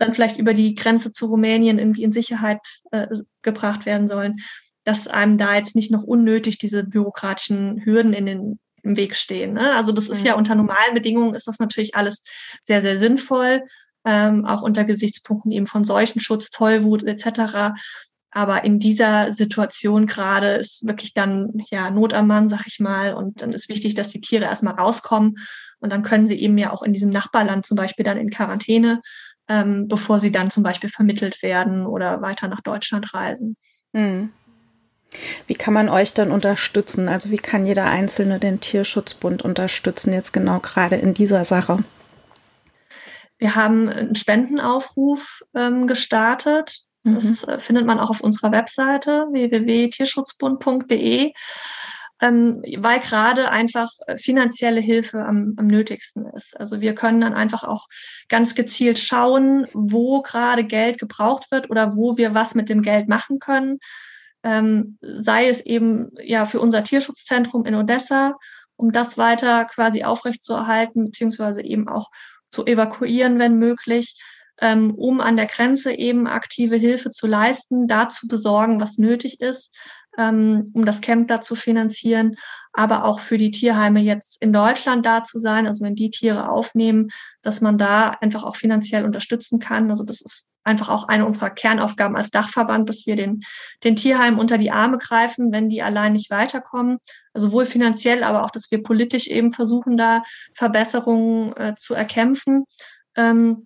dann 0.02 0.14
vielleicht 0.14 0.38
über 0.38 0.54
die 0.54 0.76
Grenze 0.76 1.12
zu 1.12 1.28
Rumänien 1.28 1.80
irgendwie 1.80 2.04
in 2.04 2.12
Sicherheit 2.12 2.60
äh, 2.92 3.08
gebracht 3.42 3.86
werden 3.86 4.08
sollen, 4.08 4.38
dass 4.84 5.08
einem 5.08 5.38
da 5.38 5.56
jetzt 5.56 5.76
nicht 5.76 5.92
noch 5.92 6.04
unnötig 6.04 6.58
diese 6.58 6.84
bürokratischen 6.84 7.86
Hürden 7.86 8.14
in 8.14 8.26
den 8.26 8.60
im 8.84 8.98
Weg 8.98 9.16
stehen. 9.16 9.54
Ne? 9.54 9.76
Also 9.76 9.92
das 9.92 10.10
ist 10.10 10.26
ja 10.26 10.34
mhm. 10.34 10.40
unter 10.40 10.56
normalen 10.56 10.94
Bedingungen 10.94 11.36
ist 11.36 11.48
das 11.48 11.60
natürlich 11.60 11.96
alles 11.96 12.24
sehr, 12.64 12.82
sehr 12.82 12.98
sinnvoll, 12.98 13.62
ähm, 14.06 14.46
auch 14.46 14.62
unter 14.62 14.86
Gesichtspunkten 14.86 15.52
eben 15.52 15.68
von 15.68 15.84
Seuchenschutz, 15.84 16.50
Tollwut 16.50 17.04
etc. 17.04 17.74
Aber 18.32 18.64
in 18.64 18.80
dieser 18.80 19.34
Situation 19.34 20.08
gerade 20.08 20.54
ist 20.54 20.88
wirklich 20.88 21.14
dann 21.14 21.52
ja 21.70 21.92
Not 21.92 22.14
am 22.14 22.28
Mann, 22.28 22.50
sag 22.50 22.66
ich 22.66 22.80
mal. 22.80 23.14
Und 23.14 23.42
dann 23.42 23.52
ist 23.52 23.70
wichtig, 23.70 23.94
dass 23.94 24.08
die 24.10 24.22
Tiere 24.22 24.46
erstmal 24.46 24.76
rauskommen. 24.76 25.36
Und 25.80 25.92
dann 25.92 26.04
können 26.04 26.28
sie 26.28 26.40
eben 26.40 26.58
ja 26.58 26.72
auch 26.72 26.82
in 26.82 26.94
diesem 26.94 27.10
Nachbarland 27.10 27.66
zum 27.66 27.76
Beispiel 27.76 28.06
dann 28.06 28.18
in 28.18 28.30
Quarantäne 28.30 29.02
ähm, 29.52 29.88
bevor 29.90 30.20
sie 30.20 30.32
dann 30.32 30.50
zum 30.50 30.64
Beispiel 30.64 30.90
vermittelt 30.90 31.44
werden 31.44 31.86
oder 31.86 32.22
weiter 32.22 32.48
nach 32.48 32.62
Deutschland 32.62 33.14
reisen. 33.14 33.58
Mhm. 33.92 34.32
Wie 35.46 35.56
kann 35.56 35.74
man 35.74 35.90
euch 35.90 36.14
dann 36.14 36.32
unterstützen? 36.32 37.10
Also 37.10 37.32
wie 37.32 37.38
kann 37.38 37.66
jeder 37.66 37.84
Einzelne 37.86 38.40
den 38.40 38.62
Tierschutzbund 38.62 39.42
unterstützen, 39.42 40.14
jetzt 40.14 40.32
genau 40.32 40.60
gerade 40.60 40.96
in 40.96 41.14
dieser 41.14 41.44
Sache? 41.44 41.80
Wir 43.38 43.56
haben 43.56 43.90
einen 43.90 44.16
Spendenaufruf 44.16 45.42
ähm, 45.54 45.88
gestartet. 45.88 46.84
Mhm. 47.04 47.16
Das 47.16 47.44
äh, 47.44 47.60
findet 47.60 47.86
man 47.86 48.00
auch 48.00 48.10
auf 48.10 48.22
unserer 48.22 48.54
Webseite 48.54 49.28
www.tierschutzbund.de 49.32 51.34
ähm, 52.22 52.62
weil 52.78 53.00
gerade 53.00 53.50
einfach 53.50 53.90
äh, 54.06 54.16
finanzielle 54.16 54.80
Hilfe 54.80 55.26
am, 55.26 55.56
am 55.58 55.68
nötigsten 55.68 56.28
ist. 56.36 56.58
Also 56.58 56.80
wir 56.80 56.94
können 56.94 57.20
dann 57.20 57.34
einfach 57.34 57.64
auch 57.64 57.88
ganz 58.30 58.54
gezielt 58.54 59.00
schauen, 59.00 59.66
wo 59.74 60.22
gerade 60.22 60.64
Geld 60.64 61.00
gebraucht 61.00 61.48
wird 61.50 61.70
oder 61.72 61.96
wo 61.96 62.18
wir 62.18 62.36
was 62.36 62.54
mit 62.54 62.70
dem 62.70 62.84
Geld 62.84 63.10
machen 63.10 63.40
können. 63.40 63.80
Ähm, 64.44 64.98
sei 65.02 65.50
es 65.50 65.62
eben 65.62 66.12
ja 66.24 66.46
für 66.46 66.60
unser 66.60 66.84
Tierschutzzentrum 66.84 67.66
in 67.66 67.76
Odessa, 67.76 68.36
um 68.76 68.92
das 68.92 69.18
weiter 69.18 69.66
quasi 69.66 70.04
aufrechtzuerhalten, 70.04 71.06
beziehungsweise 71.06 71.64
eben 71.64 71.88
auch 71.90 72.10
zu 72.48 72.66
evakuieren, 72.66 73.40
wenn 73.40 73.58
möglich, 73.58 74.22
ähm, 74.60 74.94
um 74.94 75.22
an 75.22 75.38
der 75.38 75.48
Grenze 75.48 75.94
eben 75.94 76.28
aktive 76.28 76.76
Hilfe 76.76 77.10
zu 77.10 77.26
leisten, 77.26 77.88
da 77.88 78.10
zu 78.10 78.28
besorgen, 78.28 78.80
was 78.80 79.00
nötig 79.00 79.42
ist 79.42 79.72
ähm, 80.18 80.72
um 80.74 80.86
das 80.86 81.02
Camp 81.02 81.28
da 81.28 81.42
zu 81.42 81.56
finanzieren, 81.56 82.36
aber 82.74 83.06
auch 83.06 83.20
für 83.20 83.38
die 83.38 83.52
Tierheime 83.52 84.02
jetzt 84.02 84.42
in 84.42 84.54
Deutschland 84.54 85.06
da 85.06 85.24
zu 85.24 85.40
sein, 85.40 85.68
also 85.68 85.84
wenn 85.84 85.96
die 85.96 86.12
Tiere 86.12 86.50
aufnehmen, 86.50 87.10
dass 87.42 87.62
man 87.62 87.78
da 87.78 88.10
einfach 88.22 88.44
auch 88.44 88.56
finanziell 88.56 89.06
unterstützen 89.06 89.60
kann. 89.60 89.90
Also 89.90 90.04
das 90.04 90.22
ist 90.22 90.48
einfach 90.64 90.90
auch 90.90 91.08
eine 91.08 91.26
unserer 91.26 91.50
Kernaufgaben 91.50 92.16
als 92.16 92.30
Dachverband, 92.30 92.88
dass 92.88 93.06
wir 93.08 93.16
den, 93.16 93.42
den 93.84 93.96
Tierheimen 93.96 94.40
unter 94.40 94.58
die 94.58 94.72
Arme 94.72 94.98
greifen, 94.98 95.52
wenn 95.52 95.70
die 95.70 95.82
allein 95.82 96.14
nicht 96.14 96.30
weiterkommen. 96.30 97.00
Also 97.34 97.48
sowohl 97.48 97.66
finanziell, 97.66 98.24
aber 98.24 98.44
auch, 98.44 98.52
dass 98.52 98.70
wir 98.70 98.84
politisch 98.84 99.28
eben 99.28 99.54
versuchen, 99.54 99.98
da 99.98 100.24
Verbesserungen 100.54 101.56
äh, 101.58 101.74
zu 101.76 101.94
erkämpfen. 101.94 102.66
Ähm, 103.16 103.66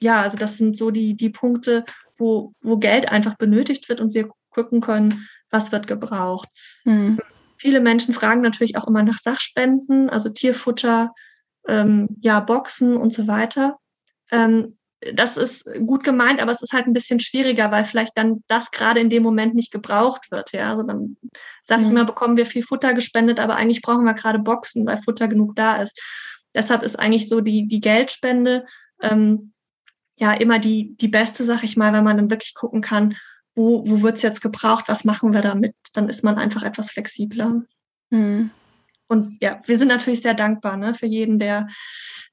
ja, 0.00 0.20
also 0.20 0.36
das 0.36 0.58
sind 0.58 0.76
so 0.76 0.90
die, 0.90 1.16
die 1.16 1.30
Punkte, 1.30 1.84
wo, 2.18 2.52
wo 2.60 2.76
Geld 2.76 3.08
einfach 3.08 3.36
benötigt 3.36 3.88
wird 3.88 4.00
und 4.00 4.14
wir 4.14 4.28
gucken 4.54 4.80
können, 4.80 5.28
was 5.50 5.72
wird 5.72 5.86
gebraucht. 5.86 6.48
Mhm. 6.84 7.20
Viele 7.58 7.80
Menschen 7.80 8.14
fragen 8.14 8.40
natürlich 8.40 8.76
auch 8.76 8.86
immer 8.86 9.02
nach 9.02 9.18
Sachspenden, 9.18 10.10
also 10.10 10.28
Tierfutter, 10.28 11.14
ähm, 11.68 12.08
ja, 12.20 12.40
Boxen 12.40 12.96
und 12.96 13.12
so 13.12 13.26
weiter. 13.26 13.78
Ähm, 14.30 14.76
das 15.12 15.36
ist 15.36 15.68
gut 15.86 16.02
gemeint, 16.02 16.40
aber 16.40 16.50
es 16.50 16.62
ist 16.62 16.72
halt 16.72 16.86
ein 16.86 16.92
bisschen 16.92 17.20
schwieriger, 17.20 17.70
weil 17.70 17.84
vielleicht 17.84 18.16
dann 18.16 18.42
das 18.46 18.70
gerade 18.70 19.00
in 19.00 19.10
dem 19.10 19.22
Moment 19.22 19.54
nicht 19.54 19.70
gebraucht 19.70 20.30
wird. 20.30 20.52
Ja, 20.52 20.70
also 20.70 20.82
dann 20.82 21.16
sage 21.62 21.82
ich 21.82 21.88
immer, 21.88 22.04
bekommen 22.04 22.36
wir 22.36 22.46
viel 22.46 22.62
Futter 22.62 22.94
gespendet, 22.94 23.38
aber 23.38 23.56
eigentlich 23.56 23.82
brauchen 23.82 24.04
wir 24.04 24.14
gerade 24.14 24.38
Boxen, 24.38 24.86
weil 24.86 24.98
Futter 24.98 25.28
genug 25.28 25.56
da 25.56 25.76
ist. 25.76 26.00
Deshalb 26.54 26.82
ist 26.82 26.98
eigentlich 26.98 27.28
so 27.28 27.40
die, 27.40 27.66
die 27.66 27.80
Geldspende 27.80 28.64
ähm, 29.02 29.52
ja 30.16 30.32
immer 30.32 30.58
die, 30.58 30.96
die 30.96 31.08
beste, 31.08 31.44
sag 31.44 31.64
ich 31.64 31.76
mal, 31.76 31.92
wenn 31.92 32.04
man 32.04 32.16
dann 32.16 32.30
wirklich 32.30 32.54
gucken 32.54 32.80
kann, 32.80 33.16
wo, 33.54 33.82
wo 33.86 34.02
wird 34.02 34.16
es 34.16 34.22
jetzt 34.22 34.40
gebraucht, 34.40 34.84
was 34.88 35.04
machen 35.04 35.32
wir 35.32 35.42
damit, 35.42 35.74
dann 35.92 36.08
ist 36.08 36.24
man 36.24 36.38
einfach 36.38 36.62
etwas 36.62 36.90
flexibler. 36.90 37.62
Mhm. 38.10 38.50
Und 39.06 39.36
ja, 39.40 39.60
wir 39.66 39.78
sind 39.78 39.88
natürlich 39.88 40.22
sehr 40.22 40.34
dankbar 40.34 40.76
ne, 40.76 40.94
für 40.94 41.06
jeden, 41.06 41.38
der, 41.38 41.68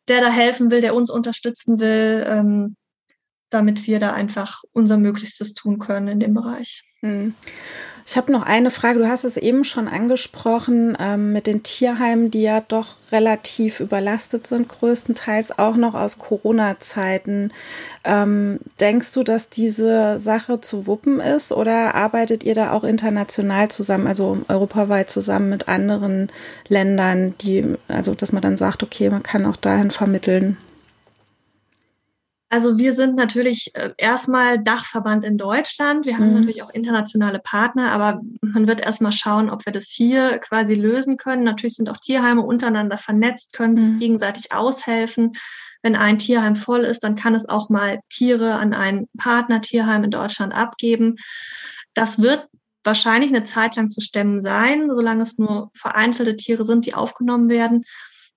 der 0.07 0.21
da 0.21 0.29
helfen 0.29 0.71
will, 0.71 0.81
der 0.81 0.95
uns 0.95 1.11
unterstützen 1.11 1.79
will, 1.79 2.25
ähm, 2.27 2.75
damit 3.49 3.85
wir 3.85 3.99
da 3.99 4.13
einfach 4.13 4.61
unser 4.71 4.97
Möglichstes 4.97 5.53
tun 5.53 5.79
können 5.79 6.07
in 6.07 6.19
dem 6.19 6.33
Bereich. 6.33 6.83
Mhm. 7.01 7.35
Ich 8.05 8.17
habe 8.17 8.31
noch 8.31 8.43
eine 8.43 8.71
Frage. 8.71 8.99
Du 8.99 9.07
hast 9.07 9.23
es 9.23 9.37
eben 9.37 9.63
schon 9.63 9.87
angesprochen 9.87 10.97
ähm, 10.99 11.31
mit 11.33 11.47
den 11.47 11.63
Tierheimen, 11.63 12.31
die 12.31 12.41
ja 12.41 12.61
doch 12.61 12.95
relativ 13.11 13.79
überlastet 13.79 14.47
sind, 14.47 14.67
größtenteils 14.69 15.57
auch 15.59 15.75
noch 15.75 15.93
aus 15.93 16.17
Corona-Zeiten. 16.19 17.51
Ähm, 18.03 18.59
denkst 18.79 19.13
du, 19.13 19.23
dass 19.23 19.49
diese 19.49 20.17
Sache 20.19 20.61
zu 20.61 20.87
wuppen 20.87 21.19
ist 21.19 21.51
oder 21.51 21.95
arbeitet 21.95 22.43
ihr 22.43 22.55
da 22.55 22.71
auch 22.71 22.83
international 22.83 23.69
zusammen, 23.69 24.07
also 24.07 24.39
europaweit 24.47 25.09
zusammen 25.09 25.49
mit 25.49 25.67
anderen 25.67 26.31
Ländern, 26.67 27.35
die, 27.41 27.75
also 27.87 28.15
dass 28.15 28.31
man 28.31 28.41
dann 28.41 28.57
sagt, 28.57 28.83
okay, 28.83 29.09
man 29.09 29.23
kann 29.23 29.45
auch 29.45 29.57
dahin 29.57 29.91
vermitteln? 29.91 30.57
Also 32.51 32.77
wir 32.77 32.93
sind 32.93 33.15
natürlich 33.15 33.73
äh, 33.75 33.91
erstmal 33.97 34.61
Dachverband 34.61 35.23
in 35.23 35.37
Deutschland. 35.37 36.05
Wir 36.05 36.17
haben 36.17 36.31
mhm. 36.31 36.39
natürlich 36.41 36.61
auch 36.63 36.69
internationale 36.69 37.39
Partner, 37.39 37.93
aber 37.93 38.19
man 38.41 38.67
wird 38.67 38.81
erstmal 38.81 39.13
schauen, 39.13 39.49
ob 39.49 39.65
wir 39.65 39.71
das 39.71 39.85
hier 39.85 40.37
quasi 40.39 40.75
lösen 40.75 41.15
können. 41.15 41.45
Natürlich 41.45 41.75
sind 41.75 41.89
auch 41.89 41.95
Tierheime 41.95 42.41
untereinander 42.41 42.97
vernetzt, 42.97 43.53
können 43.53 43.77
sich 43.77 43.91
mhm. 43.91 43.99
gegenseitig 43.99 44.51
aushelfen. 44.51 45.31
Wenn 45.81 45.95
ein 45.95 46.17
Tierheim 46.17 46.57
voll 46.57 46.81
ist, 46.81 47.05
dann 47.05 47.15
kann 47.15 47.35
es 47.35 47.47
auch 47.47 47.69
mal 47.69 48.01
Tiere 48.09 48.55
an 48.55 48.73
ein 48.73 49.07
Partnertierheim 49.17 50.03
in 50.03 50.11
Deutschland 50.11 50.53
abgeben. 50.53 51.15
Das 51.93 52.21
wird 52.21 52.49
wahrscheinlich 52.83 53.31
eine 53.33 53.45
Zeit 53.45 53.77
lang 53.77 53.89
zu 53.89 54.01
stemmen 54.01 54.41
sein, 54.41 54.89
solange 54.89 55.23
es 55.23 55.37
nur 55.37 55.69
vereinzelte 55.73 56.35
Tiere 56.35 56.65
sind, 56.65 56.85
die 56.85 56.95
aufgenommen 56.95 57.47
werden. 57.47 57.85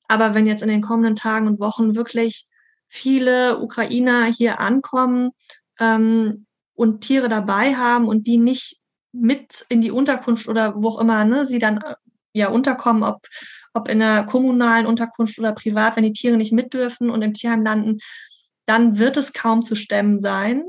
Aber 0.07 0.35
wenn 0.35 0.47
jetzt 0.47 0.63
in 0.63 0.69
den 0.69 0.83
kommenden 0.83 1.17
Tagen 1.17 1.49
und 1.49 1.59
Wochen 1.59 1.97
wirklich 1.97 2.47
viele 2.95 3.59
Ukrainer 3.59 4.27
hier 4.27 4.61
ankommen 4.61 5.33
ähm, 5.81 6.45
und 6.75 7.01
Tiere 7.01 7.29
dabei 7.29 7.75
haben 7.75 8.07
und 8.07 8.29
die 8.29 8.39
nicht 8.39 8.79
mit 9.13 9.67
in 9.69 9.81
die 9.81 9.91
Unterkunft 9.91 10.49
oder 10.49 10.81
wo 10.81 10.91
auch 10.91 11.01
immer 11.01 11.25
ne, 11.25 11.45
sie 11.45 11.59
dann 11.59 11.79
äh, 11.79 11.95
ja 12.33 12.49
unterkommen, 12.49 13.03
ob, 13.03 13.27
ob 13.73 13.89
in 13.89 14.01
einer 14.01 14.25
kommunalen 14.25 14.87
Unterkunft 14.87 15.39
oder 15.39 15.53
privat, 15.53 15.97
wenn 15.97 16.05
die 16.05 16.13
Tiere 16.13 16.37
nicht 16.37 16.53
mit 16.53 16.73
dürfen 16.73 17.11
und 17.11 17.23
im 17.23 17.35
Tierheim 17.35 17.65
landen, 17.65 17.99
dann 18.65 18.97
wird 18.99 19.17
es 19.17 19.33
kaum 19.33 19.63
zu 19.63 19.75
stemmen 19.75 20.21
sein. 20.21 20.65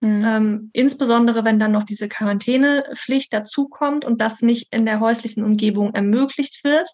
Mhm. 0.00 0.24
Ähm, 0.26 0.70
insbesondere 0.74 1.44
wenn 1.44 1.58
dann 1.58 1.72
noch 1.72 1.84
diese 1.84 2.08
Quarantänepflicht 2.08 3.32
dazukommt 3.32 4.04
und 4.04 4.20
das 4.20 4.42
nicht 4.42 4.74
in 4.74 4.84
der 4.84 5.00
häuslichen 5.00 5.42
Umgebung 5.42 5.94
ermöglicht 5.94 6.64
wird, 6.64 6.88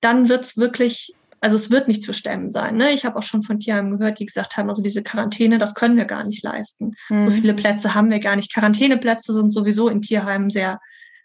dann 0.00 0.28
wird 0.28 0.44
es 0.44 0.58
wirklich, 0.58 1.14
also 1.44 1.56
es 1.56 1.70
wird 1.70 1.88
nicht 1.88 2.02
zu 2.02 2.14
stemmen 2.14 2.50
sein. 2.50 2.76
Ne? 2.76 2.92
Ich 2.92 3.04
habe 3.04 3.18
auch 3.18 3.22
schon 3.22 3.42
von 3.42 3.60
Tierheimen 3.60 3.98
gehört, 3.98 4.18
die 4.18 4.24
gesagt 4.24 4.56
haben, 4.56 4.70
also 4.70 4.82
diese 4.82 5.02
Quarantäne, 5.02 5.58
das 5.58 5.74
können 5.74 5.98
wir 5.98 6.06
gar 6.06 6.24
nicht 6.24 6.42
leisten. 6.42 6.92
Mhm. 7.10 7.26
So 7.26 7.30
viele 7.32 7.52
Plätze 7.52 7.94
haben 7.94 8.10
wir 8.10 8.18
gar 8.18 8.34
nicht. 8.34 8.50
Quarantäneplätze 8.54 9.34
sind 9.34 9.52
sowieso 9.52 9.90
in 9.90 10.00
Tierheimen 10.00 10.48
sehr 10.48 10.80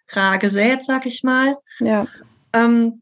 rar 0.10 0.38
gesät, 0.38 0.84
sag 0.84 1.06
ich 1.06 1.24
mal. 1.24 1.56
Ja. 1.80 2.06
Ähm, 2.52 3.02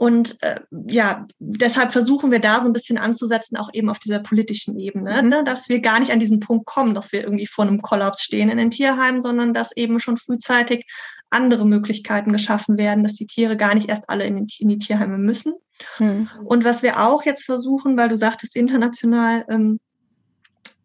und 0.00 0.42
äh, 0.42 0.60
ja, 0.88 1.26
deshalb 1.40 1.92
versuchen 1.92 2.30
wir 2.30 2.38
da 2.38 2.62
so 2.62 2.66
ein 2.66 2.72
bisschen 2.72 2.96
anzusetzen, 2.96 3.58
auch 3.58 3.68
eben 3.74 3.90
auf 3.90 3.98
dieser 3.98 4.20
politischen 4.20 4.78
Ebene, 4.78 5.22
mhm. 5.22 5.28
ne, 5.28 5.44
dass 5.44 5.68
wir 5.68 5.80
gar 5.80 6.00
nicht 6.00 6.10
an 6.10 6.18
diesen 6.18 6.40
Punkt 6.40 6.64
kommen, 6.64 6.94
dass 6.94 7.12
wir 7.12 7.22
irgendwie 7.22 7.46
vor 7.46 7.66
einem 7.66 7.82
Kollaps 7.82 8.22
stehen 8.22 8.48
in 8.48 8.56
den 8.56 8.70
Tierheimen, 8.70 9.20
sondern 9.20 9.52
dass 9.52 9.76
eben 9.76 10.00
schon 10.00 10.16
frühzeitig 10.16 10.86
andere 11.28 11.66
Möglichkeiten 11.66 12.32
geschaffen 12.32 12.78
werden, 12.78 13.04
dass 13.04 13.12
die 13.12 13.26
Tiere 13.26 13.58
gar 13.58 13.74
nicht 13.74 13.90
erst 13.90 14.08
alle 14.08 14.24
in, 14.24 14.36
den, 14.36 14.46
in 14.58 14.70
die 14.70 14.78
Tierheime 14.78 15.18
müssen. 15.18 15.52
Mhm. 15.98 16.30
Und 16.46 16.64
was 16.64 16.82
wir 16.82 17.06
auch 17.06 17.22
jetzt 17.24 17.44
versuchen, 17.44 17.98
weil 17.98 18.08
du 18.08 18.16
sagtest 18.16 18.56
international, 18.56 19.44
ähm, 19.50 19.80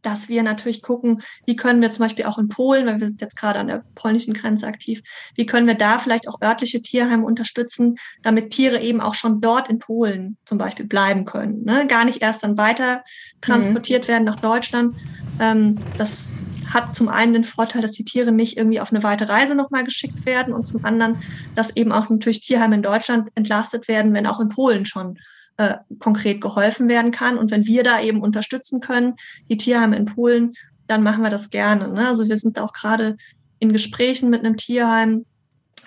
dass 0.05 0.29
wir 0.29 0.43
natürlich 0.43 0.81
gucken, 0.81 1.21
wie 1.45 1.55
können 1.55 1.81
wir 1.81 1.91
zum 1.91 2.05
Beispiel 2.05 2.25
auch 2.25 2.37
in 2.37 2.49
Polen, 2.49 2.85
weil 2.85 2.99
wir 2.99 3.07
sind 3.07 3.21
jetzt 3.21 3.35
gerade 3.35 3.59
an 3.59 3.67
der 3.67 3.83
polnischen 3.95 4.33
Grenze 4.33 4.67
aktiv, 4.67 5.01
wie 5.35 5.45
können 5.45 5.67
wir 5.67 5.75
da 5.75 5.97
vielleicht 5.97 6.27
auch 6.27 6.41
örtliche 6.41 6.81
Tierheime 6.81 7.25
unterstützen, 7.25 7.97
damit 8.21 8.51
Tiere 8.51 8.79
eben 8.79 9.01
auch 9.01 9.15
schon 9.15 9.41
dort 9.41 9.69
in 9.69 9.79
Polen 9.79 10.37
zum 10.45 10.57
Beispiel 10.57 10.85
bleiben 10.85 11.25
können. 11.25 11.63
Ne? 11.63 11.87
Gar 11.87 12.05
nicht 12.05 12.21
erst 12.21 12.43
dann 12.43 12.57
weiter 12.57 13.03
transportiert 13.41 14.03
mhm. 14.03 14.07
werden 14.09 14.23
nach 14.25 14.39
Deutschland. 14.39 14.95
Ähm, 15.39 15.77
das 15.97 16.29
hat 16.71 16.95
zum 16.95 17.07
einen 17.07 17.33
den 17.33 17.43
Vorteil, 17.43 17.81
dass 17.81 17.91
die 17.91 18.05
Tiere 18.05 18.31
nicht 18.31 18.57
irgendwie 18.57 18.79
auf 18.79 18.91
eine 18.91 19.03
weite 19.03 19.29
Reise 19.29 19.55
nochmal 19.55 19.83
geschickt 19.83 20.25
werden 20.25 20.53
und 20.53 20.65
zum 20.65 20.83
anderen, 20.85 21.21
dass 21.55 21.75
eben 21.75 21.91
auch 21.91 22.09
natürlich 22.09 22.41
Tierheime 22.41 22.75
in 22.75 22.83
Deutschland 22.83 23.29
entlastet 23.35 23.87
werden, 23.87 24.13
wenn 24.13 24.27
auch 24.27 24.39
in 24.39 24.49
Polen 24.49 24.85
schon 24.85 25.17
äh, 25.57 25.75
konkret 25.99 26.41
geholfen 26.41 26.87
werden 26.87 27.11
kann. 27.11 27.37
Und 27.37 27.51
wenn 27.51 27.65
wir 27.65 27.83
da 27.83 28.01
eben 28.01 28.21
unterstützen 28.21 28.79
können, 28.79 29.15
die 29.49 29.57
Tierheime 29.57 29.95
in 29.95 30.05
Polen, 30.05 30.53
dann 30.87 31.03
machen 31.03 31.23
wir 31.23 31.29
das 31.29 31.49
gerne. 31.49 31.87
Ne? 31.87 32.07
Also 32.07 32.27
wir 32.27 32.37
sind 32.37 32.59
auch 32.59 32.73
gerade 32.73 33.17
in 33.59 33.71
Gesprächen 33.73 34.29
mit 34.29 34.41
einem 34.41 34.57
Tierheim 34.57 35.25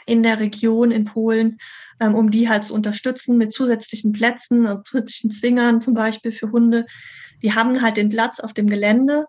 in 0.07 0.23
der 0.23 0.41
Region 0.41 0.91
in 0.91 1.05
Polen, 1.05 1.59
ähm, 2.01 2.14
um 2.14 2.31
die 2.31 2.49
halt 2.49 2.64
zu 2.64 2.75
unterstützen 2.75 3.37
mit 3.37 3.53
zusätzlichen 3.53 4.12
Plätzen, 4.12 4.66
also 4.66 4.83
zusätzlichen 4.83 5.31
Zwingern 5.31 5.81
zum 5.81 5.95
Beispiel 5.95 6.33
für 6.33 6.51
Hunde. 6.51 6.87
Die 7.43 7.55
haben 7.55 7.83
halt 7.83 7.97
den 7.97 8.09
Platz 8.09 8.41
auf 8.41 8.55
dem 8.55 8.69
Gelände, 8.69 9.27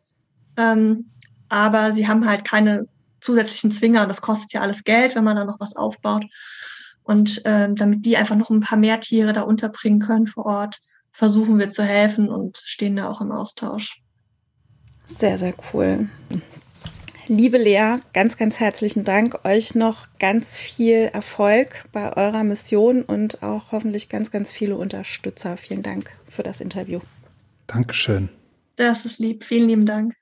ähm, 0.58 1.10
aber 1.50 1.92
sie 1.92 2.08
haben 2.08 2.26
halt 2.26 2.46
keine 2.46 2.88
zusätzlichen 3.22 3.72
Zwinger. 3.72 4.08
Das 4.08 4.22
kostet 4.22 4.54
ja 4.54 4.62
alles 4.62 4.84
Geld, 4.84 5.16
wenn 5.16 5.24
man 5.24 5.36
da 5.36 5.44
noch 5.44 5.60
was 5.60 5.76
aufbaut. 5.76 6.26
Und 7.10 7.42
ähm, 7.46 7.76
damit 7.76 8.06
die 8.06 8.18
einfach 8.18 8.36
noch 8.36 8.52
ein 8.52 8.60
paar 8.60 8.78
mehr 8.78 9.00
Tiere 9.00 9.34
da 9.34 9.42
unterbringen 9.42 9.98
können 9.98 10.28
vor 10.28 10.46
Ort, 10.46 10.78
versuchen 11.12 11.58
wir 11.58 11.72
zu 11.72 11.82
helfen 11.82 12.30
und 12.30 12.58
stehen 12.64 12.98
da 12.98 13.10
auch 13.10 13.20
im 13.20 13.32
Austausch. 13.32 14.04
Sehr, 15.06 15.40
sehr 15.40 15.56
cool. 15.74 16.08
Liebe 17.28 17.58
Lea, 17.58 17.94
ganz, 18.14 18.38
ganz 18.38 18.60
herzlichen 18.60 19.06
Dank. 19.06 19.44
Euch 19.44 19.74
noch 19.74 20.06
ganz 20.20 20.54
viel 20.54 21.10
Erfolg 21.12 21.86
bei 21.92 22.16
eurer 22.16 22.44
Mission 22.44 23.02
und 23.02 23.42
auch 23.42 23.72
hoffentlich 23.72 24.10
ganz, 24.10 24.30
ganz 24.30 24.52
viele 24.52 24.78
Unterstützer. 24.78 25.58
Vielen 25.58 25.82
Dank 25.82 26.12
für 26.28 26.44
das 26.44 26.62
Interview. 26.62 27.00
Dankeschön. 27.66 28.30
Das 28.76 29.06
ist 29.06 29.18
lieb. 29.18 29.44
Vielen 29.44 29.68
lieben 29.68 29.88
Dank. 29.88 30.14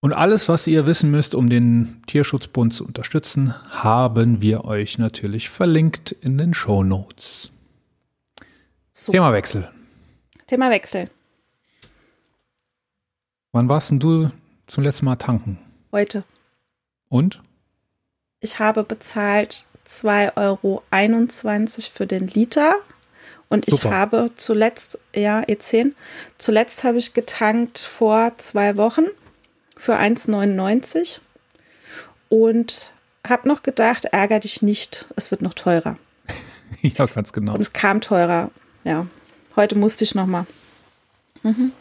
Und 0.00 0.12
alles, 0.12 0.48
was 0.48 0.66
ihr 0.68 0.86
wissen 0.86 1.10
müsst, 1.10 1.34
um 1.34 1.48
den 1.48 2.02
Tierschutzbund 2.06 2.72
zu 2.72 2.84
unterstützen, 2.86 3.54
haben 3.70 4.40
wir 4.40 4.64
euch 4.64 4.98
natürlich 4.98 5.50
verlinkt 5.50 6.12
in 6.12 6.38
den 6.38 6.54
Show 6.54 6.84
Notes. 6.84 7.50
So. 8.92 9.10
Themawechsel. 9.10 9.70
Themawechsel. 10.46 11.10
Wann 13.50 13.68
warst 13.68 13.90
denn 13.90 13.98
du 13.98 14.30
zum 14.68 14.84
letzten 14.84 15.06
Mal 15.06 15.16
tanken? 15.16 15.58
Heute. 15.90 16.22
Und? 17.08 17.42
Ich 18.38 18.60
habe 18.60 18.84
bezahlt 18.84 19.66
2,21 19.84 20.36
Euro 20.36 20.82
für 21.90 22.06
den 22.06 22.28
Liter. 22.28 22.76
Und 23.48 23.66
ich 23.66 23.74
Super. 23.74 23.90
habe 23.90 24.30
zuletzt, 24.36 24.98
ja, 25.14 25.40
E10, 25.40 25.94
zuletzt 26.36 26.84
habe 26.84 26.98
ich 26.98 27.14
getankt 27.14 27.78
vor 27.78 28.36
zwei 28.36 28.76
Wochen 28.76 29.06
für 29.78 29.98
1,99 29.98 31.20
und 32.28 32.92
habe 33.26 33.48
noch 33.48 33.62
gedacht, 33.62 34.04
ärger 34.06 34.40
dich 34.40 34.60
nicht, 34.60 35.06
es 35.16 35.30
wird 35.30 35.40
noch 35.40 35.54
teurer. 35.54 35.96
ja, 36.82 37.06
ganz 37.06 37.32
genau. 37.32 37.54
Und 37.54 37.60
es 37.60 37.72
kam 37.72 38.00
teurer, 38.00 38.50
ja. 38.84 39.06
Heute 39.56 39.76
musste 39.76 40.04
ich 40.04 40.14
noch 40.14 40.26
mal. 40.26 40.46
Mhm. 41.42 41.72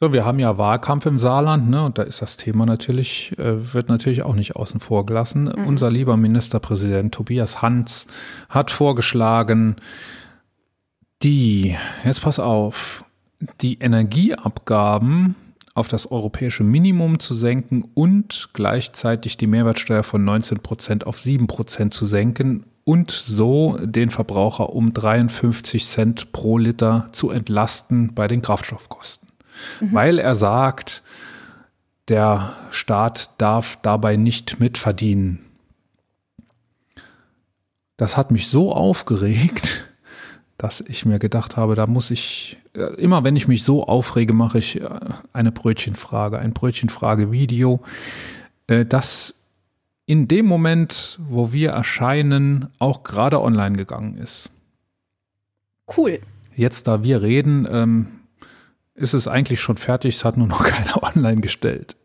So, 0.00 0.12
wir 0.12 0.24
haben 0.24 0.38
ja 0.38 0.58
Wahlkampf 0.58 1.06
im 1.06 1.18
Saarland, 1.18 1.70
ne? 1.70 1.84
Und 1.84 1.98
da 1.98 2.02
ist 2.02 2.20
das 2.20 2.36
Thema 2.36 2.66
natürlich, 2.66 3.32
äh, 3.38 3.72
wird 3.72 3.88
natürlich 3.88 4.22
auch 4.22 4.34
nicht 4.34 4.56
außen 4.56 4.80
vor 4.80 5.06
gelassen. 5.06 5.44
Mhm. 5.44 5.66
Unser 5.66 5.90
lieber 5.90 6.16
Ministerpräsident 6.16 7.14
Tobias 7.14 7.62
Hans 7.62 8.06
hat 8.48 8.70
vorgeschlagen, 8.70 9.76
die, 11.22 11.76
jetzt 12.04 12.22
pass 12.22 12.38
auf, 12.38 13.04
die 13.60 13.78
Energieabgaben 13.78 15.36
auf 15.74 15.88
das 15.88 16.10
europäische 16.10 16.62
Minimum 16.62 17.18
zu 17.18 17.34
senken 17.34 17.84
und 17.94 18.50
gleichzeitig 18.52 19.36
die 19.36 19.48
Mehrwertsteuer 19.48 20.04
von 20.04 20.24
19 20.24 20.60
Prozent 20.60 21.06
auf 21.06 21.18
7 21.18 21.48
Prozent 21.48 21.92
zu 21.92 22.06
senken 22.06 22.64
und 22.84 23.10
so 23.10 23.76
den 23.82 24.10
Verbraucher 24.10 24.70
um 24.70 24.92
53 24.92 25.84
Cent 25.84 26.32
pro 26.32 26.58
Liter 26.58 27.08
zu 27.12 27.30
entlasten 27.30 28.14
bei 28.14 28.28
den 28.28 28.40
Kraftstoffkosten. 28.40 29.28
Mhm. 29.80 29.92
Weil 29.92 30.18
er 30.18 30.36
sagt, 30.36 31.02
der 32.08 32.52
Staat 32.70 33.30
darf 33.38 33.78
dabei 33.82 34.16
nicht 34.16 34.60
mitverdienen. 34.60 35.40
Das 37.96 38.16
hat 38.16 38.30
mich 38.30 38.48
so 38.48 38.72
aufgeregt, 38.72 39.83
dass 40.58 40.80
ich 40.80 41.04
mir 41.04 41.18
gedacht 41.18 41.56
habe, 41.56 41.74
da 41.74 41.86
muss 41.86 42.10
ich, 42.10 42.58
äh, 42.74 42.94
immer 42.94 43.24
wenn 43.24 43.36
ich 43.36 43.48
mich 43.48 43.64
so 43.64 43.84
aufrege, 43.86 44.32
mache 44.32 44.58
ich 44.58 44.80
äh, 44.80 44.88
eine 45.32 45.52
Brötchenfrage, 45.52 46.38
ein 46.38 46.52
Brötchenfrage-Video, 46.52 47.80
äh, 48.68 48.84
das 48.84 49.34
in 50.06 50.28
dem 50.28 50.46
Moment, 50.46 51.18
wo 51.28 51.52
wir 51.52 51.70
erscheinen, 51.70 52.68
auch 52.78 53.02
gerade 53.02 53.40
online 53.40 53.76
gegangen 53.76 54.18
ist. 54.18 54.50
Cool. 55.96 56.20
Jetzt, 56.54 56.86
da 56.86 57.02
wir 57.02 57.22
reden, 57.22 57.66
ähm, 57.70 58.06
ist 58.94 59.14
es 59.14 59.26
eigentlich 59.26 59.60
schon 59.60 59.76
fertig, 59.76 60.16
es 60.16 60.24
hat 60.24 60.36
nur 60.36 60.46
noch 60.46 60.62
keiner 60.64 61.02
online 61.02 61.40
gestellt. 61.40 61.96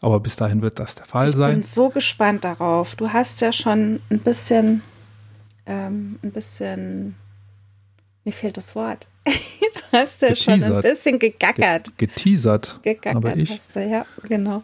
Aber 0.00 0.20
bis 0.20 0.36
dahin 0.36 0.62
wird 0.62 0.78
das 0.78 0.94
der 0.94 1.06
Fall 1.06 1.28
ich 1.28 1.36
sein. 1.36 1.50
Ich 1.50 1.56
bin 1.56 1.62
so 1.62 1.88
gespannt 1.88 2.44
darauf. 2.44 2.96
Du 2.96 3.12
hast 3.12 3.40
ja 3.40 3.52
schon 3.52 4.00
ein 4.10 4.20
bisschen, 4.20 4.82
ähm, 5.66 6.18
ein 6.22 6.32
bisschen 6.32 7.16
mir 8.28 8.32
fehlt 8.32 8.58
das 8.58 8.74
Wort. 8.74 9.06
du 9.26 9.32
hast 9.92 10.20
ja 10.20 10.28
Geteasert. 10.28 10.62
schon 10.62 10.76
ein 10.76 10.82
bisschen 10.82 11.18
gegackert. 11.18 11.96
Ge 11.96 12.06
geteasert. 12.06 12.80
Gegackert 12.82 13.16
aber 13.16 13.36
ich, 13.36 13.50
hast 13.50 13.74
du, 13.74 13.80
ja, 13.80 14.04
genau. 14.22 14.62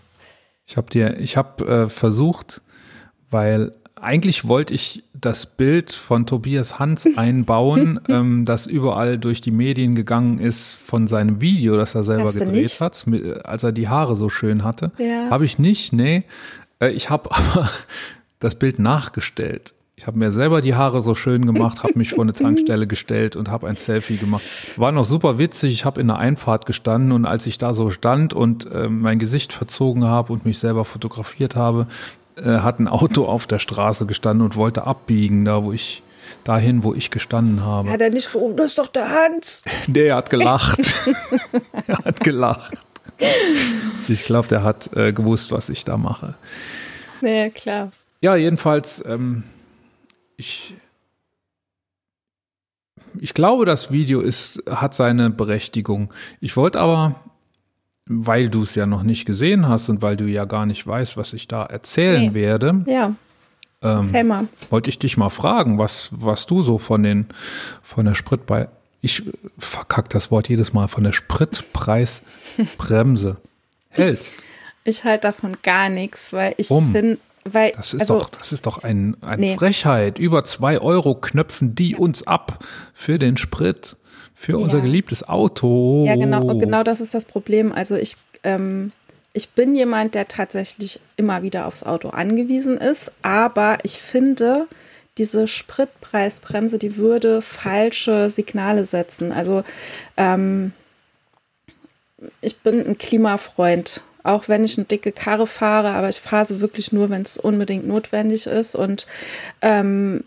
Ich 0.66 0.76
habe 0.76 0.90
dir, 0.90 1.18
ich 1.18 1.36
habe 1.36 1.66
äh, 1.66 1.88
versucht, 1.88 2.60
weil 3.30 3.72
eigentlich 3.98 4.46
wollte 4.46 4.74
ich 4.74 5.02
das 5.14 5.46
Bild 5.46 5.92
von 5.92 6.26
Tobias 6.26 6.78
Hans 6.78 7.08
einbauen, 7.16 8.00
ähm, 8.08 8.44
das 8.44 8.66
überall 8.66 9.16
durch 9.18 9.40
die 9.40 9.50
Medien 9.50 9.94
gegangen 9.94 10.38
ist 10.38 10.74
von 10.74 11.06
seinem 11.06 11.40
Video, 11.40 11.78
das 11.78 11.94
er 11.94 12.02
selber 12.02 12.24
Hast 12.24 12.38
gedreht 12.38 12.80
hat, 12.82 13.06
mit, 13.06 13.46
als 13.46 13.62
er 13.62 13.72
die 13.72 13.88
Haare 13.88 14.14
so 14.14 14.28
schön 14.28 14.62
hatte. 14.62 14.92
Ja. 14.98 15.30
Habe 15.30 15.46
ich 15.46 15.58
nicht, 15.58 15.94
nee. 15.94 16.24
Äh, 16.80 16.90
ich 16.90 17.08
habe 17.08 17.30
aber 17.30 17.70
das 18.40 18.56
Bild 18.56 18.78
nachgestellt. 18.78 19.74
Ich 19.96 20.08
habe 20.08 20.18
mir 20.18 20.32
selber 20.32 20.60
die 20.60 20.74
Haare 20.74 21.00
so 21.00 21.14
schön 21.14 21.46
gemacht, 21.46 21.84
habe 21.84 21.96
mich 21.96 22.10
vor 22.10 22.24
eine 22.24 22.32
Tankstelle 22.34 22.88
gestellt 22.88 23.36
und 23.36 23.48
habe 23.48 23.68
ein 23.68 23.76
Selfie 23.76 24.16
gemacht. 24.16 24.42
War 24.76 24.90
noch 24.90 25.04
super 25.04 25.38
witzig. 25.38 25.72
Ich 25.72 25.84
habe 25.84 26.00
in 26.00 26.08
der 26.08 26.18
Einfahrt 26.18 26.66
gestanden 26.66 27.12
und 27.12 27.26
als 27.26 27.46
ich 27.46 27.58
da 27.58 27.72
so 27.72 27.92
stand 27.92 28.34
und 28.34 28.70
äh, 28.72 28.88
mein 28.88 29.20
Gesicht 29.20 29.52
verzogen 29.52 30.04
habe 30.04 30.32
und 30.32 30.44
mich 30.44 30.58
selber 30.58 30.84
fotografiert 30.84 31.54
habe, 31.54 31.86
äh, 32.36 32.58
hat 32.58 32.80
ein 32.80 32.88
Auto 32.88 33.26
auf 33.26 33.46
der 33.46 33.60
Straße 33.60 34.06
gestanden 34.06 34.44
und 34.44 34.56
wollte 34.56 34.84
abbiegen, 34.84 35.44
da 35.44 35.62
wo 35.62 35.70
ich 35.70 36.02
dahin, 36.42 36.82
wo 36.82 36.92
ich 36.92 37.12
gestanden 37.12 37.64
habe. 37.64 37.90
Hat 37.90 38.00
er 38.00 38.10
nicht 38.10 38.32
gerufen, 38.32 38.56
das 38.56 38.66
ist 38.66 38.78
doch 38.78 38.88
der 38.88 39.08
Hans. 39.10 39.62
Der 39.86 40.16
hat 40.16 40.28
gelacht. 40.28 40.80
er 41.86 41.98
hat 41.98 42.20
gelacht. 42.20 42.84
Ich 44.08 44.24
glaube, 44.24 44.48
der 44.48 44.64
hat 44.64 44.90
äh, 44.96 45.12
gewusst, 45.12 45.52
was 45.52 45.68
ich 45.68 45.84
da 45.84 45.96
mache. 45.96 46.34
Ja, 47.20 47.48
klar. 47.50 47.92
Ja, 48.20 48.34
jedenfalls 48.34 49.04
ähm, 49.06 49.44
ich, 50.36 50.74
ich 53.18 53.34
glaube, 53.34 53.64
das 53.66 53.90
Video 53.92 54.20
ist, 54.20 54.62
hat 54.68 54.94
seine 54.94 55.30
Berechtigung. 55.30 56.12
Ich 56.40 56.56
wollte 56.56 56.80
aber 56.80 57.20
weil 58.06 58.50
du 58.50 58.64
es 58.64 58.74
ja 58.74 58.84
noch 58.84 59.02
nicht 59.02 59.24
gesehen 59.24 59.66
hast 59.66 59.88
und 59.88 60.02
weil 60.02 60.18
du 60.18 60.26
ja 60.26 60.44
gar 60.44 60.66
nicht 60.66 60.86
weißt, 60.86 61.16
was 61.16 61.32
ich 61.32 61.48
da 61.48 61.64
erzählen 61.64 62.20
Nee. 62.20 62.34
werde, 62.34 62.84
Ja, 62.86 63.14
ähm, 63.80 64.28
mal. 64.28 64.46
wollte 64.68 64.90
ich 64.90 64.98
dich 64.98 65.16
mal 65.16 65.30
fragen, 65.30 65.78
was, 65.78 66.10
was 66.10 66.44
du 66.44 66.60
so 66.62 66.76
von 66.76 67.02
den, 67.02 67.28
von 67.82 68.04
der 68.04 68.14
Spritpreis, 68.14 68.68
ich 69.00 69.22
verkack 69.58 70.10
das 70.10 70.30
Wort 70.30 70.50
jedes 70.50 70.74
Mal, 70.74 70.86
von 70.88 71.02
der 71.02 71.12
Spritpreisbremse 71.12 73.38
hältst. 73.88 74.34
Ich 74.84 75.04
halte 75.04 75.28
davon 75.28 75.56
gar 75.62 75.88
nichts, 75.88 76.30
weil 76.34 76.52
ich 76.58 76.68
Warum? 76.68 76.92
finde, 76.92 77.16
weil 77.44 77.72
Das 77.72 77.92
ist 77.94 78.00
also, 78.02 78.18
doch, 78.18 78.30
das 78.30 78.52
ist 78.52 78.66
doch 78.66 78.82
ein, 78.82 79.16
eine 79.20 79.40
Nee. 79.40 79.56
Frechheit. 79.56 80.18
Über 80.18 80.44
zwei 80.44 80.78
Euro 80.78 81.14
knöpfen 81.14 81.74
die 81.74 81.94
uns 81.94 82.26
ab 82.26 82.64
für 82.94 83.18
den 83.18 83.36
Sprit, 83.36 83.96
für 84.34 84.58
unser 84.58 84.80
geliebtes 84.80 85.28
Auto. 85.28 86.04
Ja, 86.06 86.14
genau, 86.16 86.42
und 86.44 86.58
genau 86.58 86.82
das 86.82 87.00
ist 87.00 87.14
das 87.14 87.24
Problem. 87.24 87.72
Also 87.72 87.96
ich, 87.96 88.16
ähm, 88.42 88.92
ich 89.32 89.50
bin 89.50 89.74
jemand, 89.74 90.14
der 90.14 90.26
tatsächlich 90.26 91.00
immer 91.16 91.42
wieder 91.42 91.66
aufs 91.66 91.82
Auto 91.82 92.08
angewiesen 92.08 92.78
ist, 92.78 93.12
aber 93.22 93.78
ich 93.82 93.98
finde, 93.98 94.66
diese 95.18 95.46
Spritpreisbremse, 95.46 96.78
die 96.78 96.96
würde 96.96 97.42
falsche 97.42 98.30
Signale 98.30 98.84
setzen. 98.84 99.32
Also 99.32 99.62
ähm, 100.16 100.72
ich 102.40 102.58
bin 102.58 102.86
ein 102.86 102.98
Klimafreund, 102.98 104.02
auch 104.24 104.48
wenn 104.48 104.64
ich 104.64 104.76
eine 104.76 104.86
dicke 104.86 105.12
Karre 105.12 105.46
fahre, 105.46 105.90
aber 105.90 106.08
ich 106.08 106.20
fahre 106.20 106.46
sie 106.46 106.60
wirklich 106.60 106.92
nur, 106.92 107.10
wenn 107.10 107.22
es 107.22 107.36
unbedingt 107.38 107.86
notwendig 107.86 108.46
ist. 108.46 108.74
Und 108.74 109.06
ähm, 109.62 110.24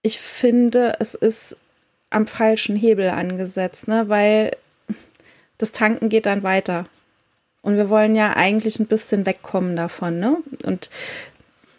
ich 0.00 0.18
finde, 0.18 0.96
es 1.00 1.14
ist 1.14 1.56
am 2.08 2.26
falschen 2.26 2.76
Hebel 2.76 3.10
angesetzt, 3.10 3.88
ne? 3.88 4.08
weil 4.08 4.56
das 5.58 5.72
Tanken 5.72 6.08
geht 6.08 6.26
dann 6.26 6.42
weiter. 6.42 6.86
Und 7.62 7.76
wir 7.76 7.90
wollen 7.90 8.14
ja 8.14 8.34
eigentlich 8.36 8.78
ein 8.78 8.86
bisschen 8.86 9.26
wegkommen 9.26 9.76
davon, 9.76 10.18
ne? 10.18 10.38
Und 10.62 10.88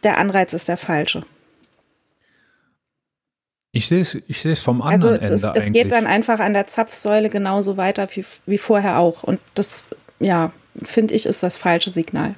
der 0.04 0.20
Anreiz 0.20 0.54
ist 0.54 0.68
der 0.68 0.78
falsche. 0.78 1.24
Ich 3.72 3.88
sehe 3.88 4.02
es 4.02 4.16
ich 4.28 4.60
vom 4.60 4.82
Also 4.82 5.10
anderen 5.10 5.28
das, 5.28 5.44
Ende 5.44 5.58
es 5.58 5.66
eigentlich. 5.66 5.74
geht 5.74 5.92
dann 5.92 6.06
einfach 6.06 6.40
an 6.40 6.54
der 6.54 6.68
Zapfsäule 6.68 7.30
genauso 7.30 7.78
weiter 7.78 8.08
wie, 8.14 8.26
wie 8.46 8.58
vorher 8.60 9.00
auch. 9.00 9.24
Und 9.24 9.40
das, 9.56 9.86
ja, 10.22 10.52
finde 10.82 11.14
ich, 11.16 11.26
ist 11.26 11.44
das 11.44 11.58
falsche 11.58 11.90
Signal. 11.90 12.36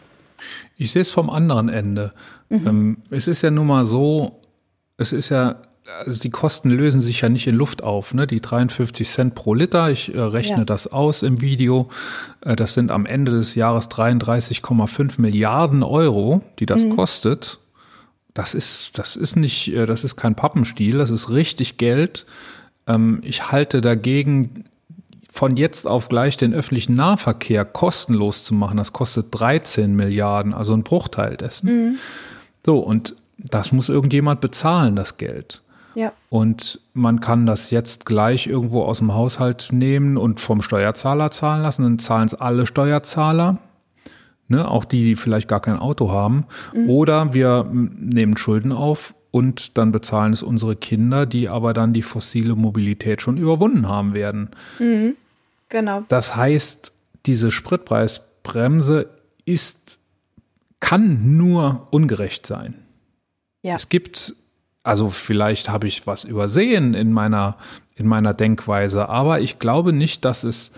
Ich 0.77 0.91
sehe 0.91 1.01
es 1.03 1.11
vom 1.11 1.29
anderen 1.29 1.69
Ende. 1.69 2.13
Mhm. 2.49 2.67
Ähm, 2.67 2.97
es 3.11 3.27
ist 3.27 3.41
ja 3.43 3.51
nun 3.51 3.67
mal 3.67 3.85
so, 3.85 4.39
es 4.97 5.13
ist 5.13 5.29
ja, 5.29 5.61
also 6.05 6.19
die 6.21 6.29
Kosten 6.29 6.69
lösen 6.69 7.01
sich 7.01 7.21
ja 7.21 7.29
nicht 7.29 7.45
in 7.47 7.55
Luft 7.55 7.83
auf, 7.83 8.13
ne? 8.13 8.25
Die 8.25 8.41
53 8.41 9.07
Cent 9.09 9.35
pro 9.35 9.53
Liter, 9.53 9.89
ich 9.91 10.13
äh, 10.13 10.19
rechne 10.19 10.59
Ja. 10.59 10.65
das 10.65 10.87
aus 10.87 11.23
im 11.23 11.41
Video. 11.41 11.89
Äh, 12.41 12.55
das 12.55 12.73
sind 12.73 12.89
am 12.91 13.05
Ende 13.05 13.31
des 13.33 13.55
Jahres 13.55 13.89
33,5 13.89 15.19
Milliarden 15.21 15.83
Euro, 15.83 16.41
die 16.59 16.65
das 16.65 16.83
Mhm. 16.85 16.95
kostet. 16.95 17.59
Das 18.33 18.55
ist, 18.55 18.97
das 18.97 19.15
ist 19.15 19.35
nicht, 19.35 19.73
äh, 19.73 19.85
das 19.85 20.03
ist 20.03 20.15
kein 20.15 20.35
Pappenstiel, 20.35 20.97
das 20.97 21.11
ist 21.11 21.29
richtig 21.29 21.77
Geld. 21.77 22.25
Ähm, 22.87 23.19
ich 23.23 23.51
halte 23.51 23.79
dagegen, 23.81 24.65
von 25.33 25.57
jetzt 25.57 25.87
auf 25.87 26.09
gleich 26.09 26.37
den 26.37 26.53
öffentlichen 26.53 26.95
Nahverkehr 26.95 27.65
kostenlos 27.65 28.43
zu 28.43 28.53
machen. 28.53 28.77
Das 28.77 28.93
kostet 28.93 29.27
13 29.31 29.95
Milliarden, 29.95 30.53
also 30.53 30.75
ein 30.75 30.83
Bruchteil 30.83 31.37
dessen. 31.37 31.67
So, 32.63 32.77
und 32.77 33.15
das 33.37 33.71
muss 33.71 33.89
irgendjemand 33.89 34.41
bezahlen, 34.41 34.95
das 34.95 35.17
Geld. 35.17 35.63
Ja. 35.95 36.13
Und 36.29 36.81
man 36.93 37.19
kann 37.19 37.47
das 37.47 37.71
jetzt 37.71 38.05
gleich 38.05 38.45
irgendwo 38.45 38.83
aus 38.83 38.99
dem 38.99 39.15
Haushalt 39.15 39.69
nehmen 39.71 40.17
und 40.17 40.39
vom 40.39 40.61
Steuerzahler 40.61 41.31
zahlen 41.31 41.63
lassen. 41.63 41.81
Dann 41.81 41.99
zahlen 41.99 42.27
es 42.27 42.35
alle 42.35 42.67
Steuerzahler, 42.67 43.57
ne, 44.49 44.69
auch 44.69 44.85
die, 44.85 45.03
die 45.03 45.15
vielleicht 45.15 45.47
gar 45.47 45.61
kein 45.61 45.79
Auto 45.79 46.11
haben. 46.11 46.45
Oder 46.87 47.33
wir 47.33 47.67
nehmen 47.71 48.37
Schulden 48.37 48.71
auf 48.71 49.15
und 49.31 49.79
dann 49.79 49.91
bezahlen 49.91 50.31
es 50.31 50.43
unsere 50.43 50.75
Kinder, 50.75 51.25
die 51.25 51.49
aber 51.49 51.73
dann 51.73 51.91
die 51.91 52.03
fossile 52.03 52.55
Mobilität 52.55 53.23
schon 53.23 53.37
überwunden 53.37 53.87
haben 53.87 54.13
werden. 54.13 54.51
Genau. 55.73 56.03
Das 56.07 56.35
heißt, 56.35 56.93
diese 57.25 57.49
Spritpreisbremse 57.49 59.09
ist, 59.43 59.97
kann 60.79 61.35
nur 61.35 61.87
ungerecht 61.89 62.45
sein. 62.45 62.75
Ja. 63.63 63.75
Es 63.75 63.89
gibt, 63.89 64.35
also 64.83 65.09
vielleicht 65.09 65.69
habe 65.69 65.87
ich 65.87 66.05
was 66.05 66.25
übersehen 66.25 66.93
in 66.93 67.11
meiner, 67.11 67.57
in 67.95 68.05
meiner 68.05 68.35
Denkweise, 68.35 69.09
aber 69.09 69.41
ich 69.41 69.57
glaube 69.57 69.93
nicht, 69.93 70.23
dass 70.25 70.43
es 70.43 70.71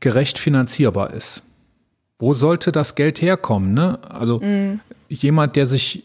gerecht 0.00 0.38
finanzierbar 0.38 1.12
ist. 1.12 1.42
Wo 2.18 2.32
sollte 2.32 2.72
das 2.72 2.94
Geld 2.94 3.20
herkommen? 3.20 3.74
Ne? 3.74 3.98
Also 4.08 4.40
jemand, 5.08 5.56
der 5.56 5.66
sich 5.66 6.04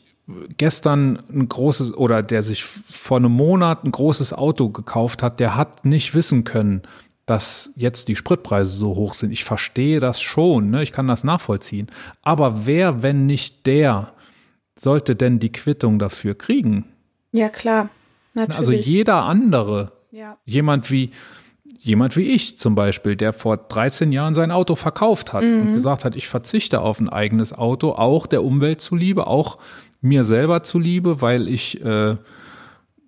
gestern 0.58 1.20
ein 1.30 1.48
großes 1.48 1.94
oder 1.94 2.22
der 2.22 2.44
sich 2.44 2.66
vor 2.66 3.18
einem 3.18 3.32
Monat 3.32 3.86
ein 3.86 3.92
großes 3.92 4.34
Auto 4.34 4.68
gekauft 4.70 5.24
hat, 5.24 5.40
der 5.40 5.56
hat 5.56 5.86
nicht 5.86 6.14
wissen 6.16 6.44
können, 6.44 6.82
dass 7.28 7.72
jetzt 7.76 8.08
die 8.08 8.16
Spritpreise 8.16 8.76
so 8.76 8.96
hoch 8.96 9.14
sind. 9.14 9.32
Ich 9.32 9.44
verstehe 9.44 10.00
das 10.00 10.22
schon, 10.22 10.72
ne? 10.72 10.82
ich 10.82 10.92
kann 10.92 11.08
das 11.08 11.24
nachvollziehen. 11.24 11.88
Aber 12.24 12.66
wer, 12.66 13.04
wenn 13.04 13.28
nicht 13.28 13.68
der, 13.68 14.14
sollte 14.80 15.16
denn 15.16 15.40
die 15.40 15.52
Quittung 15.52 16.00
dafür 16.00 16.36
kriegen? 16.36 16.86
Ja, 17.32 17.50
klar. 17.50 17.90
Natürlich. 18.34 18.58
Also 18.58 18.72
jeder 18.72 19.26
andere, 19.26 19.92
ja. 20.12 20.38
jemand 20.46 20.90
wie 20.90 21.12
jemand 21.80 22.18
wie 22.18 22.24
ich 22.24 22.58
zum 22.58 22.76
Beispiel, 22.76 23.16
der 23.16 23.34
vor 23.34 23.56
13 23.56 24.12
Jahren 24.12 24.36
sein 24.36 24.52
Auto 24.52 24.76
verkauft 24.76 25.32
hat 25.32 25.44
und 25.44 25.74
gesagt 25.74 26.06
hat, 26.06 26.16
ich 26.16 26.28
verzichte 26.28 26.82
auf 26.82 27.00
ein 27.00 27.08
eigenes 27.08 27.54
Auto, 27.54 27.92
auch 27.92 28.28
der 28.28 28.44
Umwelt 28.44 28.82
zuliebe, 28.82 29.28
auch 29.28 29.58
mir 30.02 30.24
selber 30.24 30.64
zuliebe, 30.64 31.22
weil 31.22 31.48
ich, 31.48 31.84
äh, 31.84 32.18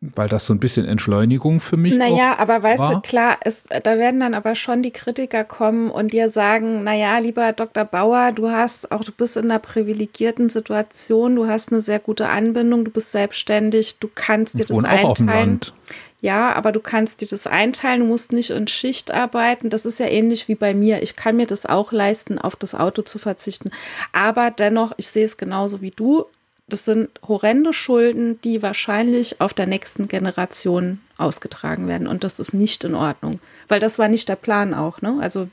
weil 0.01 0.29
das 0.29 0.45
so 0.45 0.53
ein 0.53 0.59
bisschen 0.59 0.85
Entschleunigung 0.85 1.59
für 1.59 1.75
mich 1.75 1.95
Naja, 1.95 2.37
aber 2.39 2.63
weißt 2.63 2.79
du, 2.79 2.93
war. 2.93 3.01
klar, 3.01 3.37
es, 3.41 3.65
da 3.83 3.97
werden 3.97 4.21
dann 4.21 4.33
aber 4.33 4.55
schon 4.55 4.81
die 4.81 4.91
Kritiker 4.91 5.43
kommen 5.43 5.91
und 5.91 6.13
dir 6.13 6.29
sagen, 6.29 6.83
naja, 6.85 7.17
lieber 7.17 7.51
Dr. 7.51 7.83
Bauer, 7.83 8.31
du 8.31 8.49
hast 8.49 8.91
auch, 8.93 9.03
du 9.03 9.11
bist 9.11 9.35
in 9.35 9.45
einer 9.45 9.59
privilegierten 9.59 10.47
Situation, 10.49 11.35
du 11.35 11.47
hast 11.47 11.71
eine 11.71 11.81
sehr 11.81 11.99
gute 11.99 12.29
Anbindung, 12.29 12.85
du 12.85 12.91
bist 12.91 13.11
selbstständig, 13.11 13.99
du 13.99 14.09
kannst 14.13 14.53
dir 14.55 14.61
Ich 14.61 14.67
das 14.67 14.77
wohne 14.77 14.89
auch 14.89 15.03
auf 15.09 15.17
dem 15.17 15.27
einteilen. 15.27 15.49
Land. 15.49 15.73
Ja, 16.21 16.53
aber 16.53 16.73
du 16.73 16.81
kannst 16.81 17.21
dir 17.21 17.27
das 17.27 17.47
einteilen, 17.47 18.01
du 18.01 18.05
musst 18.05 18.33
nicht 18.33 18.49
in 18.49 18.67
Schicht 18.67 19.11
arbeiten. 19.11 19.69
Das 19.69 19.85
ist 19.85 19.99
ja 19.99 20.07
ähnlich 20.07 20.49
wie 20.49 20.55
bei 20.55 20.73
mir. 20.73 21.01
Ich 21.01 21.15
kann 21.15 21.37
mir 21.37 21.47
das 21.47 21.65
auch 21.65 21.93
leisten, 21.93 22.39
auf 22.39 22.57
das 22.57 22.75
Auto 22.75 23.03
zu 23.03 23.19
verzichten. 23.19 23.71
Aber 24.11 24.51
dennoch, 24.51 24.91
ich 24.97 25.07
sehe 25.07 25.23
es 25.23 25.37
genauso 25.37 25.79
wie 25.79 25.91
du. 25.91 26.25
Das 26.69 26.85
sind 26.85 27.09
horrende 27.27 27.73
Schulden, 27.73 28.39
die 28.41 28.61
wahrscheinlich 28.61 29.41
auf 29.41 29.53
der 29.53 29.67
nächsten 29.67 30.07
Generation 30.07 30.99
ausgetragen 31.17 31.87
werden. 31.87 32.07
Und 32.07 32.23
das 32.23 32.39
ist 32.39 32.53
nicht 32.53 32.83
in 32.83 32.95
Ordnung. 32.95 33.39
Weil 33.67 33.79
das 33.79 33.99
war 33.99 34.07
nicht 34.07 34.29
der 34.29 34.35
Plan 34.35 34.73
auch, 34.73 35.01
ne? 35.01 35.17
Also, 35.19 35.49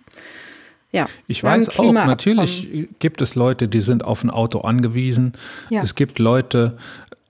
ja. 0.92 1.06
Ich 1.26 1.42
weiß 1.42 1.78
auch, 1.78 1.92
natürlich 1.92 2.88
gibt 2.98 3.20
es 3.20 3.34
Leute, 3.34 3.68
die 3.68 3.80
sind 3.80 4.04
auf 4.04 4.22
ein 4.22 4.30
Auto 4.30 4.60
angewiesen. 4.60 5.34
Ja. 5.70 5.82
Es 5.82 5.94
gibt 5.94 6.18
Leute, 6.18 6.78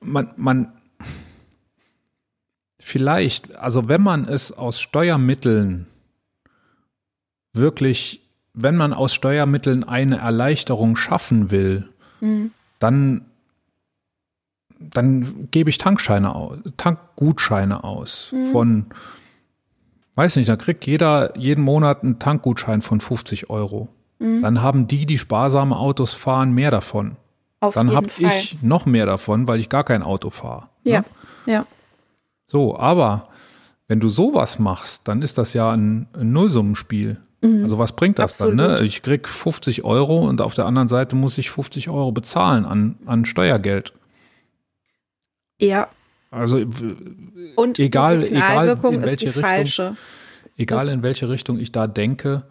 man, 0.00 0.30
man, 0.36 0.72
vielleicht, 2.78 3.56
also 3.56 3.88
wenn 3.88 4.02
man 4.02 4.28
es 4.28 4.52
aus 4.52 4.80
Steuermitteln 4.80 5.86
wirklich, 7.52 8.20
wenn 8.54 8.76
man 8.76 8.92
aus 8.92 9.14
Steuermitteln 9.14 9.84
eine 9.84 10.18
Erleichterung 10.18 10.96
schaffen 10.96 11.50
will, 11.50 11.88
Mhm. 12.20 12.52
dann, 12.78 13.25
dann 14.78 15.48
gebe 15.50 15.70
ich 15.70 15.78
Tankscheine 15.78 16.34
aus, 16.34 16.58
Tankgutscheine 16.76 17.84
aus 17.84 18.30
Mhm. 18.32 18.46
von, 18.52 18.86
weiß 20.14 20.36
nicht, 20.36 20.48
da 20.48 20.56
kriegt 20.56 20.86
jeder 20.86 21.36
jeden 21.36 21.62
Monat 21.64 22.02
einen 22.02 22.18
Tankgutschein 22.18 22.82
von 22.82 23.00
50 23.00 23.50
Euro. 23.50 23.88
Mhm. 24.18 24.42
Dann 24.42 24.62
haben 24.62 24.86
die, 24.86 25.06
die 25.06 25.18
sparsame 25.18 25.76
Autos 25.78 26.14
fahren, 26.14 26.52
mehr 26.52 26.70
davon. 26.70 27.16
Auf 27.60 27.74
Dann 27.74 27.94
habe 27.94 28.08
ich 28.18 28.58
noch 28.62 28.86
mehr 28.86 29.06
davon, 29.06 29.46
weil 29.48 29.60
ich 29.60 29.68
gar 29.68 29.84
kein 29.84 30.02
Auto 30.02 30.30
fahre. 30.30 30.64
Ja, 30.84 31.00
Ne? 31.00 31.04
ja. 31.52 31.66
So, 32.46 32.78
aber 32.78 33.28
wenn 33.88 33.98
du 34.00 34.08
sowas 34.08 34.58
machst, 34.58 35.08
dann 35.08 35.22
ist 35.22 35.38
das 35.38 35.52
ja 35.54 35.70
ein, 35.72 36.06
ein 36.12 36.32
Nullsummenspiel. 36.32 37.18
Also 37.42 37.78
was 37.78 37.92
bringt 37.92 38.18
das 38.18 38.38
dann? 38.38 38.56
Ne? 38.56 38.64
Mhm. 38.64 38.70
Absolut. 38.70 38.88
Ich 38.88 39.02
krieg 39.02 39.28
50 39.28 39.84
Euro 39.84 40.26
und 40.26 40.40
auf 40.40 40.54
der 40.54 40.66
anderen 40.66 40.88
Seite 40.88 41.14
muss 41.14 41.38
ich 41.38 41.48
50 41.50 41.88
Euro 41.90 42.10
bezahlen 42.10 42.64
an, 42.64 42.96
an 43.06 43.24
Steuergeld. 43.24 43.92
Ja. 45.58 45.88
Also 46.30 46.56
Und 47.54 47.78
Egal- 47.78 48.20
die 48.20 48.32
egal 48.34 48.68
in 48.68 49.00
ist 49.00 49.06
welche 49.06 49.16
die 49.16 49.24
Richtung. 49.26 49.42
falsche. 49.44 49.96
egal 50.58 50.78
Das- 50.78 50.86
Mhm. 50.88 50.92
in 50.94 51.02
welche 51.02 51.28
Richtung 51.28 51.58
ich 51.58 51.72
da 51.72 51.86
denke. 51.86 52.42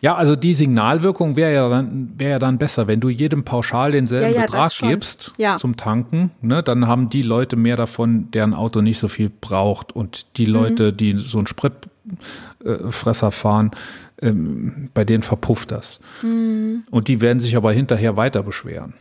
Ja, 0.00 0.14
also 0.14 0.36
die 0.36 0.54
Signalwirkung 0.54 1.34
wäre 1.34 1.52
ja 1.52 1.68
dann 1.68 2.12
wäre 2.16 2.30
ja 2.30 2.38
dann 2.38 2.56
besser, 2.56 2.86
wenn 2.86 3.00
du 3.00 3.08
jedem 3.08 3.44
pauschal 3.44 3.90
denselben 3.90 4.32
Ja, 4.32 4.40
ja, 4.42 4.46
Betrag 4.46 4.70
gibst 4.80 5.34
zum 5.58 5.76
Tanken, 5.76 6.30
ne, 6.40 6.62
dann 6.62 6.86
haben 6.86 7.10
die 7.10 7.22
Leute 7.22 7.56
mehr 7.56 7.74
davon, 7.76 8.30
deren 8.30 8.54
Auto 8.54 8.80
nicht 8.80 9.00
so 9.00 9.08
viel 9.08 9.28
braucht 9.40 9.90
und 9.94 10.18
Mhm. 10.18 10.28
die 10.36 10.46
Leute, 10.46 10.92
die 10.92 11.16
so 11.18 11.38
einen 11.38 11.48
Spritfresser 11.48 13.32
fahren, 13.32 13.72
ähm, 14.22 14.90
bei 14.94 15.04
denen 15.04 15.22
verpufft 15.24 15.72
das. 15.72 15.98
Hm. 16.20 16.84
Und 16.90 17.08
die 17.08 17.20
werden 17.20 17.40
sich 17.40 17.56
aber 17.56 17.72
hinterher 17.72 18.16
weiter 18.16 18.42
beschweren. 18.44 18.94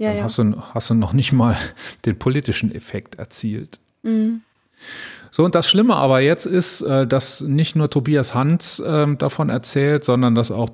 Ja, 0.00 0.08
Dann 0.08 0.16
ja. 0.16 0.24
hast, 0.24 0.38
du, 0.38 0.62
hast 0.72 0.88
du 0.88 0.94
noch 0.94 1.12
nicht 1.12 1.32
mal 1.32 1.56
den 2.06 2.18
politischen 2.18 2.74
Effekt 2.74 3.16
erzielt. 3.16 3.78
Mhm. 4.02 4.40
So, 5.30 5.44
und 5.44 5.54
das 5.54 5.68
Schlimme 5.68 5.94
aber 5.94 6.20
jetzt 6.20 6.46
ist, 6.46 6.80
äh, 6.80 7.06
dass 7.06 7.42
nicht 7.42 7.76
nur 7.76 7.90
Tobias 7.90 8.34
Hans 8.34 8.82
ähm, 8.84 9.18
davon 9.18 9.50
erzählt, 9.50 10.04
sondern 10.04 10.34
dass 10.34 10.50
auch, 10.50 10.70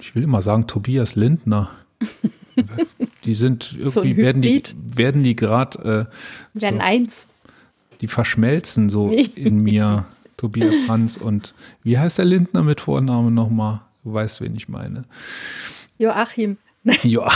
ich 0.00 0.14
will 0.14 0.22
immer 0.22 0.40
sagen, 0.40 0.68
Tobias 0.68 1.16
Lindner. 1.16 1.70
die 3.24 3.34
sind 3.34 3.72
irgendwie, 3.72 3.90
So 3.90 4.04
werden 4.04 4.40
die, 4.40 4.62
werden 4.76 5.24
die 5.24 5.34
gerade, 5.34 6.08
äh, 6.54 6.60
Werden 6.60 6.80
eins. 6.80 7.26
die 8.02 8.08
verschmelzen 8.08 8.88
so 8.88 9.10
in 9.10 9.58
mir, 9.58 10.06
Tobias 10.36 10.74
Hans 10.88 11.18
und 11.18 11.54
wie 11.82 11.98
heißt 11.98 12.18
der 12.18 12.24
Lindner 12.24 12.62
mit 12.62 12.80
Vornamen 12.80 13.34
nochmal? 13.34 13.80
Du 14.04 14.12
weißt, 14.14 14.40
wen 14.40 14.54
ich 14.54 14.68
meine. 14.68 15.04
Joachim. 15.98 16.56
Ja. 17.02 17.28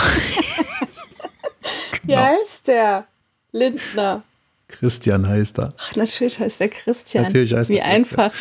Wie 2.07 2.13
genau. 2.13 2.23
heißt 2.23 2.69
der? 2.69 3.07
Lindner. 3.53 4.23
Christian 4.69 5.27
heißt 5.29 5.59
er. 5.59 5.73
Ach, 5.79 5.97
natürlich 5.97 6.39
heißt 6.39 6.61
der 6.61 6.69
Christian. 6.69 7.25
Natürlich 7.25 7.53
heißt 7.55 7.71
Wie 7.71 7.79
er 7.79 7.87
einfach. 7.87 8.33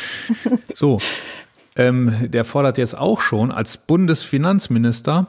So, 0.74 0.99
ähm, 1.76 2.13
der 2.22 2.45
fordert 2.45 2.78
jetzt 2.78 2.97
auch 2.97 3.22
schon 3.22 3.51
als 3.51 3.78
Bundesfinanzminister, 3.78 5.28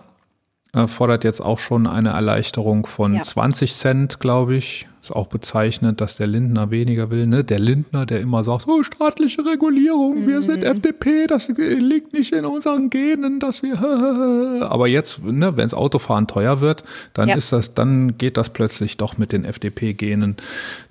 äh, 0.77 0.87
fordert 0.87 1.25
jetzt 1.25 1.41
auch 1.41 1.59
schon 1.59 1.87
eine 1.87 2.11
Erleichterung 2.11 2.87
von 2.87 3.15
Ja. 3.15 3.23
20 3.25 3.75
Cent, 3.75 4.21
glaube 4.21 4.55
ich. 4.57 4.87
Ist 5.03 5.11
auch 5.15 5.29
bezeichnet, 5.29 6.01
dass 6.01 6.17
der 6.17 6.27
Lindner 6.27 6.71
weniger 6.73 7.11
will. 7.11 7.27
Ne? 7.29 7.45
Der 7.45 7.61
Lindner, 7.61 8.07
der 8.07 8.21
immer 8.21 8.43
sagt, 8.45 8.67
oh, 8.67 8.83
staatliche 8.83 9.45
Regulierung, 9.47 10.27
wir 10.27 10.43
sind 10.43 10.65
FDP, 10.65 11.27
das 11.29 11.47
liegt 11.49 12.13
nicht 12.13 12.33
in 12.33 12.45
unseren 12.45 12.91
Genen, 12.91 13.39
dass 13.41 13.63
wir. 13.63 13.81
Aber 14.71 14.89
jetzt, 14.89 15.23
ne, 15.25 15.57
wenn 15.57 15.65
das 15.65 15.75
Autofahren 15.75 16.27
teuer 16.27 16.61
wird, 16.61 16.83
dann 17.15 17.29
Ja. 17.29 17.37
ist 17.37 17.53
das, 17.53 17.75
dann 17.75 18.19
geht 18.19 18.37
das 18.37 18.51
plötzlich 18.51 18.97
doch 18.97 19.17
mit 19.17 19.31
den 19.33 19.45
FDP-Genen 19.45 20.37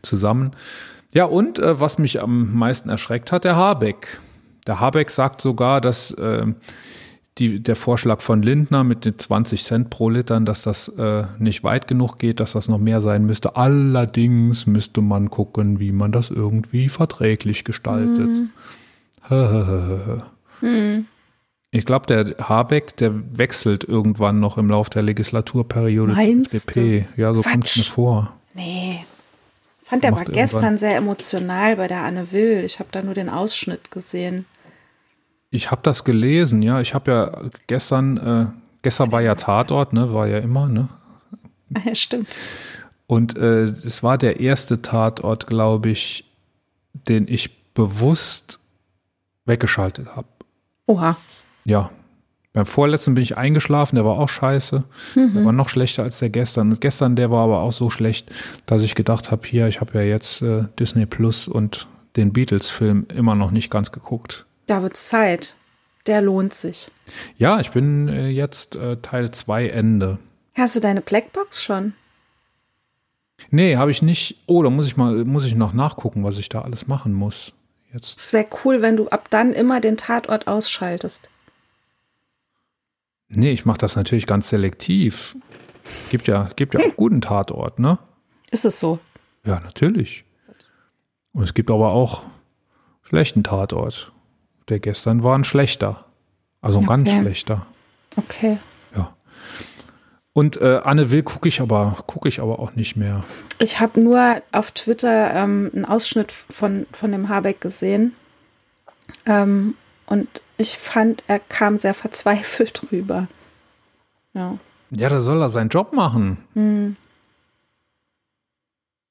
zusammen. 0.01 0.51
Ja, 1.11 1.25
und 1.25 1.59
äh, 1.59 1.79
was 1.79 1.97
mich 1.97 2.21
am 2.21 2.53
meisten 2.57 2.89
erschreckt 2.89 3.31
hat, 3.33 3.43
der 3.43 3.55
Habeck. 3.57 4.19
Der 4.65 4.79
Habeck 4.79 5.11
sagt 5.11 5.41
sogar, 5.41 5.79
dass 5.81 6.11
äh, 6.11 6.45
die, 7.37 7.59
der 7.61 7.75
Vorschlag 7.75 8.21
von 8.21 8.41
Lindner 8.41 8.83
mit 8.83 9.03
den 9.03 9.19
20 9.19 9.63
Cent 9.63 9.89
pro 9.89 10.09
Litern, 10.09 10.45
dass 10.45 10.61
das 10.61 10.87
äh, 10.89 11.25
nicht 11.37 11.63
weit 11.63 11.87
genug 11.87 12.17
geht, 12.17 12.39
dass 12.39 12.53
das 12.53 12.69
noch 12.69 12.79
mehr 12.79 13.01
sein 13.01 13.25
müsste. 13.25 13.57
Allerdings 13.57 14.67
müsste 14.67 15.01
man 15.01 15.29
gucken, 15.29 15.79
wie 15.79 15.91
man 15.91 16.11
das 16.11 16.29
irgendwie 16.29 16.87
verträglich 16.87 17.65
gestaltet. 17.65 18.49
Ich 21.71 21.85
glaube, 21.85 22.05
der 22.05 22.47
Habeck, 22.47 22.95
der 22.97 23.11
wechselt 23.37 23.83
irgendwann 23.83 24.39
noch 24.39 24.57
im 24.57 24.69
Laufe 24.69 24.91
der 24.91 25.01
Legislaturperiode 25.01 26.13
Meinst 26.13 26.51
zur 26.51 26.57
FDP. 26.59 27.07
Ja, 27.17 27.33
so 27.33 27.41
kommt 27.41 27.65
es 27.65 27.77
mir 27.77 27.83
vor. 27.83 28.33
Nee. 28.53 29.03
Fand 29.83 30.03
der 30.03 30.13
war 30.13 30.25
gestern 30.25 30.77
sehr 30.77 30.95
emotional 30.95 31.75
bei 31.75 31.87
der 31.87 32.03
Anne 32.03 32.31
Will. 32.31 32.63
Ich 32.63 32.79
habe 32.79 32.89
da 32.91 33.03
nur 33.03 33.13
den 33.13 33.29
Ausschnitt 33.29 33.91
gesehen. 33.91 34.45
Ich 35.55 35.71
habe 35.71 35.81
das 35.83 36.03
gelesen, 36.03 36.61
ja. 36.61 36.81
Ich 36.81 36.93
habe 36.93 37.11
ja 37.11 37.41
gestern, 37.67 38.17
äh, 38.17 38.45
gestern 38.81 39.13
war 39.13 39.21
ja 39.21 39.35
Tatort, 39.35 39.93
ne, 39.93 40.13
war 40.13 40.27
ja 40.27 40.39
immer, 40.39 40.67
ne. 40.67 40.89
Ja, 41.85 41.95
stimmt. 41.95 42.37
Und 43.07 43.37
äh, 43.37 43.63
es 43.85 44.03
war 44.03 44.17
der 44.17 44.39
erste 44.39 44.81
Tatort, 44.81 45.47
glaube 45.47 45.89
ich, 45.89 46.25
den 46.93 47.27
ich 47.27 47.73
bewusst 47.73 48.59
weggeschaltet 49.45 50.15
habe. 50.15 50.27
Oha. 50.87 51.15
Ja. 51.65 51.89
Beim 52.51 52.65
vorletzten 52.65 53.15
bin 53.15 53.23
ich 53.23 53.37
eingeschlafen, 53.37 53.95
der 53.95 54.05
war 54.05 54.17
auch 54.17 54.29
scheiße. 54.29 54.83
Der 55.15 55.45
war 55.45 55.51
noch 55.51 55.69
schlechter 55.69 56.03
als 56.03 56.19
der 56.19 56.29
gestern. 56.29 56.71
Und 56.71 56.81
gestern, 56.81 57.15
der 57.15 57.29
war 57.31 57.43
aber 57.43 57.59
auch 57.61 57.73
so 57.73 57.89
schlecht, 57.89 58.31
dass 58.65 58.83
ich 58.83 58.95
gedacht 58.95 59.31
habe, 59.31 59.45
hier, 59.47 59.67
ich 59.67 59.81
habe 59.81 59.93
ja 59.93 60.01
jetzt 60.01 60.41
äh, 60.41 60.65
Disney 60.79 61.05
Plus 61.05 61.47
und 61.47 61.87
den 62.15 62.31
Beatles-Film 62.31 63.07
immer 63.13 63.35
noch 63.35 63.51
nicht 63.51 63.69
ganz 63.69 63.91
geguckt. 63.91 64.44
Da 64.67 64.81
wird's 64.81 65.07
Zeit. 65.07 65.55
Der 66.07 66.21
lohnt 66.21 66.53
sich. 66.53 66.91
Ja, 67.37 67.59
ich 67.59 67.71
bin 67.71 68.07
äh, 68.07 68.27
jetzt 68.27 68.75
äh, 68.75 68.97
Teil 68.97 69.31
2 69.31 69.69
Ende. 69.69 70.19
Hast 70.53 70.75
du 70.75 70.79
deine 70.79 71.01
Blackbox 71.01 71.63
schon? 71.63 71.93
Nee, 73.49 73.75
habe 73.75 73.91
ich 73.91 74.01
nicht. 74.01 74.37
Oh, 74.45 74.63
da 74.63 74.69
muss 74.69 74.87
ich 74.87 74.97
mal, 74.97 75.25
muss 75.25 75.45
ich 75.45 75.55
noch 75.55 75.73
nachgucken, 75.73 76.23
was 76.23 76.37
ich 76.37 76.49
da 76.49 76.61
alles 76.61 76.87
machen 76.87 77.13
muss. 77.13 77.53
Jetzt. 77.91 78.19
Es 78.19 78.33
wäre 78.33 78.47
cool, 78.63 78.81
wenn 78.81 78.97
du 78.97 79.07
ab 79.09 79.29
dann 79.29 79.53
immer 79.53 79.81
den 79.81 79.97
Tatort 79.97 80.47
ausschaltest. 80.47 81.29
Nee, 83.29 83.51
ich 83.51 83.65
mache 83.65 83.77
das 83.77 83.95
natürlich 83.95 84.27
ganz 84.27 84.49
selektiv. 84.49 85.35
Gibt 86.09 86.27
ja, 86.27 86.49
gibt 86.55 86.73
ja 86.73 86.81
auch 86.81 86.95
guten 86.95 87.21
Tatort, 87.21 87.79
ne? 87.79 87.97
Ist 88.51 88.65
es 88.65 88.79
so? 88.79 88.99
Ja, 89.45 89.59
natürlich. 89.59 90.23
Und 91.33 91.43
es 91.43 91.53
gibt 91.53 91.71
aber 91.71 91.91
auch 91.91 92.23
schlechten 93.03 93.43
Tatort. 93.43 94.11
Der 94.69 94.79
gestern 94.79 95.23
war 95.23 95.37
ein 95.37 95.43
schlechter. 95.43 96.05
Also 96.61 96.79
ein 96.79 96.85
ganz 96.85 97.09
Okay. 97.09 97.21
schlechter. 97.21 97.65
Okay. 98.15 98.57
Ja. 98.95 99.13
Und 100.33 100.57
äh, 100.57 100.81
Anne 100.83 101.11
Will 101.11 101.23
gucke 101.23 101.47
ich 101.47 101.61
aber, 101.61 101.97
gucke 102.07 102.27
ich 102.27 102.39
aber 102.41 102.59
auch 102.59 102.73
nicht 102.73 102.95
mehr. 102.95 103.23
Ich 103.59 103.79
habe 103.79 104.01
nur 104.01 104.41
auf 104.51 104.71
Twitter 104.71 105.33
ähm, 105.33 105.71
einen 105.73 105.85
Ausschnitt 105.85 106.31
von, 106.31 106.87
von 106.91 107.11
dem 107.11 107.29
Habeck 107.29 107.61
gesehen. 107.61 108.15
Ähm, 109.25 109.75
und 110.07 110.27
ich 110.57 110.77
fand, 110.77 111.23
er 111.27 111.39
kam 111.39 111.77
sehr 111.77 111.93
verzweifelt 111.93 112.81
rüber. 112.91 113.27
Ja. 114.33 114.57
Ja, 114.91 115.09
da 115.09 115.19
soll 115.19 115.41
er 115.41 115.49
seinen 115.49 115.69
Job 115.69 115.93
machen. 115.93 116.37
Hm. 116.53 116.95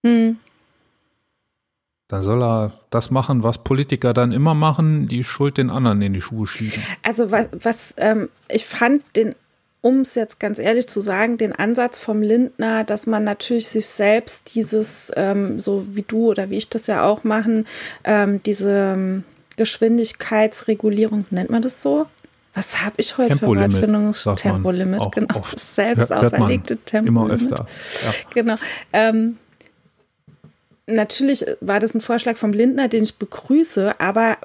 Hm. 0.04 0.38
Dann 2.14 2.22
soll 2.22 2.44
er 2.44 2.70
das 2.90 3.10
machen, 3.10 3.42
was 3.42 3.58
Politiker 3.58 4.14
dann 4.14 4.30
immer 4.30 4.54
machen, 4.54 5.08
die 5.08 5.24
Schuld 5.24 5.58
den 5.58 5.68
anderen 5.68 6.00
in 6.00 6.12
die 6.12 6.20
Schuhe 6.20 6.46
schieben. 6.46 6.80
Also 7.02 7.32
was, 7.32 7.48
was 7.60 7.94
ähm, 7.96 8.28
ich 8.48 8.66
fand 8.66 9.16
den, 9.16 9.34
um 9.80 10.02
es 10.02 10.14
jetzt 10.14 10.38
ganz 10.38 10.60
ehrlich 10.60 10.86
zu 10.86 11.00
sagen, 11.00 11.38
den 11.38 11.52
Ansatz 11.56 11.98
vom 11.98 12.22
Lindner, 12.22 12.84
dass 12.84 13.08
man 13.08 13.24
natürlich 13.24 13.66
sich 13.66 13.86
selbst 13.86 14.54
dieses, 14.54 15.10
ähm, 15.16 15.58
so 15.58 15.88
wie 15.90 16.02
du 16.02 16.30
oder 16.30 16.50
wie 16.50 16.56
ich 16.56 16.68
das 16.68 16.86
ja 16.86 17.02
auch 17.02 17.24
machen, 17.24 17.66
ähm, 18.04 18.40
diese 18.44 18.94
ähm, 18.94 19.24
Geschwindigkeitsregulierung, 19.56 21.24
nennt 21.30 21.50
man 21.50 21.62
das 21.62 21.82
so? 21.82 22.06
Was 22.54 22.84
habe 22.84 22.94
ich 22.98 23.18
heute 23.18 23.32
für 23.32 23.38
Tempolimit, 23.40 23.72
Wortfindungs 23.72 24.22
sagt 24.22 24.44
man 24.44 24.54
Tempolimit, 24.54 25.00
auch 25.00 25.10
genau, 25.10 25.34
oft. 25.34 25.58
selbst 25.74 26.10
man 26.10 26.26
auferlegte 26.26 26.74
Immer 26.74 27.26
Tempolimit. 27.26 27.52
öfter. 27.52 27.66
Ja. 28.04 28.12
Genau. 28.32 28.54
Ähm, 28.92 29.38
natürlich 30.86 31.44
war 31.60 31.80
das 31.80 31.94
ein 31.94 32.00
Vorschlag 32.00 32.36
vom 32.36 32.52
Lindner, 32.52 32.88
den 32.88 33.04
ich 33.04 33.16
begrüße, 33.16 34.00
aber 34.00 34.38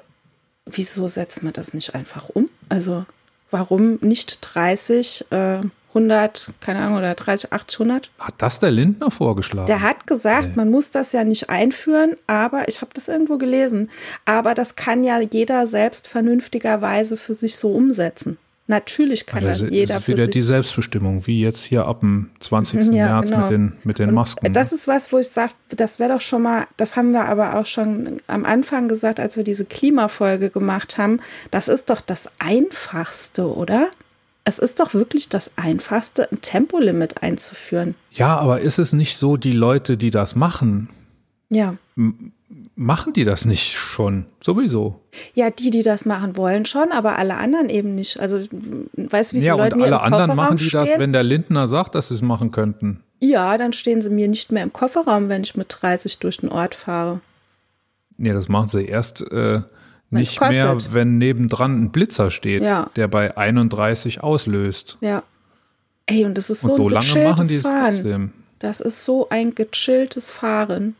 wieso 0.66 1.08
setzt 1.08 1.42
man 1.42 1.52
das 1.52 1.74
nicht 1.74 1.94
einfach 1.94 2.28
um? 2.28 2.48
Also 2.68 3.04
warum 3.50 3.98
nicht 4.00 4.38
30, 4.54 5.26
äh, 5.30 5.60
100, 5.88 6.52
keine 6.60 6.80
Ahnung, 6.80 6.98
oder 6.98 7.14
30, 7.14 7.52
80, 7.52 7.80
100? 7.80 8.10
Hat 8.18 8.34
das 8.38 8.60
der 8.60 8.70
Lindner 8.70 9.10
vorgeschlagen? 9.10 9.66
Der 9.66 9.80
hat 9.80 10.06
gesagt, 10.06 10.56
man 10.56 10.70
muss 10.70 10.90
das 10.90 11.12
ja 11.12 11.24
nicht 11.24 11.50
einführen, 11.50 12.14
aber 12.28 12.68
ich 12.68 12.80
habe 12.80 12.92
das 12.94 13.08
irgendwo 13.08 13.38
gelesen. 13.38 13.90
Aber 14.24 14.54
das 14.54 14.76
kann 14.76 15.02
ja 15.02 15.20
jeder 15.20 15.66
selbst 15.66 16.06
vernünftigerweise 16.06 17.16
für 17.16 17.34
sich 17.34 17.56
so 17.56 17.72
umsetzen. 17.72 18.38
Natürlich 18.70 19.26
kann 19.26 19.44
Also 19.44 19.64
das 19.64 19.74
jeder 19.74 19.96
ist 19.96 20.04
für 20.04 20.12
wieder 20.12 20.28
die 20.28 20.42
Selbstbestimmung, 20.42 21.26
wie 21.26 21.40
jetzt 21.40 21.64
hier 21.64 21.86
ab 21.86 22.00
dem 22.00 22.30
20. 22.38 22.92
Ja, 22.92 23.20
März 23.20 23.30
genau. 23.30 23.40
mit 23.42 23.50
den, 23.50 23.72
mit 23.82 23.98
den 23.98 24.14
Masken. 24.14 24.52
Das 24.52 24.72
ist 24.72 24.86
was, 24.86 25.12
wo 25.12 25.18
ich 25.18 25.28
sage, 25.28 25.54
das 25.70 25.98
wäre 25.98 26.12
doch 26.14 26.20
schon 26.20 26.42
mal, 26.42 26.68
das 26.76 26.94
haben 26.94 27.10
wir 27.10 27.24
aber 27.24 27.58
auch 27.58 27.66
schon 27.66 28.20
am 28.28 28.44
Anfang 28.44 28.86
gesagt, 28.86 29.18
als 29.18 29.36
wir 29.36 29.42
diese 29.42 29.64
Klimafolge 29.64 30.50
gemacht 30.50 30.98
haben. 30.98 31.18
Das 31.50 31.66
ist 31.66 31.90
doch 31.90 32.00
das 32.00 32.30
Einfachste, 32.38 33.52
oder? 33.52 33.88
Es 34.44 34.60
ist 34.60 34.78
doch 34.78 34.94
wirklich 34.94 35.28
das 35.28 35.50
Einfachste, 35.56 36.30
ein 36.30 36.40
Tempolimit 36.40 37.24
einzuführen. 37.24 37.96
ja, 38.12 38.38
aber 38.38 38.60
ist 38.60 38.78
es 38.78 38.92
nicht 38.92 39.16
so, 39.16 39.36
die 39.36 39.50
Leute, 39.50 39.96
die 39.96 40.10
das 40.10 40.36
machen, 40.36 40.88
Ja. 41.48 41.74
Machen 42.80 43.12
die 43.12 43.24
das 43.24 43.44
nicht 43.44 43.72
schon? 43.76 44.24
Sowieso. 44.42 45.00
Ja, 45.34 45.50
die, 45.50 45.70
die 45.70 45.82
das 45.82 46.06
machen 46.06 46.36
wollen, 46.36 46.64
schon, 46.64 46.92
aber 46.92 47.18
alle 47.18 47.36
anderen 47.36 47.68
eben 47.68 47.94
nicht. 47.94 48.18
Also, 48.18 48.38
weißt 48.38 49.32
du, 49.32 49.36
wie 49.36 49.40
viele 49.40 49.46
Ja, 49.46 49.54
Leute 49.56 49.74
und 49.76 49.82
mir 49.82 49.86
alle 49.86 49.96
im 49.96 50.14
anderen 50.14 50.34
machen 50.36 50.56
die 50.56 50.68
das, 50.70 50.88
stehen? 50.88 50.98
wenn 51.00 51.12
der 51.12 51.22
Lindner 51.22 51.68
sagt, 51.68 51.94
dass 51.94 52.08
sie 52.08 52.14
es 52.14 52.22
machen 52.22 52.50
könnten. 52.52 53.00
ja, 53.20 53.58
dann 53.58 53.72
stehen 53.74 54.00
sie 54.02 54.08
mir 54.10 54.28
nicht 54.28 54.50
mehr 54.50 54.62
im 54.62 54.72
Kofferraum, 54.72 55.28
wenn 55.28 55.42
ich 55.44 55.56
mit 55.56 55.66
30 55.78 56.18
durch 56.20 56.38
den 56.38 56.48
Ort 56.48 56.74
fahre. 56.74 57.20
Nee, 58.16 58.32
das 58.32 58.48
machen 58.48 58.68
sie 58.68 58.84
erst 58.86 59.20
äh, 59.30 59.60
nicht 60.10 60.40
mehr, 60.40 60.76
wenn 60.92 61.18
nebendran 61.18 61.82
ein 61.84 61.90
Blitzer 61.90 62.30
steht, 62.30 62.62
Ja. 62.62 62.90
der 62.96 63.08
bei 63.08 63.36
31 63.36 64.22
auslöst. 64.22 64.96
Ja. 65.02 65.22
Ey, 66.06 66.24
und 66.24 66.36
das 66.38 66.48
ist 66.50 66.62
so 66.62 66.70
Und 66.72 66.76
so 66.76 66.86
ein 66.88 66.92
lange 66.94 67.06
machen 67.28 67.46
gechilltes 67.46 67.48
die 67.48 67.56
es 67.56 67.62
Fahren. 67.62 67.90
trotzdem. 67.94 68.32
Das 68.58 68.80
ist 68.80 69.04
so 69.04 69.28
ein 69.28 69.54
gechilltes 69.54 70.30
Fahren. 70.30 70.96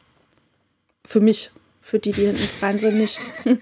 Für 1.05 1.21
mich. 1.21 1.51
Für 1.91 1.99
die, 1.99 2.13
die 2.13 2.27
hinten 2.27 2.49
dran 2.61 2.79
sind, 2.79 2.99
nicht. 2.99 3.19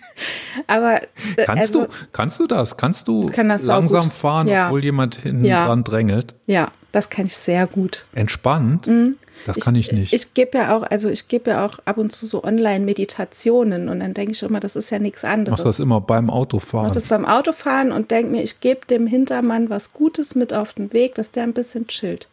Aber 0.66 1.02
äh, 1.02 1.46
kannst 1.46 1.62
also, 1.62 1.86
du 1.86 1.92
kannst 2.12 2.38
du 2.38 2.46
das? 2.46 2.76
Kannst 2.76 3.08
du 3.08 3.30
kann 3.30 3.48
das 3.48 3.64
langsam 3.64 4.10
fahren, 4.10 4.48
ja. 4.48 4.66
obwohl 4.66 4.84
jemand 4.84 5.14
hinten 5.16 5.46
ja. 5.46 5.64
dran 5.64 5.82
drängelt? 5.82 6.34
Ja, 6.44 6.70
das 6.92 7.08
kann 7.08 7.24
ich 7.24 7.34
sehr 7.34 7.66
gut. 7.66 8.04
Entspannt? 8.14 8.86
Mhm. 8.86 9.16
Das 9.46 9.60
kann 9.60 9.76
ich, 9.76 9.92
nicht. 9.92 10.12
Ich 10.12 10.34
gebe 10.34 10.58
ja 10.58 10.76
auch, 10.76 10.82
also 10.82 11.08
ich 11.08 11.28
gebe 11.28 11.52
ja 11.52 11.64
auch 11.64 11.78
ab 11.86 11.96
und 11.96 12.12
zu 12.12 12.26
so 12.26 12.44
Online-Meditationen 12.44 13.88
und 13.88 14.00
dann 14.00 14.12
denke 14.12 14.32
ich 14.32 14.42
immer, 14.42 14.60
das 14.60 14.76
ist 14.76 14.90
ja 14.90 14.98
nichts 14.98 15.24
anderes. 15.24 15.60
Machst 15.60 15.64
das 15.64 15.80
immer 15.80 16.02
beim 16.02 16.28
Autofahren? 16.28 16.88
Mach 16.88 16.92
das 16.92 17.06
beim 17.06 17.24
Autofahren 17.24 17.92
und 17.92 18.10
denke 18.10 18.30
mir, 18.30 18.42
ich 18.42 18.60
gebe 18.60 18.84
dem 18.90 19.06
Hintermann 19.06 19.70
was 19.70 19.94
Gutes 19.94 20.34
mit 20.34 20.52
auf 20.52 20.74
den 20.74 20.92
Weg, 20.92 21.14
dass 21.14 21.30
der 21.30 21.44
ein 21.44 21.54
bisschen 21.54 21.86
chillt. 21.86 22.28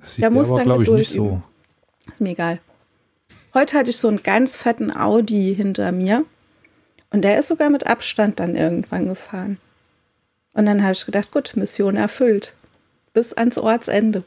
Das 0.00 0.16
sieht 0.16 0.22
der, 0.22 0.28
der 0.28 0.36
muss 0.36 0.50
aber, 0.50 0.64
glaube 0.64 0.82
ich, 0.82 0.90
nicht 0.90 1.12
so. 1.12 1.40
Ist 2.12 2.20
mir 2.20 2.32
egal. 2.32 2.58
Heute 3.54 3.78
hatte 3.78 3.90
ich 3.90 3.98
so 3.98 4.08
einen 4.08 4.22
ganz 4.22 4.56
fetten 4.56 4.94
Audi 4.94 5.54
hinter 5.56 5.92
mir 5.92 6.24
und 7.10 7.22
der 7.22 7.38
ist 7.38 7.46
sogar 7.46 7.70
mit 7.70 7.86
Abstand 7.86 8.40
dann 8.40 8.56
irgendwann 8.56 9.06
gefahren. 9.06 9.58
Und 10.52 10.66
dann 10.66 10.82
habe 10.82 10.92
ich 10.92 11.06
gedacht, 11.06 11.30
gut, 11.30 11.54
Mission 11.56 11.96
erfüllt. 11.96 12.54
Bis 13.12 13.32
ans 13.32 13.56
Ortsende. 13.56 14.24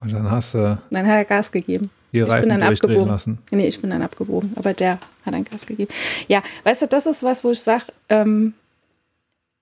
Und 0.00 0.12
dann 0.12 0.30
hast 0.30 0.54
du. 0.54 0.78
Dann 0.90 1.06
hat 1.06 1.16
er 1.16 1.24
Gas 1.26 1.52
gegeben. 1.52 1.90
Die 2.12 2.20
ich 2.20 2.28
bin 2.28 2.48
dann 2.48 2.62
abgebogen. 2.62 3.08
Lassen. 3.08 3.38
Nee, 3.50 3.66
ich 3.66 3.80
bin 3.80 3.90
dann 3.90 4.00
abgebogen, 4.00 4.52
aber 4.56 4.72
der 4.72 4.92
hat 5.26 5.34
dann 5.34 5.44
Gas 5.44 5.66
gegeben. 5.66 5.92
Ja, 6.28 6.42
weißt 6.64 6.82
du, 6.82 6.86
das 6.86 7.04
ist 7.04 7.22
was, 7.22 7.44
wo 7.44 7.50
ich 7.50 7.60
sage, 7.60 7.84
ähm, 8.08 8.54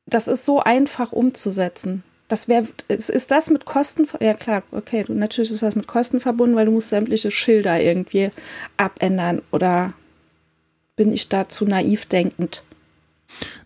das 0.06 0.28
ist 0.28 0.44
so 0.44 0.60
einfach 0.60 1.10
umzusetzen. 1.10 2.04
Das 2.34 2.48
wäre, 2.48 2.64
ist, 2.88 3.30
das 3.30 3.48
mit 3.48 3.64
Kosten, 3.64 4.08
ja 4.20 4.34
klar, 4.34 4.64
okay, 4.72 5.04
natürlich 5.06 5.52
ist 5.52 5.62
das 5.62 5.76
mit 5.76 5.86
Kosten 5.86 6.18
verbunden, 6.18 6.56
weil 6.56 6.66
du 6.66 6.72
musst 6.72 6.88
sämtliche 6.88 7.30
Schilder 7.30 7.80
irgendwie 7.80 8.30
abändern 8.76 9.40
oder 9.52 9.92
bin 10.96 11.12
ich 11.12 11.28
da 11.28 11.48
zu 11.48 11.64
naiv 11.64 12.06
denkend? 12.06 12.64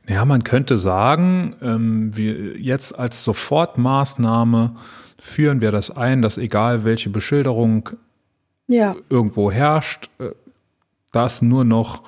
Ja, 0.06 0.26
man 0.26 0.44
könnte 0.44 0.76
sagen, 0.76 1.56
ähm, 1.62 2.14
wir 2.14 2.58
jetzt 2.58 2.98
als 2.98 3.24
Sofortmaßnahme 3.24 4.76
führen 5.18 5.62
wir 5.62 5.72
das 5.72 5.90
ein, 5.90 6.20
dass 6.20 6.36
egal 6.36 6.84
welche 6.84 7.08
Beschilderung 7.08 7.88
ja. 8.66 8.96
irgendwo 9.08 9.50
herrscht, 9.50 10.10
äh, 10.18 10.32
dass 11.12 11.40
nur 11.40 11.64
noch, 11.64 12.02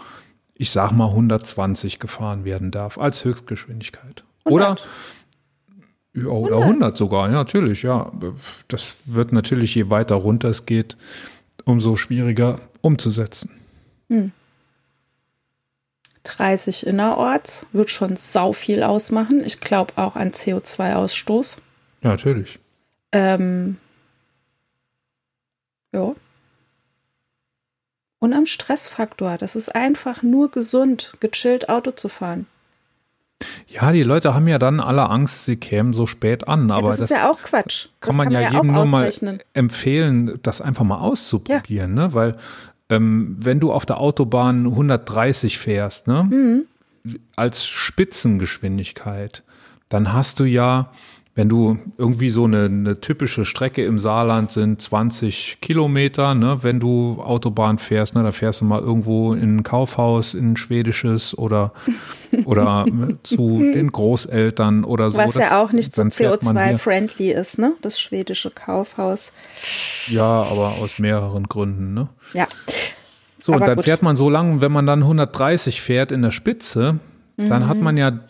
ich 0.53 0.73
sag 0.73 0.93
mal, 0.93 1.09
120 1.09 1.99
gefahren 1.99 2.45
werden 2.45 2.71
darf 2.71 2.99
als 2.99 3.25
Höchstgeschwindigkeit. 3.25 4.25
100. 4.45 4.45
Oder 4.45 4.77
ja, 6.23 6.29
oder 6.29 6.57
100. 6.57 6.65
100 6.65 6.97
sogar, 6.97 7.29
ja, 7.29 7.35
natürlich, 7.35 7.83
ja. 7.83 8.11
Das 8.69 8.95
wird 9.05 9.33
natürlich, 9.33 9.75
je 9.75 9.91
weiter 9.91 10.17
runter 10.17 10.49
es 10.49 10.67
geht, 10.67 10.97
umso 11.65 11.97
schwieriger 11.97 12.61
umzusetzen. 12.81 13.51
Hm. 14.09 14.33
30 16.25 16.87
innerorts 16.87 17.67
wird 17.73 17.91
schon 17.91 18.17
sau 18.17 18.53
viel 18.53 18.83
ausmachen. 18.83 19.43
Ich 19.45 19.61
glaube 19.61 19.95
auch 19.97 20.17
an 20.17 20.31
CO2-Ausstoß. 20.31 21.59
Ja, 22.03 22.11
natürlich. 22.11 22.59
Ähm, 23.13 23.79
ja. 25.93 26.15
Und 28.19 28.35
am 28.35 28.47
Stressfaktor. 28.47 29.39
Das 29.39 29.57
ist 29.57 29.75
einfach 29.75 30.23
nur 30.23 30.51
gesund, 30.51 31.15
gechillt 31.21 31.69
Auto 31.69 31.93
zu 31.93 32.09
fahren. 32.09 32.47
Ja, 33.67 33.93
die 33.93 34.03
Leute 34.03 34.35
haben 34.35 34.49
ja 34.49 34.59
dann 34.59 34.81
alle 34.81 35.09
Angst, 35.09 35.45
sie 35.45 35.57
kämen 35.57 35.93
so 35.93 36.07
spät 36.07 36.47
an. 36.49 36.71
Aber 36.71 36.83
ja, 36.83 36.87
das 36.87 37.01
ist 37.01 37.11
das 37.11 37.19
ja 37.19 37.31
auch 37.31 37.41
Quatsch. 37.41 37.89
Kann 38.01 38.09
das 38.09 38.17
man 38.17 38.25
kann 38.27 38.33
ja, 38.35 38.41
ja 38.41 38.53
jedem 38.53 38.73
nur 38.73 38.87
mal 38.87 39.11
empfehlen, 39.55 40.39
das 40.43 40.61
einfach 40.61 40.85
mal 40.85 40.99
auszuprobieren, 40.99 41.97
ja. 41.97 42.07
ne? 42.09 42.15
Weil 42.15 42.37
ähm, 42.89 43.37
wenn 43.39 43.61
du 43.61 43.73
auf 43.73 43.87
der 43.87 43.99
Autobahn 43.99 44.67
130 44.67 45.59
fährst, 45.59 46.07
ne? 46.07 46.25
Mhm. 46.25 46.63
Als 47.35 47.67
Spitzengeschwindigkeit, 47.67 49.43
dann 49.89 50.13
hast 50.13 50.39
du 50.39 50.45
ja 50.45 50.91
wenn 51.35 51.49
du 51.49 51.79
irgendwie 51.97 52.29
so 52.31 52.45
eine, 52.45 52.65
eine, 52.65 53.01
typische 53.01 53.45
Strecke 53.45 53.85
im 53.85 54.01
Saarland 54.01 54.51
sind 54.51 54.83
20 54.83 55.59
Kilometer, 55.61 56.35
ne, 56.35 56.59
wenn 56.63 56.81
du 56.81 57.23
Autobahn 57.23 57.79
fährst, 57.79 58.17
ne, 58.17 58.25
da 58.25 58.33
fährst 58.33 58.61
du 58.61 58.65
mal 58.65 58.81
irgendwo 58.81 59.33
in 59.33 59.59
ein 59.59 59.63
Kaufhaus, 59.63 60.35
in 60.35 60.53
ein 60.53 60.57
schwedisches 60.57 61.39
oder, 61.39 61.73
oder 62.47 62.85
zu 63.23 63.61
den 63.61 63.93
Großeltern 63.93 64.83
oder 64.83 65.13
so. 65.13 65.19
Was 65.19 65.35
das, 65.35 65.51
ja 65.51 65.63
auch 65.63 65.71
nicht 65.71 65.95
so 65.95 66.03
CO2-friendly 66.03 67.33
ist, 67.33 67.59
ne, 67.59 67.75
das 67.81 68.01
schwedische 68.01 68.51
Kaufhaus. 68.51 69.33
Ja, 70.09 70.43
aber 70.43 70.75
aus 70.81 70.99
mehreren 70.99 71.45
Gründen, 71.45 71.95
ne. 71.95 72.09
Ja. 72.35 72.49
So, 73.41 73.53
aber 73.53 73.63
und 73.63 73.69
dann 73.69 73.77
gut. 73.77 73.85
fährt 73.85 74.03
man 74.03 74.17
so 74.17 74.29
lang, 74.29 74.61
wenn 74.61 74.73
man 74.73 74.85
dann 74.85 75.03
130 75.03 75.81
fährt 75.81 76.11
in 76.11 76.23
der 76.23 76.33
Spitze, 76.33 76.99
dann 77.37 77.63
mhm. 77.63 77.69
hat 77.69 77.81
man 77.81 77.97
ja 77.97 78.21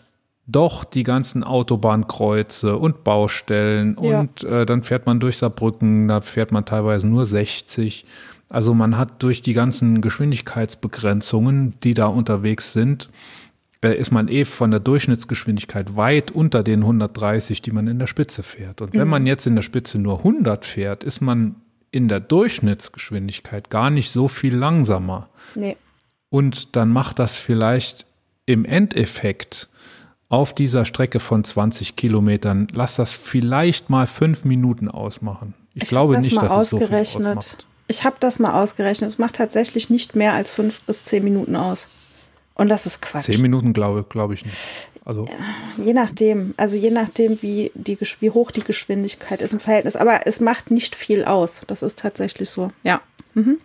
doch 0.51 0.83
die 0.83 1.03
ganzen 1.03 1.43
Autobahnkreuze 1.43 2.77
und 2.77 3.03
Baustellen 3.03 3.97
ja. 4.01 4.19
und 4.19 4.43
äh, 4.43 4.65
dann 4.65 4.83
fährt 4.83 5.05
man 5.05 5.19
durch 5.19 5.37
Saarbrücken, 5.37 6.07
da 6.07 6.21
fährt 6.21 6.51
man 6.51 6.65
teilweise 6.65 7.07
nur 7.07 7.25
60. 7.25 8.05
Also 8.49 8.73
man 8.73 8.97
hat 8.97 9.23
durch 9.23 9.41
die 9.41 9.53
ganzen 9.53 10.01
Geschwindigkeitsbegrenzungen, 10.01 11.75
die 11.83 11.93
da 11.93 12.07
unterwegs 12.07 12.73
sind, 12.73 13.09
äh, 13.81 13.95
ist 13.95 14.11
man 14.11 14.27
eh 14.27 14.45
von 14.45 14.71
der 14.71 14.79
Durchschnittsgeschwindigkeit 14.79 15.95
weit 15.95 16.31
unter 16.31 16.63
den 16.63 16.81
130, 16.81 17.61
die 17.61 17.71
man 17.71 17.87
in 17.87 17.97
der 17.97 18.07
Spitze 18.07 18.43
fährt. 18.43 18.81
Und 18.81 18.93
wenn 18.93 19.05
mhm. 19.05 19.09
man 19.09 19.25
jetzt 19.25 19.47
in 19.47 19.55
der 19.55 19.63
Spitze 19.63 19.99
nur 19.99 20.19
100 20.19 20.65
fährt, 20.65 21.03
ist 21.03 21.21
man 21.21 21.55
in 21.91 22.07
der 22.07 22.19
Durchschnittsgeschwindigkeit 22.19 23.69
gar 23.69 23.89
nicht 23.89 24.11
so 24.11 24.27
viel 24.27 24.55
langsamer. 24.55 25.29
Nee. 25.55 25.77
Und 26.29 26.75
dann 26.75 26.89
macht 26.89 27.19
das 27.19 27.35
vielleicht 27.35 28.05
im 28.45 28.65
Endeffekt 28.65 29.69
auf 30.31 30.53
dieser 30.53 30.85
Strecke 30.85 31.19
von 31.19 31.43
20 31.43 31.95
Kilometern, 31.95 32.67
lass 32.71 32.95
das 32.95 33.11
vielleicht 33.11 33.89
mal 33.89 34.07
fünf 34.07 34.45
Minuten 34.45 34.87
ausmachen. 34.87 35.53
Ich, 35.75 35.83
ich 35.83 35.89
glaube 35.89 36.15
das 36.15 36.25
nicht, 36.25 36.35
mal 36.35 36.43
dass 36.43 36.51
ausgerechnet. 36.73 37.01
es 37.01 37.13
so 37.13 37.19
viel 37.19 37.27
ausmacht. 37.27 37.67
Ich 37.87 38.03
habe 38.05 38.15
das 38.19 38.39
mal 38.39 38.61
ausgerechnet. 38.61 39.09
Es 39.09 39.17
macht 39.17 39.35
tatsächlich 39.35 39.89
nicht 39.89 40.15
mehr 40.15 40.33
als 40.33 40.49
fünf 40.49 40.81
bis 40.83 41.03
zehn 41.03 41.23
Minuten 41.23 41.57
aus. 41.57 41.89
Und 42.55 42.69
das 42.69 42.85
ist 42.85 43.01
Quatsch. 43.01 43.25
Zehn 43.25 43.41
Minuten 43.41 43.73
glaube 43.73 44.05
glaub 44.07 44.31
ich 44.31 44.45
nicht. 44.45 44.55
Also 45.03 45.27
je 45.77 45.93
nachdem, 45.93 46.53
also 46.57 46.77
je 46.77 46.91
nachdem, 46.91 47.41
wie, 47.41 47.71
die, 47.73 47.97
wie 48.19 48.29
hoch 48.29 48.51
die 48.51 48.63
Geschwindigkeit 48.63 49.41
ist 49.41 49.51
im 49.51 49.59
Verhältnis. 49.59 49.97
Aber 49.97 50.25
es 50.27 50.39
macht 50.39 50.71
nicht 50.71 50.95
viel 50.95 51.25
aus. 51.25 51.63
Das 51.67 51.81
ist 51.81 51.99
tatsächlich 51.99 52.49
so. 52.49 52.71
Ja. 52.83 53.01
Mhm. 53.33 53.57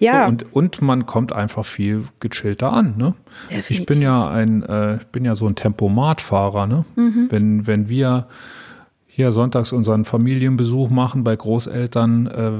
Ja. 0.00 0.26
Und, 0.26 0.52
und 0.52 0.82
man 0.82 1.06
kommt 1.06 1.32
einfach 1.32 1.64
viel 1.64 2.04
gechillter 2.18 2.72
an. 2.72 2.94
Ne? 2.96 3.14
Ich 3.68 3.86
bin 3.86 4.02
ja 4.02 4.28
ein, 4.28 4.62
äh, 4.62 4.98
bin 5.12 5.24
ja 5.24 5.36
so 5.36 5.46
ein 5.46 5.54
Tempomatfahrer. 5.54 6.66
Ne? 6.66 6.84
Mhm. 6.96 7.26
Wenn, 7.30 7.66
wenn 7.66 7.88
wir 7.88 8.26
hier 9.06 9.30
sonntags 9.32 9.72
unseren 9.72 10.04
Familienbesuch 10.04 10.90
machen 10.90 11.22
bei 11.22 11.36
Großeltern, 11.36 12.26
äh, 12.26 12.52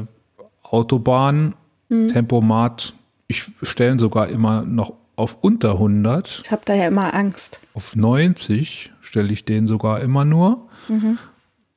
Autobahn, 0.62 1.54
mhm. 1.88 2.08
Tempomat, 2.08 2.94
ich 3.26 3.50
stelle 3.62 3.98
sogar 3.98 4.28
immer 4.28 4.62
noch 4.62 4.92
auf 5.16 5.38
unter 5.40 5.72
100. 5.72 6.42
Ich 6.44 6.52
habe 6.52 6.62
da 6.64 6.74
ja 6.74 6.88
immer 6.88 7.14
Angst. 7.14 7.60
Auf 7.74 7.96
90 7.96 8.92
stelle 9.00 9.32
ich 9.32 9.44
den 9.44 9.66
sogar 9.66 10.00
immer 10.00 10.24
nur. 10.24 10.68
Mhm. 10.88 11.18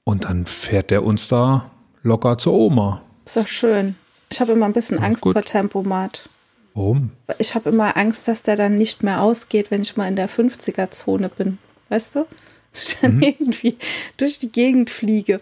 Und 0.04 0.26
dann 0.26 0.46
fährt 0.46 0.92
der 0.92 1.04
uns 1.04 1.28
da 1.28 1.72
locker 2.02 2.38
zur 2.38 2.54
Oma. 2.54 3.02
Ist 3.26 3.38
doch 3.38 3.48
schön. 3.48 3.96
Ich 4.34 4.42
habe 4.42 4.54
immer 4.54 4.66
ein 4.66 4.74
bisschen 4.74 4.98
Angst 4.98 5.22
Gut. 5.22 5.34
vor 5.34 5.44
Tempomat. 5.44 6.28
Warum? 6.74 7.12
Ich 7.38 7.54
habe 7.54 7.70
immer 7.70 7.96
Angst, 7.98 8.28
dass 8.28 8.42
der 8.42 8.56
dann 8.56 8.80
nicht 8.80 9.04
mehr 9.04 9.22
ausgeht, 9.22 9.70
wenn 9.70 9.84
ich 9.84 9.96
mal 9.96 10.08
in 10.08 10.16
der 10.16 10.28
50er-Zone 10.28 11.30
bin. 11.30 11.60
Weißt 11.90 12.16
du? 12.16 12.26
Dass 12.72 12.88
ich 12.88 13.00
dann 13.00 13.18
mhm. 13.18 13.22
irgendwie 13.22 13.78
durch 14.18 14.40
die 14.40 14.52
Gegend 14.52 14.90
fliege. 14.90 15.40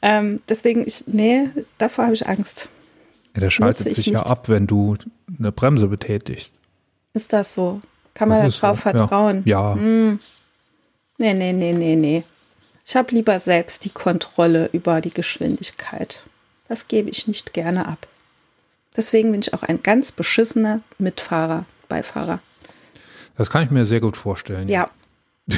Ähm, 0.00 0.40
deswegen, 0.48 0.86
ich, 0.86 1.04
nee, 1.08 1.50
davor 1.76 2.04
habe 2.04 2.14
ich 2.14 2.26
Angst. 2.26 2.70
Ja, 3.34 3.40
der 3.40 3.50
schaltet 3.50 3.94
sich 3.94 4.06
nicht. 4.06 4.14
ja 4.14 4.22
ab, 4.22 4.48
wenn 4.48 4.66
du 4.66 4.96
eine 5.38 5.52
Bremse 5.52 5.88
betätigst. 5.88 6.54
Ist 7.12 7.34
das 7.34 7.52
so? 7.52 7.82
Kann 8.14 8.30
man 8.30 8.38
darauf 8.38 8.78
so. 8.78 8.82
vertrauen? 8.82 9.42
Ja. 9.44 9.74
ja. 9.74 9.74
Hm. 9.74 10.18
Nee, 11.18 11.34
nee, 11.34 11.52
nee, 11.52 11.74
nee, 11.74 11.96
nee. 11.96 12.24
Ich 12.86 12.96
habe 12.96 13.14
lieber 13.14 13.38
selbst 13.38 13.84
die 13.84 13.90
Kontrolle 13.90 14.70
über 14.72 15.02
die 15.02 15.12
Geschwindigkeit. 15.12 16.22
Das 16.68 16.88
gebe 16.88 17.10
ich 17.10 17.28
nicht 17.28 17.52
gerne 17.52 17.86
ab. 17.86 18.06
Deswegen 18.96 19.30
bin 19.30 19.40
ich 19.40 19.54
auch 19.54 19.62
ein 19.62 19.82
ganz 19.82 20.12
beschissener 20.12 20.80
Mitfahrer, 20.98 21.64
Beifahrer. 21.88 22.40
Das 23.36 23.50
kann 23.50 23.62
ich 23.64 23.70
mir 23.70 23.86
sehr 23.86 24.00
gut 24.00 24.16
vorstellen. 24.16 24.68
Ja. 24.68 24.90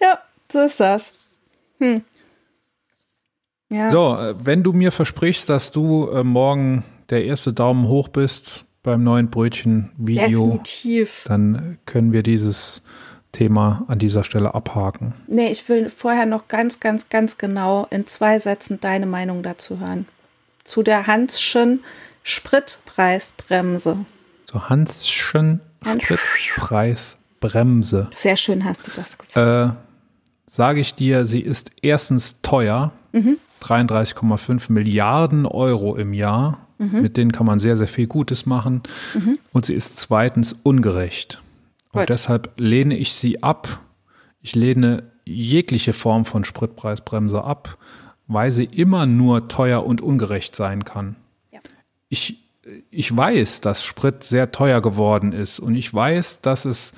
Ja, 0.00 0.18
so 0.52 0.60
ist 0.60 0.80
das. 0.80 1.12
Hm. 1.78 2.02
Ja. 3.70 3.90
So, 3.90 4.16
äh, 4.16 4.34
wenn 4.44 4.62
du 4.62 4.72
mir 4.72 4.92
versprichst, 4.92 5.48
dass 5.48 5.70
du 5.70 6.08
äh, 6.08 6.22
morgen 6.22 6.84
der 7.10 7.24
erste 7.24 7.52
Daumen 7.52 7.88
hoch 7.88 8.08
bist 8.08 8.64
beim 8.82 9.02
neuen 9.02 9.30
Brötchen-Video, 9.30 10.60
dann 11.26 11.78
können 11.86 12.12
wir 12.12 12.22
dieses 12.22 12.82
Thema 13.32 13.84
an 13.88 13.98
dieser 13.98 14.24
Stelle 14.24 14.54
abhaken. 14.54 15.14
Nee, 15.26 15.50
ich 15.50 15.68
will 15.68 15.88
vorher 15.88 16.26
noch 16.26 16.48
ganz, 16.48 16.80
ganz, 16.80 17.08
ganz 17.08 17.38
genau 17.38 17.86
in 17.90 18.06
zwei 18.06 18.38
Sätzen 18.38 18.80
deine 18.80 19.06
Meinung 19.06 19.42
dazu 19.42 19.80
hören 19.80 20.06
zu 20.64 20.82
der 20.82 21.06
Hansschen 21.06 21.80
Spritpreisbremse. 22.22 24.04
So 24.50 24.68
Hanschen 24.68 25.60
Spritpreisbremse. 26.00 28.08
Sehr 28.14 28.36
schön 28.36 28.64
hast 28.64 28.86
du 28.86 28.90
das 28.94 29.18
gesagt. 29.18 29.36
Äh, 29.36 29.70
Sage 30.46 30.80
ich 30.80 30.94
dir, 30.94 31.26
sie 31.26 31.40
ist 31.40 31.70
erstens 31.82 32.40
teuer, 32.42 32.92
Mhm. 33.12 33.38
33,5 33.60 34.70
Milliarden 34.70 35.46
Euro 35.46 35.96
im 35.96 36.12
Jahr. 36.12 36.66
Mhm. 36.78 37.00
Mit 37.02 37.16
denen 37.16 37.32
kann 37.32 37.46
man 37.46 37.58
sehr, 37.58 37.76
sehr 37.76 37.88
viel 37.88 38.06
Gutes 38.06 38.44
machen. 38.44 38.82
Und 39.52 39.66
sie 39.66 39.74
ist 39.74 39.96
zweitens 39.96 40.52
ungerecht. 40.62 41.40
Und 41.92 42.00
Gut. 42.00 42.08
deshalb 42.10 42.52
lehne 42.56 42.96
ich 42.96 43.14
sie 43.14 43.42
ab. 43.42 43.80
Ich 44.40 44.54
lehne 44.54 45.04
jegliche 45.24 45.92
Form 45.92 46.24
von 46.24 46.44
Spritpreisbremse 46.44 47.42
ab, 47.42 47.78
weil 48.26 48.50
sie 48.50 48.64
immer 48.64 49.06
nur 49.06 49.48
teuer 49.48 49.84
und 49.84 50.00
ungerecht 50.00 50.56
sein 50.56 50.84
kann. 50.84 51.16
Ja. 51.52 51.60
Ich, 52.08 52.38
ich 52.90 53.14
weiß, 53.14 53.60
dass 53.60 53.84
Sprit 53.84 54.24
sehr 54.24 54.52
teuer 54.52 54.80
geworden 54.80 55.32
ist 55.32 55.60
und 55.60 55.74
ich 55.74 55.92
weiß, 55.92 56.40
dass 56.40 56.64
es, 56.64 56.92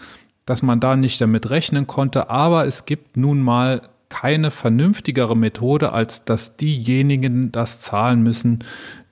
dass 0.45 0.62
man 0.62 0.81
da 0.81 0.97
nicht 0.97 1.20
damit 1.20 1.51
rechnen 1.51 1.87
konnte, 1.87 2.31
aber 2.31 2.66
es 2.66 2.87
gibt 2.87 3.16
nun 3.16 3.41
mal 3.41 3.89
keine 4.09 4.51
vernünftigere 4.51 5.37
Methode, 5.37 5.93
als 5.93 6.24
dass 6.24 6.57
diejenigen 6.57 7.51
das 7.51 7.81
zahlen 7.81 8.22
müssen, 8.22 8.64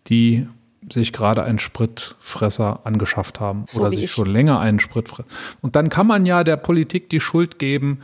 die 0.07 0.47
sich 0.93 1.12
gerade 1.12 1.43
einen 1.43 1.59
Spritfresser 1.59 2.81
angeschafft 2.85 3.41
haben 3.41 3.65
So 3.67 3.81
oder 3.81 3.91
sich 3.91 4.05
ich. 4.05 4.12
schon 4.12 4.29
länger 4.29 4.61
einen 4.61 4.81
Spritfresser. 4.81 5.29
Und 5.61 5.77
dann 5.77 5.89
kann 5.89 6.07
man 6.07 6.27
ja 6.27 6.45
der 6.45 6.57
Politik 6.57 7.09
die 7.09 7.21
Schuld 7.21 7.59
geben, 7.59 8.01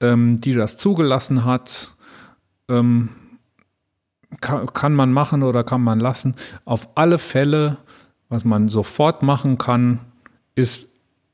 ähm, 0.00 0.40
die 0.40 0.54
das 0.54 0.76
zugelassen 0.76 1.44
hat. 1.44 1.94
Ähm, 2.68 3.10
kann, 4.40 4.72
kann 4.72 4.94
man 4.94 5.12
machen 5.12 5.42
oder 5.42 5.64
kann 5.64 5.82
man 5.82 6.00
lassen. 6.00 6.34
Auf 6.64 6.88
alle 6.94 7.18
Fälle, 7.18 7.78
was 8.28 8.44
man 8.44 8.68
sofort 8.68 9.22
machen 9.22 9.58
kann, 9.58 10.00
ist 10.54 10.88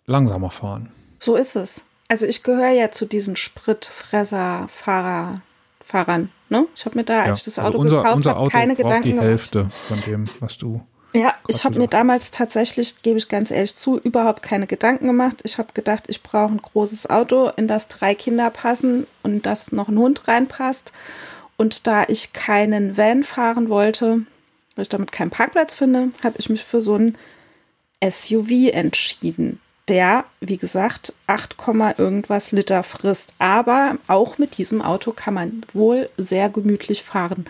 langsamer 0.07 0.51
fahren. 0.51 0.91
So 1.19 1.37
ist 1.37 1.57
es. 1.57 1.87
Also 2.09 2.27
ich 2.27 2.43
gehöre 2.43 2.73
ja 2.73 2.91
zu 2.91 3.07
diesen 3.07 3.37
Spritfresser, 3.37 4.67
Fahrer, 4.69 5.41
Fahrern. 5.85 6.31
Ne? 6.49 6.67
Ich 6.75 6.85
habe 6.85 6.99
mir 6.99 7.05
da, 7.05 7.23
als 7.23 7.39
ich 7.39 7.45
das 7.45 7.59
also 7.59 7.71
Auto 7.71 7.79
unser, 7.79 8.03
gekauft 8.03 8.27
habe, 8.27 8.51
keine 8.51 8.77
Gedanken 8.77 9.03
die 9.05 9.11
gemacht. 9.11 9.27
Hälfte 9.27 9.67
von 9.71 10.01
dem, 10.03 10.25
was 10.41 10.59
du. 10.59 10.83
Ja, 11.15 11.35
ich 11.47 11.65
habe 11.65 11.79
mir 11.79 11.89
damals 11.89 12.31
tatsächlich, 12.31 13.03
gebe 13.03 13.19
ich 13.19 13.29
ganz 13.29 13.51
ehrlich 13.51 13.77
zu, 13.77 13.99
überhaupt 13.99 14.43
keine 14.43 14.67
Gedanken 14.67 15.07
gemacht. 15.07 15.41
Ich 15.45 15.59
habe 15.59 15.73
gedacht, 15.75 16.05
ich 16.09 16.23
brauche 16.23 16.53
ein 16.53 16.63
großes 16.63 17.11
Auto, 17.11 17.51
in 17.57 17.69
das 17.69 17.89
drei 17.89 18.15
Kinder 18.15 18.49
passen 18.49 19.07
und 19.23 19.45
das 19.45 19.73
noch 19.73 19.89
ein 19.89 19.99
Hund 19.99 20.27
reinpasst. 20.27 20.93
Und 21.63 21.87
da 21.87 22.03
ich 22.09 22.33
keinen 22.33 22.97
Van 22.97 23.23
fahren 23.23 23.69
wollte, 23.69 24.23
weil 24.75 24.83
ich 24.83 24.89
damit 24.89 25.13
keinen 25.13 25.31
Parkplatz 25.31 25.75
finde, 25.75 26.09
habe 26.25 26.35
ich 26.39 26.49
mich 26.49 26.65
für 26.65 26.81
so 26.81 26.97
ein 26.97 27.17
SUV 28.05 28.73
entschieden, 28.73 29.61
der, 29.87 30.25
wie 30.41 30.57
gesagt, 30.57 31.13
8, 31.29 31.57
Komma 31.57 31.95
irgendwas 31.97 32.51
Liter 32.51 32.83
frisst. 32.83 33.35
Aber 33.39 33.97
auch 34.09 34.39
mit 34.39 34.59
diesem 34.59 34.83
Auto 34.83 35.13
kann 35.13 35.35
man 35.35 35.63
wohl 35.73 36.11
sehr 36.17 36.49
gemütlich 36.49 37.05
fahren. 37.05 37.47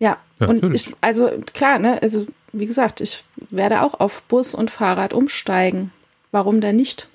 Ja, 0.00 0.18
Ja, 0.40 0.48
und 0.48 0.56
natürlich. 0.56 0.88
ich, 0.88 0.94
also 1.00 1.30
klar, 1.52 1.78
ne, 1.78 2.02
also 2.02 2.26
wie 2.52 2.66
gesagt, 2.66 3.00
ich 3.00 3.22
werde 3.50 3.82
auch 3.82 4.00
auf 4.00 4.22
Bus 4.22 4.52
und 4.52 4.72
Fahrrad 4.72 5.12
umsteigen. 5.12 5.92
Warum 6.32 6.60
denn 6.60 6.74
nicht? 6.74 7.08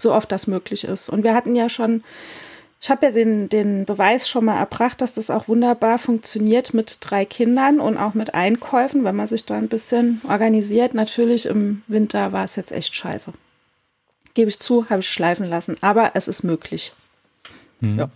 So 0.00 0.12
oft 0.12 0.32
das 0.32 0.48
möglich 0.48 0.82
ist. 0.82 1.08
Und 1.08 1.22
wir 1.22 1.34
hatten 1.34 1.54
ja 1.54 1.68
schon, 1.68 2.02
ich 2.80 2.90
habe 2.90 3.06
ja 3.06 3.12
den, 3.12 3.48
den 3.48 3.84
Beweis 3.84 4.28
schon 4.28 4.44
mal 4.44 4.56
erbracht, 4.56 5.00
dass 5.00 5.12
das 5.12 5.30
auch 5.30 5.48
wunderbar 5.48 5.98
funktioniert 5.98 6.74
mit 6.74 6.98
drei 7.00 7.24
Kindern 7.24 7.80
und 7.80 7.96
auch 7.96 8.14
mit 8.14 8.34
Einkäufen, 8.34 9.02
wenn 9.04 9.16
man 9.16 9.26
sich 9.26 9.44
da 9.44 9.56
ein 9.58 9.68
bisschen 9.68 10.20
organisiert. 10.28 10.94
Natürlich 10.94 11.46
im 11.46 11.82
Winter 11.88 12.30
war 12.32 12.44
es 12.44 12.54
jetzt 12.54 12.70
echt 12.70 12.94
scheiße. 12.94 13.32
Gebe 14.34 14.48
ich 14.48 14.60
zu, 14.60 14.88
habe 14.90 15.00
ich 15.00 15.10
schleifen 15.10 15.48
lassen. 15.48 15.76
Aber 15.80 16.12
es 16.14 16.28
ist 16.28 16.44
möglich. 16.44 16.92
Ja, 17.80 18.10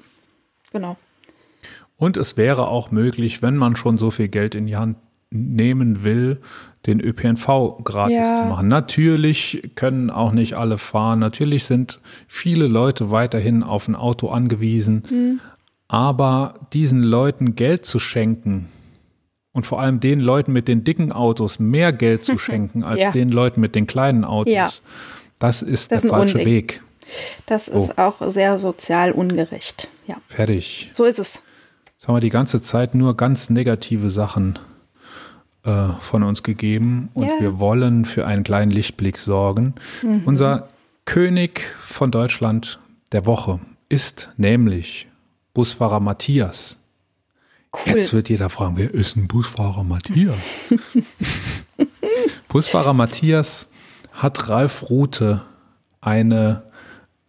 genau. 0.72 0.96
Und 1.96 2.16
es 2.16 2.36
wäre 2.36 2.68
auch 2.68 2.90
möglich, 2.90 3.42
wenn 3.42 3.56
man 3.56 3.74
schon 3.76 3.98
so 3.98 4.10
viel 4.10 4.28
Geld 4.28 4.54
in 4.54 4.66
die 4.66 4.76
Hand 4.76 4.96
nehmen 5.32 6.04
will, 6.04 6.38
den 6.86 7.00
ÖPNV 7.00 7.78
gratis 7.84 8.16
Ja. 8.16 8.36
zu 8.36 8.42
machen. 8.48 8.68
Natürlich 8.68 9.70
können 9.76 10.10
auch 10.10 10.32
nicht 10.32 10.54
alle 10.54 10.78
fahren. 10.78 11.20
Natürlich 11.20 11.64
sind 11.64 12.00
viele 12.28 12.66
Leute 12.66 13.10
weiterhin 13.10 13.62
auf 13.62 13.86
ein 13.88 13.94
Auto 13.94 14.28
angewiesen. 14.30 15.04
Hm. 15.08 15.40
Aber 15.88 16.54
diesen 16.72 17.02
Leuten 17.02 17.54
Geld 17.54 17.84
zu 17.84 17.98
schenken 17.98 18.68
und 19.52 19.66
vor 19.66 19.80
allem 19.80 20.00
den 20.00 20.20
Leuten 20.20 20.52
mit 20.52 20.66
den 20.66 20.84
dicken 20.84 21.12
Autos 21.12 21.58
mehr 21.58 21.92
Geld 21.92 22.24
zu 22.24 22.38
schenken 22.38 22.82
als 22.82 23.00
Ja. 23.00 23.10
den 23.12 23.28
Leuten 23.28 23.60
mit 23.60 23.74
den 23.74 23.86
kleinen 23.86 24.24
Autos, 24.24 24.52
Ja. 24.52 24.70
das 25.38 25.62
ist 25.62 25.92
Das 25.92 26.02
der 26.02 26.10
ist 26.10 26.14
falsche 26.16 26.38
Unding. 26.38 26.52
Weg. 26.54 26.82
Das 27.46 27.70
Oh. 27.70 27.78
ist 27.78 27.98
auch 27.98 28.22
sehr 28.30 28.56
sozial 28.58 29.12
ungerecht. 29.12 29.88
Ja, 30.06 30.16
Fertig. 30.28 30.90
so 30.94 31.04
ist 31.04 31.18
es. 31.18 31.42
Jetzt 31.98 32.08
haben 32.08 32.16
wir 32.16 32.20
die 32.20 32.30
ganze 32.30 32.62
Zeit 32.62 32.94
nur 32.94 33.16
ganz 33.16 33.50
negative 33.50 34.08
Sachen 34.10 34.58
äh, 35.64 35.88
von 36.00 36.22
uns 36.22 36.42
gegeben 36.42 37.08
und 37.14 37.24
Ja. 37.26 37.40
wir 37.40 37.58
wollen 37.58 38.04
für 38.04 38.26
einen 38.26 38.44
kleinen 38.44 38.70
Lichtblick 38.70 39.18
sorgen. 39.18 39.74
Unser 40.24 40.68
König 41.04 41.62
von 41.80 42.10
Deutschland 42.10 42.78
der 43.12 43.26
Woche 43.26 43.60
ist 43.88 44.30
nämlich 44.36 45.08
Busfahrer 45.54 46.00
Matthias. 46.00 46.78
Cool. 47.74 47.94
Jetzt 47.96 48.12
wird 48.12 48.28
jeder 48.28 48.50
fragen, 48.50 48.76
wer 48.76 48.92
ist 48.92 49.16
ein 49.16 49.28
Busfahrer 49.28 49.82
Matthias? 49.84 50.74
Busfahrer 52.48 52.92
Matthias 52.92 53.68
hat 54.12 54.48
Ralf 54.48 54.90
Rute 54.90 55.42
eine 56.00 56.64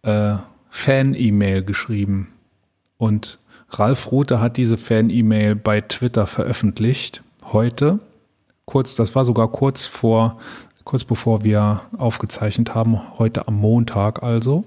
äh, 0.02 0.34
Fan-E-Mail 0.70 1.62
geschrieben. 1.64 2.28
Und 2.98 3.38
Ralf 3.70 4.10
Rute 4.12 4.40
hat 4.40 4.56
diese 4.56 4.76
Fan-E-Mail 4.76 5.54
bei 5.56 5.80
Twitter 5.80 6.26
veröffentlicht. 6.26 7.22
Heute. 7.52 8.00
Kurz, 8.66 8.94
das 8.94 9.14
war 9.14 9.24
sogar 9.24 9.48
kurz 9.48 9.84
vor, 9.84 10.38
kurz 10.84 11.04
bevor 11.04 11.44
wir 11.44 11.82
aufgezeichnet 11.96 12.74
haben. 12.74 13.18
Heute 13.18 13.46
am 13.48 13.54
Montag 13.54 14.22
also. 14.22 14.64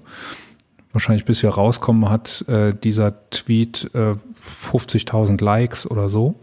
Wahrscheinlich 0.92 1.24
bis 1.24 1.42
wir 1.42 1.50
rauskommen, 1.50 2.08
hat 2.08 2.46
äh, 2.48 2.72
dieser 2.74 3.28
Tweet 3.30 3.90
äh, 3.94 4.14
50.000 4.72 5.42
Likes 5.42 5.88
oder 5.88 6.08
so. 6.08 6.34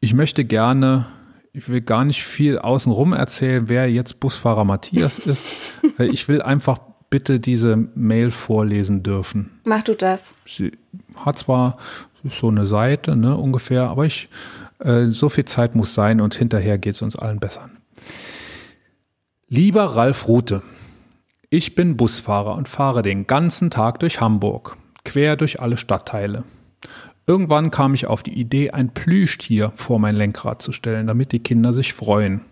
Ich 0.00 0.14
möchte 0.14 0.44
gerne, 0.44 1.06
ich 1.52 1.68
will 1.68 1.80
gar 1.80 2.04
nicht 2.04 2.22
viel 2.22 2.58
außenrum 2.58 3.12
erzählen, 3.12 3.68
wer 3.68 3.90
jetzt 3.90 4.20
Busfahrer 4.20 4.64
Matthias 4.64 5.18
ist. 5.18 5.74
Ich 5.98 6.28
will 6.28 6.42
einfach 6.42 6.78
bitte 7.10 7.40
diese 7.40 7.76
Mail 7.76 8.30
vorlesen 8.30 9.02
dürfen. 9.02 9.50
Mach 9.64 9.82
du 9.82 9.94
das. 9.94 10.34
Sie 10.46 10.72
hat 11.16 11.38
zwar 11.38 11.76
so 12.24 12.48
eine 12.48 12.66
Seite, 12.66 13.16
ne, 13.16 13.36
ungefähr, 13.36 13.88
aber 13.88 14.06
ich, 14.06 14.28
so 14.80 15.28
viel 15.28 15.44
Zeit 15.44 15.74
muss 15.74 15.94
sein 15.94 16.20
und 16.20 16.34
hinterher 16.34 16.78
geht 16.78 16.94
es 16.94 17.02
uns 17.02 17.16
allen 17.16 17.40
besser. 17.40 17.68
Lieber 19.48 19.84
Ralf 19.96 20.28
Rute, 20.28 20.62
ich 21.50 21.74
bin 21.74 21.96
Busfahrer 21.96 22.54
und 22.54 22.68
fahre 22.68 23.02
den 23.02 23.26
ganzen 23.26 23.70
Tag 23.70 24.00
durch 24.00 24.20
Hamburg, 24.20 24.76
quer 25.04 25.36
durch 25.36 25.60
alle 25.60 25.78
Stadtteile. 25.78 26.44
Irgendwann 27.26 27.70
kam 27.70 27.94
ich 27.94 28.06
auf 28.06 28.22
die 28.22 28.38
Idee, 28.38 28.70
ein 28.70 28.94
Plüschtier 28.94 29.72
vor 29.74 29.98
mein 29.98 30.14
Lenkrad 30.14 30.62
zu 30.62 30.72
stellen, 30.72 31.06
damit 31.06 31.32
die 31.32 31.38
Kinder 31.38 31.72
sich 31.72 31.94
freuen. 31.94 32.42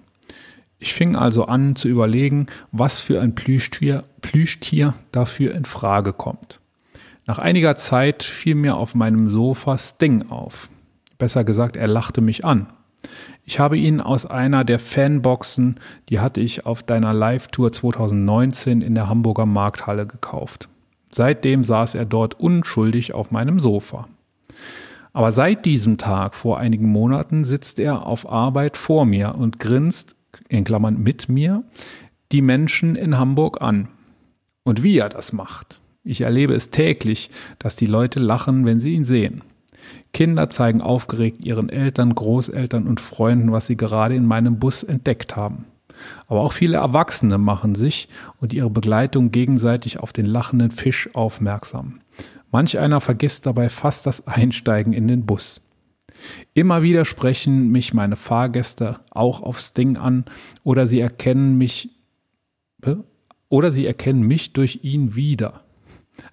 Ich 0.78 0.94
fing 0.94 1.16
also 1.16 1.46
an 1.46 1.76
zu 1.76 1.88
überlegen, 1.88 2.46
was 2.72 3.00
für 3.00 3.20
ein 3.20 3.34
Plüschtier, 3.34 4.04
Plüschtier 4.20 4.94
dafür 5.12 5.54
in 5.54 5.64
Frage 5.64 6.12
kommt. 6.12 6.60
Nach 7.26 7.38
einiger 7.38 7.76
Zeit 7.76 8.22
fiel 8.22 8.54
mir 8.54 8.76
auf 8.76 8.94
meinem 8.94 9.28
Sofa 9.28 9.78
Sting 9.78 10.30
auf. 10.30 10.68
Besser 11.18 11.44
gesagt, 11.44 11.76
er 11.76 11.86
lachte 11.86 12.20
mich 12.20 12.44
an. 12.44 12.66
Ich 13.44 13.58
habe 13.58 13.78
ihn 13.78 14.00
aus 14.00 14.26
einer 14.26 14.64
der 14.64 14.78
Fanboxen, 14.78 15.78
die 16.08 16.20
hatte 16.20 16.40
ich 16.40 16.66
auf 16.66 16.82
deiner 16.82 17.14
Live-Tour 17.14 17.72
2019 17.72 18.80
in 18.82 18.94
der 18.94 19.08
Hamburger 19.08 19.46
Markthalle 19.46 20.06
gekauft. 20.06 20.68
Seitdem 21.10 21.64
saß 21.64 21.94
er 21.94 22.04
dort 22.04 22.38
unschuldig 22.38 23.14
auf 23.14 23.30
meinem 23.30 23.60
Sofa. 23.60 24.08
Aber 25.12 25.32
seit 25.32 25.64
diesem 25.64 25.96
Tag 25.96 26.34
vor 26.34 26.58
einigen 26.58 26.90
Monaten 26.90 27.44
sitzt 27.44 27.78
er 27.78 28.06
auf 28.06 28.30
Arbeit 28.30 28.76
vor 28.76 29.06
mir 29.06 29.36
und 29.36 29.58
grinst, 29.58 30.16
in 30.48 30.64
Klammern 30.64 31.02
mit 31.02 31.28
mir, 31.28 31.64
die 32.32 32.42
Menschen 32.42 32.96
in 32.96 33.16
Hamburg 33.16 33.62
an. 33.62 33.88
Und 34.64 34.82
wie 34.82 34.98
er 34.98 35.08
das 35.08 35.32
macht. 35.32 35.80
Ich 36.02 36.20
erlebe 36.20 36.54
es 36.54 36.70
täglich, 36.70 37.30
dass 37.58 37.76
die 37.76 37.86
Leute 37.86 38.20
lachen, 38.20 38.66
wenn 38.66 38.78
sie 38.78 38.92
ihn 38.92 39.04
sehen. 39.04 39.42
Kinder 40.12 40.48
zeigen 40.50 40.80
aufgeregt 40.80 41.44
ihren 41.44 41.68
Eltern, 41.68 42.14
Großeltern 42.14 42.86
und 42.86 43.00
Freunden, 43.00 43.52
was 43.52 43.66
sie 43.66 43.76
gerade 43.76 44.14
in 44.14 44.24
meinem 44.24 44.58
Bus 44.58 44.82
entdeckt 44.82 45.36
haben. 45.36 45.66
Aber 46.26 46.40
auch 46.40 46.52
viele 46.52 46.78
Erwachsene 46.78 47.38
machen 47.38 47.74
sich 47.74 48.08
und 48.40 48.52
ihre 48.52 48.70
Begleitung 48.70 49.30
gegenseitig 49.30 49.98
auf 49.98 50.12
den 50.12 50.26
lachenden 50.26 50.70
Fisch 50.70 51.14
aufmerksam. 51.14 52.00
Manch 52.50 52.78
einer 52.78 53.00
vergisst 53.00 53.46
dabei 53.46 53.68
fast 53.68 54.06
das 54.06 54.26
Einsteigen 54.26 54.92
in 54.92 55.08
den 55.08 55.26
Bus. 55.26 55.60
Immer 56.54 56.82
wieder 56.82 57.04
sprechen 57.04 57.70
mich 57.70 57.92
meine 57.92 58.16
Fahrgäste 58.16 59.00
auch 59.10 59.42
auf 59.42 59.60
Sting 59.60 59.96
an 59.96 60.24
oder 60.64 60.86
sie 60.86 61.00
erkennen 61.00 61.58
mich 61.58 61.90
oder 63.48 63.70
sie 63.70 63.86
erkennen 63.86 64.22
mich 64.22 64.52
durch 64.52 64.80
ihn 64.82 65.14
wieder. 65.14 65.65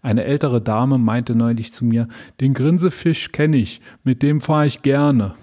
Eine 0.02 0.24
ältere 0.24 0.62
Dame 0.62 0.98
meinte 0.98 1.36
neulich 1.36 1.74
zu 1.74 1.86
mir, 1.86 2.08
den 2.40 2.54
Grinsefisch 2.54 3.32
kenne 3.32 3.58
ich, 3.58 3.82
mit 4.04 4.22
dem 4.22 4.42
fahre 4.42 4.66
ich 4.66 4.82
gerne. 4.82 5.36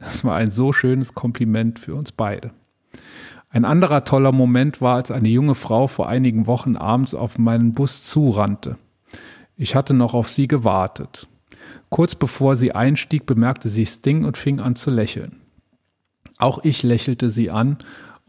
Das 0.00 0.24
war 0.24 0.36
ein 0.36 0.50
so 0.50 0.72
schönes 0.72 1.14
Kompliment 1.14 1.78
für 1.78 1.94
uns 1.94 2.12
beide. 2.12 2.50
Ein 3.50 3.64
anderer 3.64 4.04
toller 4.04 4.32
Moment 4.32 4.80
war, 4.80 4.96
als 4.96 5.10
eine 5.10 5.28
junge 5.28 5.54
Frau 5.54 5.86
vor 5.86 6.08
einigen 6.08 6.46
Wochen 6.46 6.76
abends 6.76 7.14
auf 7.14 7.38
meinen 7.38 7.74
Bus 7.74 8.02
zurannte. 8.02 8.78
Ich 9.56 9.74
hatte 9.74 9.94
noch 9.94 10.14
auf 10.14 10.30
sie 10.30 10.48
gewartet. 10.48 11.28
Kurz 11.90 12.14
bevor 12.14 12.56
sie 12.56 12.72
einstieg, 12.72 13.26
bemerkte 13.26 13.68
sie 13.68 13.84
Sting 13.84 14.24
und 14.24 14.38
fing 14.38 14.58
an 14.58 14.74
zu 14.74 14.90
lächeln. 14.90 15.36
Auch 16.38 16.64
ich 16.64 16.82
lächelte 16.82 17.30
sie 17.30 17.50
an, 17.50 17.76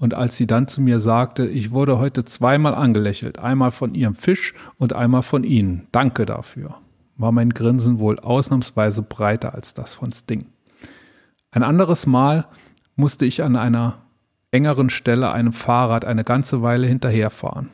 und 0.04 0.16
als 0.16 0.36
sie 0.36 0.47
dann 0.47 0.68
zu 0.68 0.82
mir 0.82 0.99
sagte, 0.99 1.47
ich 1.47 1.72
wurde 1.72 1.97
heute 1.97 2.26
zweimal 2.26 2.76
angelächelt, 2.76 3.39
einmal 3.39 3.72
von 3.72 3.95
ihrem 3.95 4.16
Fisch 4.16 4.54
und 4.78 4.91
einmal 4.91 5.22
von 5.22 5.45
Ihnen, 5.45 5.88
danke 5.93 6.26
dafür, 6.26 6.76
war 7.16 7.32
mein 7.32 7.51
Grinsen 7.51 7.99
wohl 7.99 8.20
ausnahmsweise 8.20 9.01
breiter 9.01 9.54
als 9.56 9.74
das 9.74 9.95
von 9.95 10.12
Sting. 10.12 10.47
Ein 11.51 11.64
anderes 11.64 12.06
Mal 12.06 12.47
musste 12.97 13.26
ich 13.26 13.43
an 13.43 13.56
einer 13.56 13.99
engeren 14.51 14.89
Stelle 14.89 15.32
einem 15.32 15.54
Fahrrad 15.54 16.04
eine 16.04 16.26
ganze 16.26 16.62
Weile 16.62 16.86
hinterherfahren. 16.86 17.70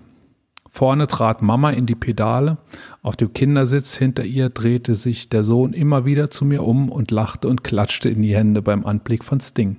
Vorne 0.70 1.08
trat 1.08 1.42
Mama 1.42 1.72
in 1.72 1.88
die 1.88 1.96
Pedale, 1.96 2.60
auf 3.02 3.16
dem 3.16 3.34
Kindersitz 3.34 3.96
hinter 3.96 4.24
ihr 4.24 4.52
drehte 4.52 4.94
sich 4.94 5.30
der 5.30 5.44
Sohn 5.44 5.74
immer 5.74 6.06
wieder 6.06 6.30
zu 6.30 6.46
mir 6.46 6.62
um 6.62 6.90
und 6.90 7.10
lachte 7.10 7.48
und 7.48 7.64
klatschte 7.64 8.08
in 8.08 8.22
die 8.22 8.36
Hände 8.36 8.62
beim 8.62 8.86
Anblick 8.86 9.26
von 9.26 9.40
Sting. 9.40 9.78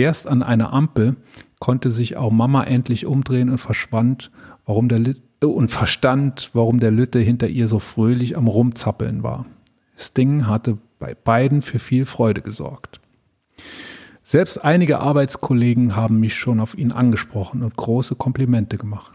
Erst 0.00 0.26
an 0.26 0.42
einer 0.42 0.72
Ampel 0.72 1.16
konnte 1.58 1.90
sich 1.90 2.16
auch 2.16 2.30
Mama 2.30 2.64
endlich 2.64 3.04
umdrehen 3.04 3.50
und 3.50 3.58
verschwand, 3.58 4.30
warum 4.64 4.88
der 4.88 4.98
Lütte, 4.98 5.20
äh, 5.42 5.44
und 5.44 5.68
verstand, 5.68 6.48
warum 6.54 6.80
der 6.80 6.90
Lütte 6.90 7.18
hinter 7.18 7.48
ihr 7.48 7.68
so 7.68 7.80
fröhlich 7.80 8.34
am 8.34 8.48
Rumzappeln 8.48 9.22
war. 9.22 9.44
Sting 9.98 10.46
hatte 10.46 10.78
bei 10.98 11.14
beiden 11.14 11.60
für 11.60 11.78
viel 11.78 12.06
Freude 12.06 12.40
gesorgt. 12.40 13.02
Selbst 14.22 14.64
einige 14.64 15.00
Arbeitskollegen 15.00 15.96
haben 15.96 16.18
mich 16.18 16.34
schon 16.34 16.60
auf 16.60 16.78
ihn 16.78 16.92
angesprochen 16.92 17.62
und 17.62 17.76
große 17.76 18.14
Komplimente 18.14 18.78
gemacht. 18.78 19.12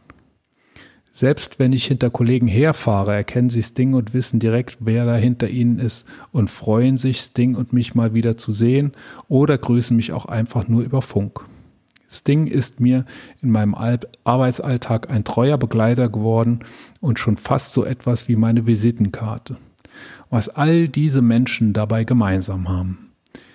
Selbst 1.18 1.60
wenn 1.60 1.72
ich 1.72 1.86
hinter 1.86 2.10
Kollegen 2.10 2.46
herfahre, 2.46 3.14
erkennen 3.14 3.50
sie 3.50 3.64
Sting 3.64 3.94
und 3.94 4.14
wissen 4.14 4.38
direkt, 4.38 4.80
wer 4.82 5.06
da 5.06 5.16
hinter 5.16 5.48
ihnen 5.48 5.80
ist 5.80 6.06
und 6.34 6.50
freuen 6.50 6.98
sich, 6.98 7.22
Sting 7.22 7.56
und 7.56 7.72
mich 7.72 7.96
mal 7.96 8.14
wieder 8.14 8.36
zu 8.36 8.52
sehen 8.52 8.92
oder 9.30 9.58
grüßen 9.58 9.96
mich 9.96 10.12
auch 10.12 10.26
einfach 10.26 10.68
nur 10.68 10.82
über 10.82 11.02
Funk. 11.02 11.46
Sting 12.12 12.48
ist 12.48 12.82
mir 12.82 13.06
in 13.42 13.50
meinem 13.50 13.76
Arbeitsalltag 14.26 15.10
ein 15.10 15.24
treuer 15.24 15.58
Begleiter 15.58 16.10
geworden 16.10 16.66
und 17.00 17.18
schon 17.18 17.38
fast 17.38 17.72
so 17.72 17.86
etwas 17.86 18.28
wie 18.28 18.36
meine 18.36 18.66
Visitenkarte. 18.68 19.56
Was 20.30 20.50
all 20.50 20.90
diese 20.90 21.22
Menschen 21.22 21.72
dabei 21.72 22.04
gemeinsam 22.04 22.68
haben. 22.68 23.12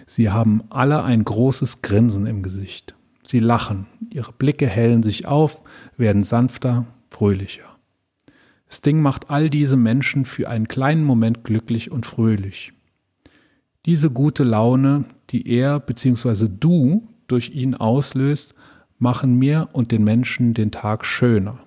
Sie 0.07 0.31
haben 0.31 0.63
alle 0.71 1.03
ein 1.03 1.27
großes 1.27 1.83
Grinsen 1.83 2.25
im 2.25 2.43
Gesicht. 2.43 2.95
Sie 3.23 3.39
lachen, 3.39 3.85
ihre 4.11 4.33
Blicke 4.33 4.67
hellen 4.67 5.03
sich 5.03 5.27
auf, 5.27 5.61
werden 5.99 6.23
sanfter, 6.23 6.87
fröhlicher. 7.11 7.65
Sting 8.71 9.03
macht 9.03 9.31
all 9.31 9.51
diese 9.51 9.77
Menschen 9.77 10.25
für 10.25 10.49
einen 10.49 10.69
kleinen 10.69 11.05
Moment 11.05 11.45
glücklich 11.45 11.91
und 11.91 12.07
fröhlich. 12.07 12.73
Diese 13.85 14.11
gute 14.11 14.45
Laune, 14.45 15.07
die 15.31 15.49
er 15.49 15.81
bzw. 15.81 16.49
du 16.49 17.09
durch 17.27 17.51
ihn 17.51 17.75
auslöst, 17.75 18.55
machen 18.99 19.39
mir 19.39 19.69
und 19.73 19.93
den 19.93 20.05
Menschen 20.05 20.55
den 20.55 20.71
Tag 20.71 21.05
schöner. 21.05 21.59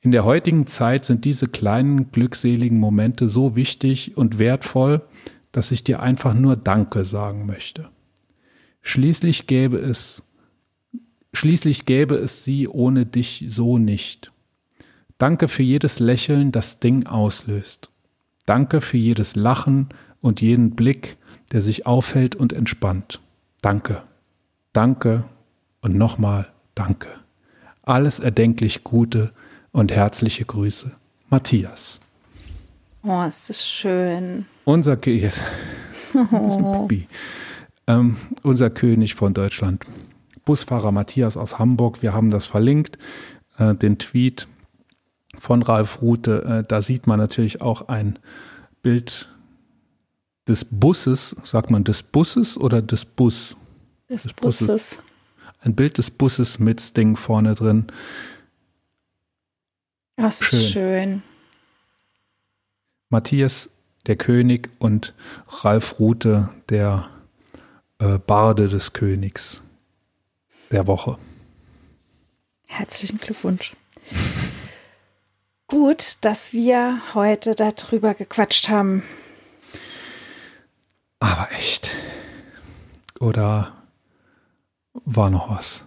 In 0.00 0.10
der 0.10 0.24
heutigen 0.24 0.66
Zeit 0.66 1.04
sind 1.04 1.24
diese 1.24 1.48
kleinen 1.48 2.10
glückseligen 2.10 2.78
Momente 2.78 3.28
so 3.28 3.54
wichtig 3.54 4.16
und 4.16 4.38
wertvoll, 4.38 5.02
dass 5.52 5.70
ich 5.70 5.84
dir 5.84 6.00
einfach 6.00 6.34
nur 6.34 6.56
Danke 6.56 7.04
sagen 7.04 7.46
möchte. 7.46 7.88
Schließlich 8.80 9.46
gäbe 9.46 9.78
es 9.78 10.31
Schließlich 11.34 11.86
gäbe 11.86 12.16
es 12.16 12.44
sie 12.44 12.68
ohne 12.68 13.06
dich 13.06 13.46
so 13.48 13.78
nicht. 13.78 14.32
Danke 15.18 15.48
für 15.48 15.62
jedes 15.62 15.98
Lächeln, 15.98 16.52
das 16.52 16.78
Ding 16.78 17.06
auslöst. 17.06 17.90
Danke 18.44 18.80
für 18.80 18.98
jedes 18.98 19.36
Lachen 19.36 19.88
und 20.20 20.40
jeden 20.40 20.72
Blick, 20.72 21.16
der 21.52 21.62
sich 21.62 21.86
aufhält 21.86 22.34
und 22.34 22.52
entspannt. 22.52 23.20
Danke. 23.60 24.02
Danke 24.72 25.24
und 25.80 25.96
nochmal 25.96 26.48
Danke. 26.74 27.08
Alles 27.82 28.20
erdenklich 28.20 28.84
Gute 28.84 29.32
und 29.72 29.92
herzliche 29.92 30.44
Grüße. 30.44 30.92
Matthias. 31.28 32.00
Oh, 33.02 33.22
ist 33.22 33.48
das 33.48 33.68
schön. 33.68 34.46
Unser, 34.64 35.04
yes. 35.06 35.40
oh. 36.32 36.88
ähm, 37.86 38.16
unser 38.42 38.70
König 38.70 39.14
von 39.14 39.34
Deutschland. 39.34 39.84
Busfahrer 40.44 40.92
Matthias 40.92 41.36
aus 41.36 41.58
Hamburg. 41.58 42.02
Wir 42.02 42.12
haben 42.12 42.30
das 42.30 42.46
verlinkt, 42.46 42.98
äh, 43.58 43.74
den 43.74 43.98
Tweet 43.98 44.48
von 45.38 45.62
Ralf 45.62 46.02
Rute. 46.02 46.44
Äh, 46.44 46.66
da 46.66 46.82
sieht 46.82 47.06
man 47.06 47.18
natürlich 47.18 47.60
auch 47.60 47.88
ein 47.88 48.18
Bild 48.82 49.28
des 50.48 50.64
Busses. 50.64 51.36
Sagt 51.44 51.70
man 51.70 51.84
des 51.84 52.02
Busses 52.02 52.56
oder 52.56 52.82
des 52.82 53.04
Bus? 53.04 53.56
Des, 54.08 54.24
des 54.24 54.32
Busses. 54.34 54.66
Busses. 54.66 55.02
Ein 55.60 55.74
Bild 55.74 55.98
des 55.98 56.10
Busses 56.10 56.58
mit 56.58 56.80
Sting 56.80 57.16
vorne 57.16 57.54
drin. 57.54 57.86
Das 60.16 60.40
ist 60.40 60.48
schön. 60.50 60.60
schön. 60.60 61.22
Matthias, 63.08 63.70
der 64.06 64.16
König, 64.16 64.70
und 64.78 65.14
Ralf 65.48 66.00
Rute, 66.00 66.48
der 66.68 67.08
äh, 67.98 68.18
Barde 68.18 68.68
des 68.68 68.92
Königs 68.92 69.60
der 70.72 70.86
Woche. 70.86 71.18
Herzlichen 72.66 73.18
Glückwunsch. 73.18 73.74
Gut, 75.68 76.16
dass 76.22 76.52
wir 76.52 77.00
heute 77.14 77.54
darüber 77.54 78.14
gequatscht 78.14 78.68
haben. 78.68 79.02
Aber 81.20 81.48
echt. 81.52 81.90
Oder 83.20 83.72
war 84.92 85.30
noch 85.30 85.48
was? 85.50 85.84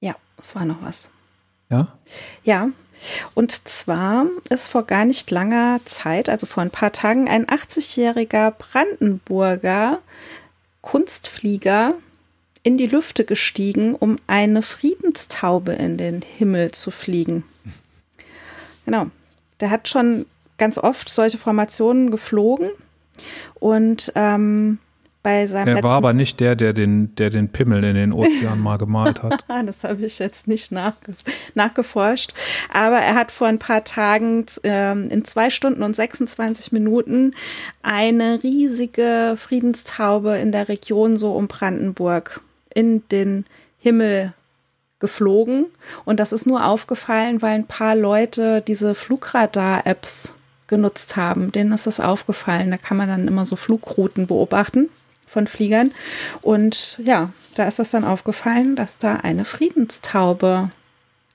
Ja, 0.00 0.16
es 0.38 0.54
war 0.54 0.64
noch 0.64 0.82
was. 0.82 1.10
Ja? 1.68 1.88
Ja. 2.42 2.68
Und 3.34 3.68
zwar 3.68 4.26
ist 4.48 4.68
vor 4.68 4.84
gar 4.84 5.04
nicht 5.04 5.30
langer 5.30 5.80
Zeit, 5.84 6.28
also 6.28 6.46
vor 6.46 6.62
ein 6.62 6.70
paar 6.70 6.92
Tagen, 6.92 7.28
ein 7.28 7.46
80-jähriger 7.46 8.52
Brandenburger 8.52 9.98
Kunstflieger 10.80 11.94
in 12.62 12.78
die 12.78 12.86
Lüfte 12.86 13.24
gestiegen, 13.24 13.94
um 13.94 14.16
eine 14.26 14.62
Friedenstaube 14.62 15.72
in 15.72 15.96
den 15.96 16.22
Himmel 16.22 16.70
zu 16.72 16.90
fliegen. 16.90 17.44
Genau. 18.84 19.06
Der 19.60 19.70
hat 19.70 19.88
schon 19.88 20.26
ganz 20.58 20.78
oft 20.78 21.08
solche 21.08 21.38
Formationen 21.38 22.10
geflogen 22.10 22.70
und 23.54 24.12
ähm, 24.14 24.78
bei 25.22 25.46
seinem 25.46 25.76
Er 25.76 25.82
war 25.84 25.96
aber 25.96 26.12
nicht 26.12 26.40
der, 26.40 26.56
der 26.56 26.72
den, 26.72 27.14
der 27.14 27.30
den 27.30 27.48
Pimmel 27.48 27.84
in 27.84 27.94
den 27.94 28.12
Ozean 28.12 28.58
mal 28.60 28.76
gemalt 28.76 29.22
hat. 29.22 29.44
das 29.66 29.84
habe 29.84 30.04
ich 30.04 30.18
jetzt 30.18 30.48
nicht 30.48 30.72
nachge 30.72 31.14
nachgeforscht. 31.54 32.34
Aber 32.72 32.96
er 32.96 33.14
hat 33.14 33.30
vor 33.30 33.46
ein 33.46 33.60
paar 33.60 33.84
Tagen 33.84 34.46
ähm, 34.64 35.08
in 35.10 35.24
zwei 35.24 35.50
Stunden 35.50 35.84
und 35.84 35.94
26 35.94 36.72
Minuten 36.72 37.34
eine 37.82 38.42
riesige 38.42 39.34
Friedenstaube 39.36 40.38
in 40.38 40.50
der 40.50 40.68
Region 40.68 41.16
so 41.16 41.34
um 41.34 41.46
Brandenburg 41.46 42.40
in 42.74 43.06
den 43.08 43.44
Himmel 43.78 44.32
geflogen. 45.00 45.66
Und 46.04 46.20
das 46.20 46.32
ist 46.32 46.46
nur 46.46 46.64
aufgefallen, 46.64 47.42
weil 47.42 47.54
ein 47.54 47.66
paar 47.66 47.94
Leute 47.94 48.62
diese 48.62 48.94
Flugradar-Apps 48.94 50.34
genutzt 50.68 51.16
haben. 51.16 51.52
Denen 51.52 51.72
ist 51.72 51.86
das 51.86 52.00
aufgefallen. 52.00 52.70
Da 52.70 52.78
kann 52.78 52.96
man 52.96 53.08
dann 53.08 53.28
immer 53.28 53.44
so 53.44 53.56
Flugrouten 53.56 54.26
beobachten 54.26 54.88
von 55.26 55.46
Fliegern. 55.46 55.92
Und 56.40 56.98
ja, 57.02 57.30
da 57.54 57.68
ist 57.68 57.78
das 57.78 57.90
dann 57.90 58.04
aufgefallen, 58.04 58.76
dass 58.76 58.98
da 58.98 59.16
eine 59.16 59.44
Friedenstaube 59.44 60.70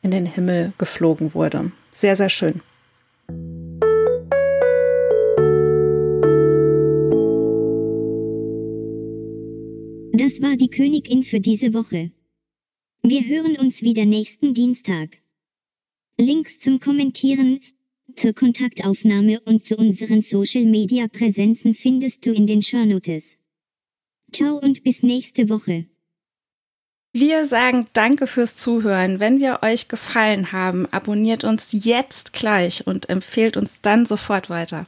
in 0.02 0.12
den 0.12 0.26
Himmel 0.26 0.74
geflogen 0.78 1.34
wurde. 1.34 1.72
Sehr, 1.92 2.16
sehr 2.16 2.30
schön. 2.30 2.62
Das 10.20 10.42
war 10.42 10.58
die 10.58 10.72
Königin 10.72 11.24
für 11.24 11.40
diese 11.40 11.76
Woche. 11.76 12.10
Wir 13.04 13.24
hören 13.28 13.56
uns 13.56 13.84
wieder 13.84 14.04
nächsten 14.04 14.56
Dienstag. 14.56 15.20
Links 16.18 16.58
zum 16.58 16.80
Kommentieren, 16.80 17.60
zur 18.16 18.34
Kontaktaufnahme 18.34 19.40
und 19.42 19.64
zu 19.64 19.78
unseren 19.78 20.24
Social-Media-Präsenzen 20.24 21.76
findest 21.76 22.26
du 22.26 22.34
in 22.34 22.48
den 22.48 22.64
Shownotes. 22.64 23.38
Ciao 24.34 24.58
und 24.58 24.84
bis 24.84 25.04
nächste 25.04 25.50
Woche. 25.50 25.86
Wir 27.14 27.46
sagen 27.46 27.86
Danke 27.94 28.26
fürs 28.26 28.56
Zuhören. 28.56 29.20
Wenn 29.20 29.40
wir 29.40 29.60
euch 29.62 29.88
gefallen 29.88 30.52
haben, 30.52 30.88
abonniert 30.88 31.44
uns 31.44 31.68
jetzt 31.74 32.34
gleich 32.34 32.88
und 32.88 33.08
empfehlt 33.10 33.56
uns 33.56 33.82
dann 33.84 34.08
sofort 34.08 34.50
weiter. 34.50 34.88